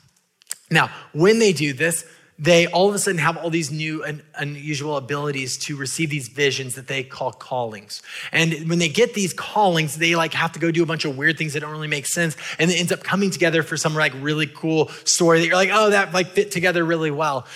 Now, 0.71 0.91
when 1.13 1.39
they 1.39 1.53
do 1.53 1.73
this, 1.73 2.05
they 2.39 2.67
all 2.67 2.89
of 2.89 2.95
a 2.95 2.99
sudden 2.99 3.19
have 3.19 3.37
all 3.39 3.49
these 3.49 3.71
new 3.71 4.05
and 4.05 4.23
unusual 4.35 4.99
abilities 4.99 5.57
to 5.57 5.77
receive 5.77 6.11
these 6.11 6.29
visions 6.29 6.75
that 6.75 6.87
they 6.87 7.03
call 7.03 7.33
callings. 7.33 8.03
And 8.31 8.69
when 8.69 8.79
they 8.79 8.91
get 8.91 9.15
these 9.15 9.33
callings, 9.33 9.97
they 9.97 10.15
like 10.17 10.35
have 10.35 10.53
to 10.53 10.59
go 10.59 10.71
do 10.71 10.83
a 10.83 10.87
bunch 10.87 11.05
of 11.07 11.17
weird 11.17 11.39
things 11.39 11.55
that 11.55 11.61
don't 11.61 11.71
really 11.71 11.89
make 11.89 12.07
sense. 12.07 12.37
And 12.59 12.71
it 12.71 12.75
ends 12.79 12.93
up 12.93 13.03
coming 13.03 13.31
together 13.31 13.63
for 13.63 13.77
some 13.77 13.95
like 13.95 14.13
really 14.21 14.47
cool 14.47 14.89
story 15.05 15.41
that 15.41 15.47
you're 15.47 15.57
like, 15.57 15.71
oh, 15.73 15.91
that 15.91 16.13
like 16.13 16.29
fit 16.29 16.51
together 16.51 16.85
really 16.85 17.11
well. 17.11 17.47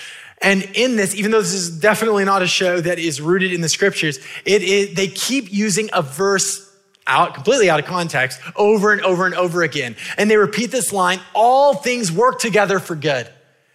And 0.42 0.62
in 0.72 0.96
this, 0.96 1.14
even 1.14 1.30
though 1.30 1.42
this 1.42 1.52
is 1.52 1.78
definitely 1.78 2.24
not 2.24 2.40
a 2.40 2.46
show 2.46 2.80
that 2.80 2.98
is 2.98 3.20
rooted 3.20 3.52
in 3.52 3.60
the 3.60 3.68
scriptures, 3.68 4.18
it 4.46 4.62
is, 4.62 4.94
they 4.94 5.08
keep 5.08 5.52
using 5.52 5.90
a 5.92 6.00
verse 6.00 6.66
out 7.06 7.34
completely 7.34 7.68
out 7.68 7.80
of 7.80 7.86
context 7.86 8.40
over 8.56 8.92
and 8.92 9.02
over 9.02 9.26
and 9.26 9.34
over 9.34 9.62
again. 9.62 9.96
And 10.16 10.30
they 10.30 10.38
repeat 10.38 10.70
this 10.70 10.92
line, 10.92 11.20
all 11.34 11.74
things 11.74 12.10
work 12.10 12.38
together 12.38 12.78
for 12.78 12.94
good. 12.94 13.30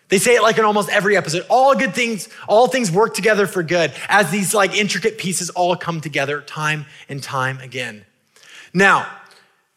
They 0.10 0.20
say 0.20 0.36
it 0.36 0.44
like 0.44 0.58
in 0.58 0.66
almost 0.66 0.90
every 0.90 1.18
episode. 1.18 1.46
All 1.50 1.76
good 1.76 1.96
things, 1.96 2.30
all 2.48 2.68
things 2.68 2.92
work 2.92 3.16
together 3.16 3.48
for 3.48 3.64
good 3.64 3.92
as 4.08 4.30
these 4.30 4.54
like 4.54 4.76
intricate 4.76 5.18
pieces 5.18 5.50
all 5.50 5.76
come 5.76 6.00
together 6.00 6.42
time 6.42 6.86
and 7.10 7.24
time 7.24 7.60
again. 7.60 8.06
Now, 8.74 9.10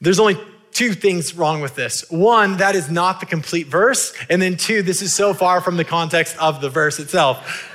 there's 0.01 0.21
only 0.21 0.39
two 0.73 0.93
things 0.93 1.35
wrong 1.35 1.61
with 1.61 1.75
this. 1.75 2.05
One, 2.11 2.59
that 2.59 2.75
is 2.75 2.91
not 2.91 3.21
the 3.21 3.27
complete 3.27 3.69
verse. 3.69 4.13
And 4.29 4.41
then 4.41 4.57
two, 4.57 4.83
this 4.83 5.03
is 5.03 5.15
so 5.15 5.33
far 5.35 5.61
from 5.61 5.77
the 5.77 5.85
context 5.85 6.37
of 6.39 6.61
the 6.61 6.69
verse 6.69 6.99
itself. 6.99 7.75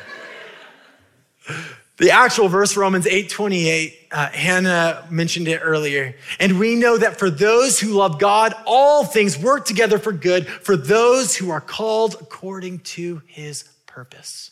The 1.97 2.11
actual 2.11 2.47
verse, 2.47 2.75
Romans 2.75 3.05
8 3.05 3.29
28, 3.29 4.07
uh, 4.11 4.29
Hannah 4.29 5.07
mentioned 5.11 5.47
it 5.47 5.59
earlier. 5.59 6.15
And 6.39 6.59
we 6.59 6.75
know 6.75 6.97
that 6.97 7.19
for 7.19 7.29
those 7.29 7.79
who 7.79 7.89
love 7.89 8.19
God, 8.19 8.53
all 8.65 9.05
things 9.05 9.37
work 9.37 9.65
together 9.65 9.99
for 9.99 10.11
good 10.11 10.47
for 10.47 10.75
those 10.75 11.35
who 11.35 11.51
are 11.51 11.61
called 11.61 12.15
according 12.19 12.79
to 12.79 13.21
his 13.27 13.63
purpose. 13.85 14.49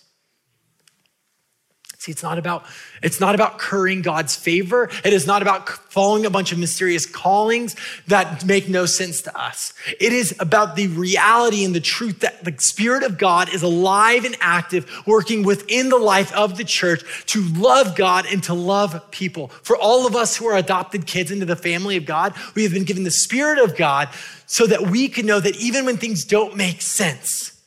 See, 2.02 2.12
it's 2.12 2.24
not 2.24 2.39
about 2.39 2.66
it's 3.04 3.20
not 3.20 3.36
about 3.36 3.60
currying 3.60 4.02
God's 4.02 4.36
favor. 4.36 4.89
It 5.06 5.14
is 5.14 5.28
not 5.28 5.43
about 5.43 5.70
following 5.70 6.26
a 6.26 6.32
bunch 6.32 6.52
of 6.52 6.58
mysterious 6.58 7.06
callings 7.06 7.76
that 8.08 8.43
make 8.43 8.68
no 8.68 8.88
sense 8.88 9.22
to 9.22 9.39
us. 9.39 9.72
It 9.99 10.12
is 10.12 10.36
about 10.39 10.76
the 10.76 10.88
reality 10.88 11.64
and 11.64 11.76
the 11.76 11.80
truth 11.80 12.22
that 12.22 12.43
the 12.43 12.56
Spirit 12.58 13.04
of 13.04 13.20
God 13.20 13.54
is 13.54 13.62
alive 13.62 14.26
and 14.26 14.36
active, 14.41 14.89
working 15.06 15.43
within 15.43 15.89
the 15.89 15.99
life 15.99 16.34
of 16.34 16.58
the 16.58 16.64
church 16.64 17.04
to 17.28 17.43
love 17.43 17.95
God 17.95 18.26
and 18.26 18.41
to 18.45 18.56
love 18.56 19.12
people. 19.12 19.49
For 19.62 19.78
all 19.78 20.08
of 20.08 20.16
us 20.16 20.36
who 20.36 20.47
are 20.47 20.58
adopted 20.58 21.06
kids 21.06 21.30
into 21.30 21.45
the 21.45 21.56
family 21.56 21.97
of 21.97 22.08
God, 22.08 22.34
we 22.56 22.64
have 22.64 22.74
been 22.74 22.84
given 22.84 23.04
the 23.04 23.12
Spirit 23.12 23.60
of 23.60 23.78
God 23.78 24.10
so 24.47 24.66
that 24.66 24.88
we 24.89 25.08
can 25.08 25.28
know 25.28 25.39
that 25.39 25.56
even 25.58 25.86
when 25.86 25.97
things 25.97 26.26
don't 26.26 26.58
make 26.58 26.82
sense, 26.82 27.62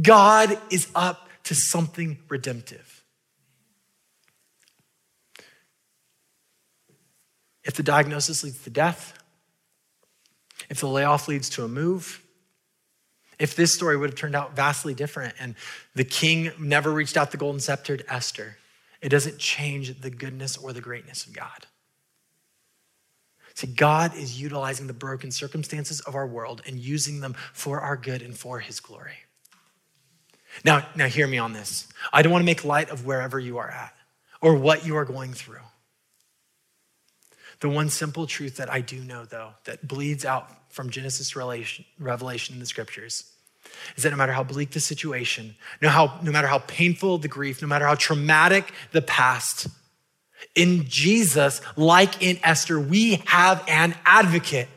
God 0.00 0.56
is 0.70 0.86
up 0.94 1.28
to 1.42 1.56
something 1.56 2.18
redemptive. 2.28 2.83
If 7.64 7.74
the 7.74 7.82
diagnosis 7.82 8.44
leads 8.44 8.62
to 8.64 8.70
death, 8.70 9.18
if 10.68 10.80
the 10.80 10.88
layoff 10.88 11.28
leads 11.28 11.48
to 11.50 11.64
a 11.64 11.68
move, 11.68 12.22
if 13.38 13.56
this 13.56 13.74
story 13.74 13.96
would 13.96 14.10
have 14.10 14.18
turned 14.18 14.36
out 14.36 14.54
vastly 14.54 14.94
different 14.94 15.34
and 15.40 15.54
the 15.94 16.04
king 16.04 16.52
never 16.58 16.90
reached 16.90 17.16
out 17.16 17.30
the 17.30 17.36
golden 17.36 17.60
scepter 17.60 17.96
to 17.96 18.12
Esther, 18.12 18.56
it 19.00 19.08
doesn't 19.08 19.38
change 19.38 20.00
the 20.00 20.10
goodness 20.10 20.56
or 20.56 20.72
the 20.72 20.80
greatness 20.80 21.26
of 21.26 21.32
God. 21.32 21.66
See, 23.54 23.68
God 23.68 24.16
is 24.16 24.40
utilizing 24.40 24.86
the 24.86 24.92
broken 24.92 25.30
circumstances 25.30 26.00
of 26.00 26.14
our 26.14 26.26
world 26.26 26.62
and 26.66 26.78
using 26.78 27.20
them 27.20 27.34
for 27.52 27.80
our 27.80 27.96
good 27.96 28.20
and 28.20 28.36
for 28.36 28.60
his 28.60 28.80
glory. 28.80 29.18
Now, 30.64 30.86
now 30.96 31.06
hear 31.06 31.26
me 31.26 31.38
on 31.38 31.52
this. 31.52 31.88
I 32.12 32.22
don't 32.22 32.32
want 32.32 32.42
to 32.42 32.46
make 32.46 32.64
light 32.64 32.90
of 32.90 33.06
wherever 33.06 33.38
you 33.38 33.58
are 33.58 33.70
at 33.70 33.94
or 34.40 34.54
what 34.54 34.86
you 34.86 34.96
are 34.96 35.04
going 35.04 35.32
through. 35.32 35.58
The 37.64 37.70
one 37.70 37.88
simple 37.88 38.26
truth 38.26 38.58
that 38.58 38.70
I 38.70 38.82
do 38.82 39.00
know, 39.00 39.24
though, 39.24 39.52
that 39.64 39.88
bleeds 39.88 40.26
out 40.26 40.50
from 40.68 40.90
Genesis 40.90 41.34
Revelation 41.34 42.52
in 42.52 42.60
the 42.60 42.66
scriptures 42.66 43.24
is 43.96 44.02
that 44.02 44.10
no 44.10 44.16
matter 44.16 44.32
how 44.32 44.44
bleak 44.44 44.72
the 44.72 44.80
situation, 44.80 45.56
no, 45.80 45.88
how, 45.88 46.18
no 46.22 46.30
matter 46.30 46.46
how 46.46 46.58
painful 46.58 47.16
the 47.16 47.26
grief, 47.26 47.62
no 47.62 47.68
matter 47.68 47.86
how 47.86 47.94
traumatic 47.94 48.70
the 48.92 49.00
past, 49.00 49.68
in 50.54 50.84
Jesus, 50.88 51.62
like 51.74 52.22
in 52.22 52.38
Esther, 52.42 52.78
we 52.78 53.22
have 53.28 53.64
an 53.66 53.96
advocate 54.04 54.68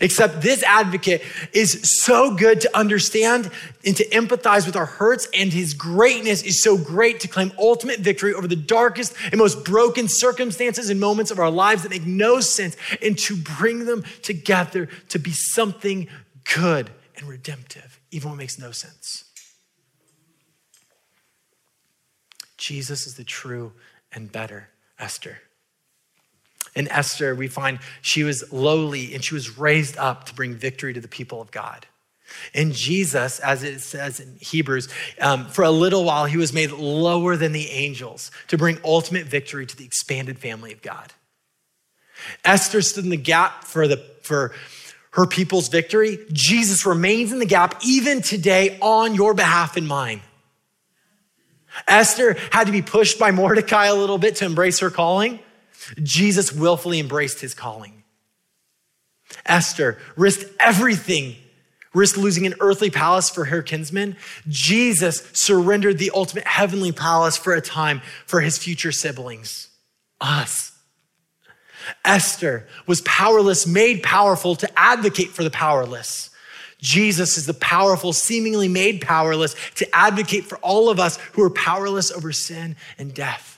Except 0.00 0.42
this 0.42 0.62
advocate 0.62 1.22
is 1.52 1.80
so 2.04 2.34
good 2.34 2.60
to 2.62 2.76
understand 2.76 3.50
and 3.84 3.96
to 3.96 4.06
empathize 4.08 4.66
with 4.66 4.76
our 4.76 4.86
hurts, 4.86 5.28
and 5.34 5.52
his 5.52 5.74
greatness 5.74 6.42
is 6.42 6.62
so 6.62 6.76
great 6.76 7.20
to 7.20 7.28
claim 7.28 7.52
ultimate 7.58 8.00
victory 8.00 8.34
over 8.34 8.46
the 8.46 8.56
darkest 8.56 9.14
and 9.24 9.38
most 9.38 9.64
broken 9.64 10.08
circumstances 10.08 10.90
and 10.90 11.00
moments 11.00 11.30
of 11.30 11.38
our 11.38 11.50
lives 11.50 11.82
that 11.82 11.90
make 11.90 12.06
no 12.06 12.40
sense, 12.40 12.76
and 13.02 13.18
to 13.18 13.36
bring 13.36 13.86
them 13.86 14.04
together 14.22 14.88
to 15.08 15.18
be 15.18 15.32
something 15.32 16.08
good 16.54 16.90
and 17.16 17.28
redemptive, 17.28 18.00
even 18.10 18.30
when 18.30 18.38
it 18.38 18.42
makes 18.42 18.58
no 18.58 18.70
sense. 18.70 19.24
Jesus 22.56 23.06
is 23.06 23.14
the 23.14 23.24
true 23.24 23.72
and 24.12 24.32
better 24.32 24.70
Esther. 24.98 25.38
In 26.76 26.88
Esther, 26.88 27.34
we 27.34 27.48
find 27.48 27.80
she 28.02 28.22
was 28.22 28.52
lowly 28.52 29.14
and 29.14 29.24
she 29.24 29.34
was 29.34 29.58
raised 29.58 29.96
up 29.96 30.26
to 30.26 30.34
bring 30.34 30.54
victory 30.54 30.92
to 30.92 31.00
the 31.00 31.08
people 31.08 31.40
of 31.40 31.50
God. 31.50 31.86
In 32.52 32.72
Jesus, 32.72 33.40
as 33.40 33.62
it 33.62 33.80
says 33.80 34.20
in 34.20 34.36
Hebrews, 34.40 34.88
um, 35.20 35.46
for 35.46 35.64
a 35.64 35.70
little 35.70 36.04
while 36.04 36.26
he 36.26 36.36
was 36.36 36.52
made 36.52 36.70
lower 36.72 37.36
than 37.36 37.52
the 37.52 37.70
angels 37.70 38.30
to 38.48 38.58
bring 38.58 38.78
ultimate 38.84 39.26
victory 39.26 39.64
to 39.64 39.76
the 39.76 39.84
expanded 39.84 40.38
family 40.38 40.72
of 40.72 40.82
God. 40.82 41.12
Esther 42.44 42.82
stood 42.82 43.04
in 43.04 43.10
the 43.10 43.16
gap 43.16 43.64
for, 43.64 43.88
the, 43.88 43.96
for 44.22 44.52
her 45.12 45.26
people's 45.26 45.68
victory. 45.68 46.18
Jesus 46.32 46.84
remains 46.84 47.32
in 47.32 47.38
the 47.38 47.46
gap 47.46 47.80
even 47.84 48.20
today 48.20 48.78
on 48.82 49.14
your 49.14 49.32
behalf 49.32 49.76
and 49.76 49.88
mine. 49.88 50.20
Esther 51.86 52.36
had 52.50 52.66
to 52.66 52.72
be 52.72 52.82
pushed 52.82 53.18
by 53.18 53.30
Mordecai 53.30 53.86
a 53.86 53.94
little 53.94 54.18
bit 54.18 54.36
to 54.36 54.44
embrace 54.44 54.80
her 54.80 54.90
calling. 54.90 55.38
Jesus 56.02 56.52
willfully 56.52 57.00
embraced 57.00 57.40
his 57.40 57.54
calling. 57.54 58.02
Esther 59.44 59.98
risked 60.16 60.50
everything, 60.60 61.36
risked 61.94 62.18
losing 62.18 62.46
an 62.46 62.54
earthly 62.60 62.90
palace 62.90 63.30
for 63.30 63.46
her 63.46 63.62
kinsmen. 63.62 64.16
Jesus 64.48 65.28
surrendered 65.32 65.98
the 65.98 66.12
ultimate 66.14 66.46
heavenly 66.46 66.92
palace 66.92 67.36
for 67.36 67.54
a 67.54 67.60
time 67.60 68.00
for 68.26 68.40
his 68.40 68.58
future 68.58 68.92
siblings, 68.92 69.68
us. 70.20 70.72
Esther 72.04 72.66
was 72.86 73.00
powerless, 73.02 73.66
made 73.66 74.02
powerful 74.02 74.56
to 74.56 74.78
advocate 74.78 75.28
for 75.28 75.44
the 75.44 75.50
powerless. 75.50 76.30
Jesus 76.78 77.38
is 77.38 77.46
the 77.46 77.54
powerful, 77.54 78.12
seemingly 78.12 78.68
made 78.68 79.00
powerless 79.00 79.54
to 79.76 79.96
advocate 79.96 80.44
for 80.44 80.58
all 80.58 80.90
of 80.90 81.00
us 81.00 81.16
who 81.32 81.42
are 81.42 81.50
powerless 81.50 82.10
over 82.12 82.32
sin 82.32 82.76
and 82.98 83.14
death. 83.14 83.55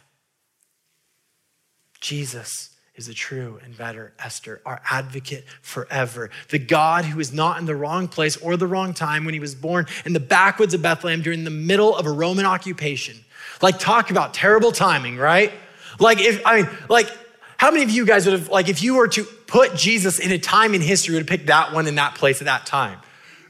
Jesus 2.00 2.70
is 2.98 3.06
the 3.06 3.14
true 3.14 3.60
and 3.64 3.76
better 3.78 4.12
Esther, 4.18 4.60
our 4.66 4.82
advocate 4.90 5.44
forever. 5.62 6.30
The 6.48 6.58
God 6.58 7.04
who 7.04 7.20
is 7.20 7.32
not 7.32 7.58
in 7.58 7.64
the 7.64 7.76
wrong 7.76 8.08
place 8.08 8.36
or 8.36 8.56
the 8.56 8.66
wrong 8.66 8.92
time 8.92 9.24
when 9.24 9.34
he 9.34 9.40
was 9.40 9.54
born 9.54 9.86
in 10.04 10.12
the 10.12 10.20
backwoods 10.20 10.74
of 10.74 10.82
Bethlehem 10.82 11.22
during 11.22 11.44
the 11.44 11.50
middle 11.50 11.96
of 11.96 12.06
a 12.06 12.10
Roman 12.10 12.44
occupation. 12.44 13.16
Like, 13.62 13.78
talk 13.78 14.10
about 14.10 14.34
terrible 14.34 14.72
timing, 14.72 15.16
right? 15.16 15.52
Like, 16.00 16.20
if, 16.20 16.44
I 16.44 16.62
mean, 16.62 16.70
like, 16.88 17.08
how 17.56 17.70
many 17.70 17.84
of 17.84 17.90
you 17.90 18.04
guys 18.04 18.26
would 18.26 18.38
have, 18.38 18.48
like, 18.48 18.68
if 18.68 18.82
you 18.82 18.96
were 18.96 19.08
to 19.08 19.24
put 19.24 19.74
Jesus 19.74 20.18
in 20.18 20.32
a 20.32 20.38
time 20.38 20.74
in 20.74 20.80
history, 20.80 21.14
would 21.14 21.22
have 21.22 21.28
picked 21.28 21.46
that 21.46 21.72
one 21.72 21.86
in 21.86 21.94
that 21.96 22.16
place 22.16 22.40
at 22.40 22.46
that 22.46 22.66
time, 22.66 22.98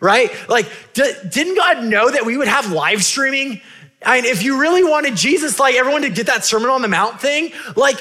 right? 0.01 0.31
Like, 0.49 0.67
d- 0.93 1.13
didn't 1.29 1.57
God 1.57 1.85
know 1.85 2.11
that 2.11 2.27
we 2.27 2.37
would 2.37 2.49
have 2.49 2.71
live 2.71 3.03
streaming? 3.03 3.63
I 4.05 4.21
mean, 4.21 4.31
if 4.31 4.43
you 4.43 4.61
really 4.61 4.85
wanted 4.85 5.17
Jesus, 5.17 5.59
like 5.59 5.75
everyone 5.75 6.03
to 6.03 6.11
get 6.11 6.27
that 6.27 6.45
Sermon 6.45 6.71
on 6.71 6.83
the 6.83 6.89
Mount 6.89 7.21
thing, 7.21 7.53
like 7.77 7.97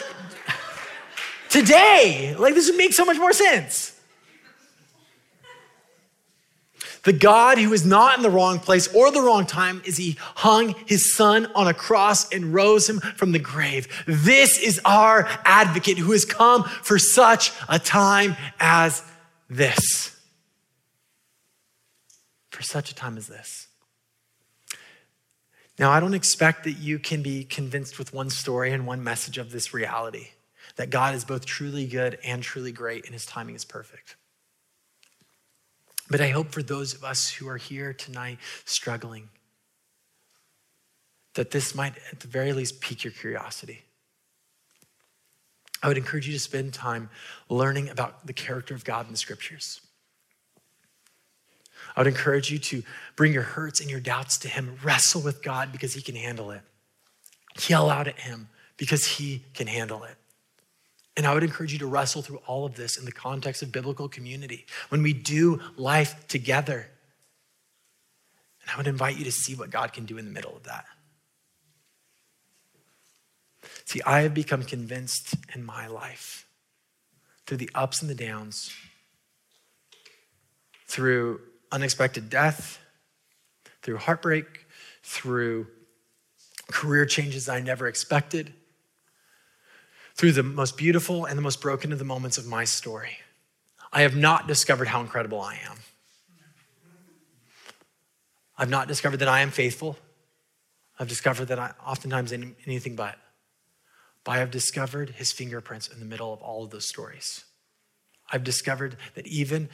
today. 1.50 2.36
Like, 2.38 2.54
this 2.54 2.70
would 2.70 2.78
make 2.78 2.94
so 2.94 3.06
much 3.06 3.18
more 3.18 3.34
sense. 3.34 3.94
The 7.08 7.14
God 7.14 7.58
who 7.58 7.72
is 7.72 7.86
not 7.86 8.18
in 8.18 8.22
the 8.22 8.30
wrong 8.30 8.60
place 8.60 8.94
or 8.94 9.12
the 9.12 9.22
wrong 9.22 9.46
time 9.46 9.82
is 9.86 9.96
he 9.96 10.18
hung 10.20 10.76
his 10.88 11.16
son 11.16 11.50
on 11.56 11.66
a 11.66 11.74
cross 11.74 12.30
and 12.34 12.54
rose 12.54 12.90
him 12.90 13.00
from 13.00 13.32
the 13.32 13.40
grave. 13.40 13.88
This 14.06 14.58
is 14.60 14.82
our 14.84 15.26
advocate 15.46 15.98
who 15.98 16.12
has 16.12 16.26
come 16.26 16.66
for 16.66 17.00
such 17.00 17.54
a 17.70 17.80
time 17.80 18.36
as 18.60 19.02
this. 19.50 20.20
For 22.50 22.62
such 22.62 22.92
a 22.92 22.96
time 22.96 23.18
as 23.18 23.28
this. 23.28 23.68
Now, 25.80 25.92
I 25.92 26.02
don't 26.02 26.14
expect 26.14 26.66
that 26.66 26.74
you 26.74 27.00
can 27.00 27.24
be 27.24 27.46
convinced 27.46 27.98
with 27.98 28.14
one 28.14 28.30
story 28.30 28.74
and 28.74 28.86
one 28.86 29.02
message 29.02 29.38
of 29.38 29.52
this 29.52 29.74
reality 29.74 30.28
that 30.78 30.90
God 30.90 31.14
is 31.14 31.26
both 31.26 31.46
truly 31.46 31.86
good 31.86 32.18
and 32.24 32.42
truly 32.42 32.72
great, 32.72 33.06
and 33.06 33.14
his 33.14 33.26
timing 33.26 33.56
is 33.56 33.66
perfect. 33.66 34.16
But 36.10 36.22
I 36.22 36.30
hope 36.30 36.52
for 36.52 36.64
those 36.64 36.94
of 36.94 37.04
us 37.04 37.30
who 37.30 37.50
are 37.50 37.58
here 37.58 37.94
tonight 37.94 38.38
struggling, 38.64 39.30
that 41.34 41.52
this 41.52 41.76
might, 41.76 41.94
at 42.12 42.22
the 42.22 42.28
very 42.28 42.54
least, 42.54 42.80
pique 42.80 43.04
your 43.04 43.12
curiosity. 43.12 43.84
I 45.84 45.88
would 45.88 45.98
encourage 45.98 46.28
you 46.28 46.34
to 46.34 46.40
spend 46.40 46.74
time 46.74 47.10
learning 47.50 47.90
about 47.90 48.26
the 48.26 48.34
character 48.34 48.74
of 48.74 48.86
God 48.86 49.06
in 49.06 49.12
the 49.12 49.18
scriptures. 49.18 49.82
I 51.96 52.02
would 52.02 52.08
encourage 52.08 52.52
you 52.52 52.58
to 52.60 52.84
bring 53.16 53.34
your 53.34 53.44
hurts 53.44 53.82
and 53.82 53.90
your 53.90 54.00
doubts 54.00 54.38
to 54.40 54.48
Him, 54.48 54.78
wrestle 54.84 55.22
with 55.22 55.44
God 55.44 55.72
because 55.72 55.94
He 55.94 56.02
can 56.02 56.16
handle 56.16 56.52
it, 56.52 56.62
yell 57.68 57.90
out 57.90 58.08
at 58.08 58.20
Him 58.20 58.50
because 58.78 59.06
He 59.06 59.44
can 59.54 59.68
handle 59.68 60.04
it. 60.04 60.16
And 61.18 61.26
I 61.26 61.34
would 61.34 61.44
encourage 61.44 61.74
you 61.74 61.80
to 61.80 61.88
wrestle 61.88 62.22
through 62.22 62.42
all 62.46 62.64
of 62.64 62.76
this 62.76 62.96
in 62.96 63.04
the 63.04 63.12
context 63.12 63.64
of 63.64 63.72
biblical 63.72 64.08
community 64.08 64.68
when 64.90 65.02
we 65.02 65.14
do 65.14 65.60
life 65.76 66.28
together. 66.28 66.88
And 68.62 68.70
I 68.72 68.78
would 68.78 68.86
invite 68.86 69.18
you 69.18 69.26
to 69.26 69.32
see 69.32 69.56
what 69.56 69.72
God 69.72 69.94
can 69.94 70.06
do 70.06 70.20
in 70.20 70.26
the 70.26 70.32
middle 70.32 70.56
of 70.56 70.64
that. 70.64 70.86
See, 73.86 74.00
I 74.06 74.22
have 74.22 74.36
become 74.36 74.64
convinced 74.64 75.34
in 75.56 75.66
my 75.66 75.88
life 75.88 76.46
through 77.48 77.58
the 77.58 77.72
ups 77.74 78.02
and 78.02 78.12
the 78.12 78.16
downs, 78.16 78.72
through 80.88 81.40
unexpected 81.72 82.30
death, 82.30 82.80
through 83.82 83.98
heartbreak, 83.98 84.68
through 85.02 85.68
career 86.70 87.06
changes 87.06 87.50
I 87.50 87.60
never 87.62 87.88
expected 87.88 88.54
through 90.18 90.32
the 90.32 90.44
most 90.44 90.78
beautiful 90.78 91.26
and 91.26 91.38
the 91.38 91.42
most 91.44 91.62
broken 91.62 91.94
of 91.94 92.00
the 92.00 92.06
moments 92.06 92.38
of 92.38 92.48
my 92.48 92.66
story, 92.66 93.20
I 93.94 94.02
have 94.02 94.16
not 94.16 94.48
discovered 94.48 94.88
how 94.88 95.00
incredible 95.00 95.40
I 95.40 95.60
am. 95.70 95.78
I've 98.58 98.70
not 98.70 98.88
discovered 98.88 99.18
that 99.18 99.28
I 99.28 99.42
am 99.42 99.52
faithful. 99.52 99.98
I've 101.00 101.08
discovered 101.08 101.46
that 101.46 101.60
I 101.60 101.74
oftentimes 101.86 102.34
anything 102.34 102.96
but. 102.96 103.16
But 104.24 104.32
I 104.32 104.38
have 104.40 104.50
discovered 104.50 105.12
his 105.12 105.32
fingerprints 105.32 105.88
in 105.88 106.00
the 106.00 106.06
middle 106.06 106.34
of 106.34 106.42
all 106.42 106.64
of 106.64 106.72
those 106.72 106.86
stories. 106.86 107.46
I've 108.32 108.44
discovered 108.44 108.98
that 109.14 109.28
even 109.28 109.70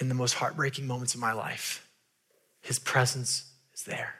in 0.00 0.08
the 0.08 0.14
most 0.14 0.34
heartbreaking 0.34 0.86
moments 0.86 1.14
of 1.14 1.20
my 1.20 1.32
life, 1.32 1.86
his 2.60 2.78
presence 2.78 3.50
is 3.74 3.82
there. 3.82 4.14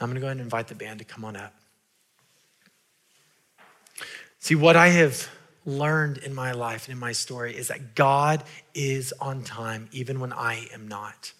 I'm 0.00 0.08
going 0.08 0.14
to 0.14 0.20
go 0.20 0.26
ahead 0.26 0.38
and 0.38 0.40
invite 0.40 0.68
the 0.68 0.74
band 0.74 1.00
to 1.00 1.04
come 1.04 1.24
on 1.24 1.36
up. 1.36 1.54
See, 4.40 4.54
what 4.54 4.76
I 4.76 4.88
have 4.88 5.28
learned 5.66 6.18
in 6.18 6.34
my 6.34 6.52
life 6.52 6.86
and 6.86 6.92
in 6.92 6.98
my 6.98 7.12
story 7.12 7.56
is 7.56 7.68
that 7.68 7.94
God 7.94 8.42
is 8.74 9.12
on 9.20 9.42
time 9.42 9.88
even 9.92 10.20
when 10.20 10.32
I 10.32 10.68
am 10.72 10.88
not. 10.88 11.32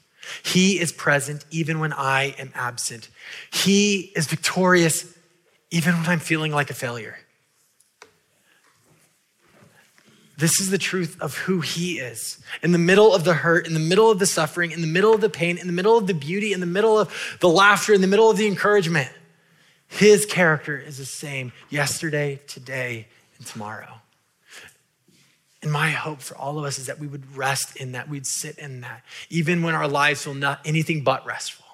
He 0.42 0.78
is 0.78 0.92
present 0.92 1.44
even 1.50 1.78
when 1.78 1.92
I 1.92 2.34
am 2.38 2.52
absent. 2.54 3.08
He 3.52 4.12
is 4.14 4.26
victorious 4.26 5.16
even 5.70 5.94
when 5.94 6.06
I'm 6.06 6.18
feeling 6.18 6.52
like 6.52 6.70
a 6.70 6.74
failure. 6.74 7.18
This 10.36 10.60
is 10.60 10.70
the 10.70 10.78
truth 10.78 11.20
of 11.20 11.36
who 11.36 11.60
he 11.60 11.98
is. 11.98 12.38
In 12.62 12.70
the 12.70 12.78
middle 12.78 13.12
of 13.12 13.24
the 13.24 13.34
hurt, 13.34 13.66
in 13.66 13.74
the 13.74 13.80
middle 13.80 14.08
of 14.08 14.20
the 14.20 14.26
suffering, 14.26 14.70
in 14.70 14.80
the 14.80 14.86
middle 14.86 15.12
of 15.12 15.20
the 15.20 15.28
pain, 15.28 15.58
in 15.58 15.66
the 15.66 15.72
middle 15.72 15.98
of 15.98 16.06
the 16.06 16.14
beauty, 16.14 16.52
in 16.52 16.60
the 16.60 16.66
middle 16.66 16.96
of 16.96 17.12
the 17.40 17.48
laughter, 17.48 17.92
in 17.92 18.00
the 18.00 18.06
middle 18.06 18.30
of 18.30 18.36
the 18.36 18.46
encouragement. 18.46 19.10
His 19.88 20.26
character 20.26 20.78
is 20.78 20.98
the 20.98 21.04
same 21.04 21.52
yesterday, 21.70 22.40
today, 22.46 23.08
and 23.38 23.46
tomorrow. 23.46 24.00
And 25.62 25.72
my 25.72 25.90
hope 25.90 26.20
for 26.20 26.36
all 26.36 26.58
of 26.58 26.64
us 26.64 26.78
is 26.78 26.86
that 26.86 27.00
we 27.00 27.06
would 27.06 27.36
rest 27.36 27.76
in 27.76 27.92
that, 27.92 28.08
we'd 28.08 28.26
sit 28.26 28.58
in 28.58 28.82
that, 28.82 29.02
even 29.28 29.62
when 29.62 29.74
our 29.74 29.88
lives 29.88 30.22
feel 30.22 30.34
not 30.34 30.60
anything 30.64 31.02
but 31.02 31.26
restful. 31.26 31.64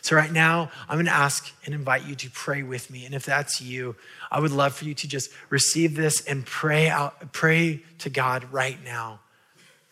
So, 0.00 0.16
right 0.16 0.32
now, 0.32 0.72
I'm 0.88 0.96
going 0.96 1.06
to 1.06 1.12
ask 1.12 1.52
and 1.64 1.72
invite 1.72 2.04
you 2.06 2.16
to 2.16 2.30
pray 2.30 2.64
with 2.64 2.90
me. 2.90 3.06
And 3.06 3.14
if 3.14 3.24
that's 3.24 3.60
you, 3.60 3.94
I 4.32 4.40
would 4.40 4.50
love 4.50 4.74
for 4.74 4.84
you 4.84 4.94
to 4.94 5.06
just 5.06 5.30
receive 5.48 5.94
this 5.94 6.24
and 6.24 6.44
pray 6.44 6.88
out, 6.88 7.32
pray 7.32 7.82
to 7.98 8.10
God 8.10 8.52
right 8.52 8.82
now, 8.84 9.20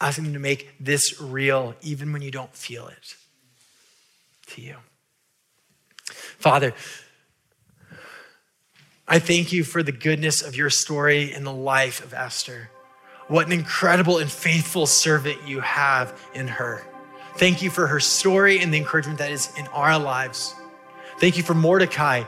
asking 0.00 0.24
Him 0.24 0.32
to 0.32 0.40
make 0.40 0.74
this 0.80 1.20
real, 1.20 1.76
even 1.82 2.12
when 2.12 2.22
you 2.22 2.32
don't 2.32 2.52
feel 2.56 2.88
it 2.88 3.14
to 4.48 4.62
you. 4.62 4.76
Father, 6.38 6.74
I 9.06 9.18
thank 9.18 9.52
you 9.52 9.64
for 9.64 9.82
the 9.82 9.92
goodness 9.92 10.42
of 10.42 10.56
your 10.56 10.70
story 10.70 11.32
in 11.32 11.44
the 11.44 11.52
life 11.52 12.02
of 12.02 12.14
Esther. 12.14 12.70
What 13.28 13.46
an 13.46 13.52
incredible 13.52 14.18
and 14.18 14.30
faithful 14.30 14.86
servant 14.86 15.46
you 15.46 15.60
have 15.60 16.18
in 16.34 16.48
her. 16.48 16.84
Thank 17.36 17.62
you 17.62 17.70
for 17.70 17.86
her 17.86 18.00
story 18.00 18.60
and 18.60 18.72
the 18.72 18.78
encouragement 18.78 19.18
that 19.18 19.30
is 19.30 19.50
in 19.58 19.66
our 19.68 19.98
lives. 19.98 20.54
Thank 21.18 21.36
you 21.36 21.42
for 21.42 21.54
Mordecai 21.54 22.24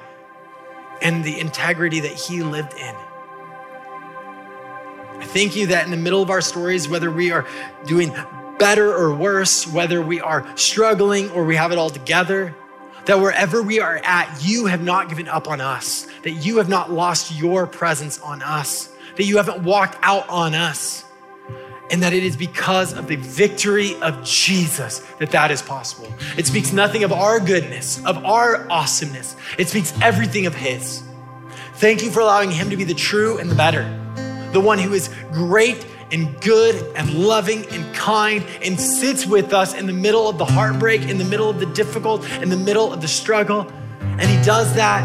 and 1.03 1.23
the 1.25 1.39
integrity 1.39 2.01
that 2.01 2.13
he 2.13 2.43
lived 2.43 2.75
in. 2.75 2.95
I 5.19 5.25
thank 5.25 5.57
you 5.57 5.69
that 5.69 5.85
in 5.85 5.91
the 5.91 5.97
middle 5.97 6.23
of 6.23 6.31
our 6.31 6.41
stories, 6.41 6.89
whether 6.89 7.11
we 7.11 7.31
are 7.31 7.47
doing 7.87 8.15
better 8.59 8.95
or 8.95 9.15
worse, 9.15 9.67
whether 9.67 10.03
we 10.03 10.21
are 10.21 10.47
struggling 10.57 11.31
or 11.31 11.45
we 11.45 11.57
have 11.57 11.73
it 11.73 11.79
all 11.79 11.91
together, 11.91 12.55
that 13.07 13.21
wherever 13.21 13.63
we 13.63 13.81
are 13.81 14.01
at, 14.05 14.45
you 14.45 14.67
have 14.67 14.83
not 14.83 15.09
given 15.09 15.29
up 15.29 15.49
on 15.49 15.61
us, 15.61 16.07
that 16.23 16.33
you 16.33 16.59
have 16.59 16.69
not 16.69 16.91
lost 16.91 17.35
your 17.35 17.67
presence 17.67 18.21
on 18.21 18.43
us, 18.43 18.93
that 19.17 19.25
you 19.25 19.37
haven't 19.37 19.63
walked 19.63 19.97
out 20.03 20.29
on 20.29 20.55
us, 20.55 21.05
and 21.91 22.03
that 22.03 22.13
it 22.13 22.25
is 22.25 22.37
because 22.37 22.93
of 22.93 23.07
the 23.07 23.17
victory 23.17 23.95
of 24.03 24.23
Jesus 24.25 25.01
that 25.21 25.31
that 25.31 25.53
is 25.53 25.63
possible. 25.63 26.13
It 26.37 26.47
speaks 26.47 26.73
nothing 26.73 27.05
of 27.05 27.13
our 27.13 27.39
goodness, 27.39 28.05
of 28.05 28.25
our 28.25 28.69
awesomeness, 28.71 29.37
it 29.57 29.69
speaks 29.69 29.95
everything 30.03 30.47
of 30.47 30.55
His. 30.55 31.03
Thank 31.75 32.03
you 32.03 32.11
for 32.11 32.21
allowing 32.21 32.51
Him 32.51 32.71
to 32.71 32.77
be 32.77 32.85
the 32.85 32.95
true 32.95 33.39
and 33.39 33.49
the 33.49 33.55
better, 33.55 33.85
the 34.53 34.61
one 34.61 34.79
who 34.79 34.95
is 34.95 35.11
great 35.33 35.87
and 36.13 36.41
good 36.41 36.75
and 36.97 37.13
loving 37.15 37.67
and 37.67 37.95
kind 37.95 38.45
and 38.63 38.81
sits 38.81 39.27
with 39.27 39.53
us 39.53 39.75
in 39.75 39.87
the 39.87 39.93
middle 39.93 40.29
of 40.29 40.39
the 40.39 40.45
heartbreak, 40.45 41.03
in 41.03 41.19
the 41.19 41.25
middle 41.25 41.51
of 41.51 41.61
the 41.61 41.67
difficult, 41.67 42.29
in 42.41 42.49
the 42.49 42.57
middle 42.57 42.93
of 42.93 43.01
the 43.01 43.09
struggle. 43.09 43.71
And 44.01 44.23
He 44.23 44.43
does 44.45 44.75
that 44.75 45.05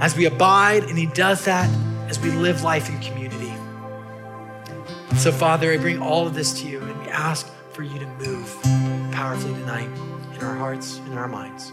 as 0.00 0.16
we 0.16 0.26
abide, 0.26 0.84
and 0.84 0.98
He 0.98 1.06
does 1.06 1.44
that 1.46 1.68
as 2.08 2.20
we 2.20 2.30
live 2.30 2.62
life 2.62 2.88
in 2.88 2.98
community. 3.00 3.52
So, 5.16 5.32
Father, 5.32 5.72
I 5.72 5.78
bring 5.78 6.02
all 6.02 6.26
of 6.26 6.34
this 6.34 6.60
to 6.60 6.68
you, 6.68 6.80
and 6.80 7.00
we 7.00 7.08
ask 7.08 7.50
for 7.72 7.82
you 7.82 7.98
to 7.98 8.06
move 8.06 8.54
powerfully 9.12 9.54
tonight 9.54 9.88
in 10.34 10.42
our 10.42 10.56
hearts 10.56 10.98
and 10.98 11.12
in 11.12 11.18
our 11.18 11.28
minds. 11.28 11.72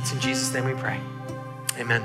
It's 0.00 0.12
in 0.12 0.20
Jesus' 0.20 0.52
name 0.54 0.64
we 0.64 0.74
pray. 0.74 1.00
Amen. 1.78 2.04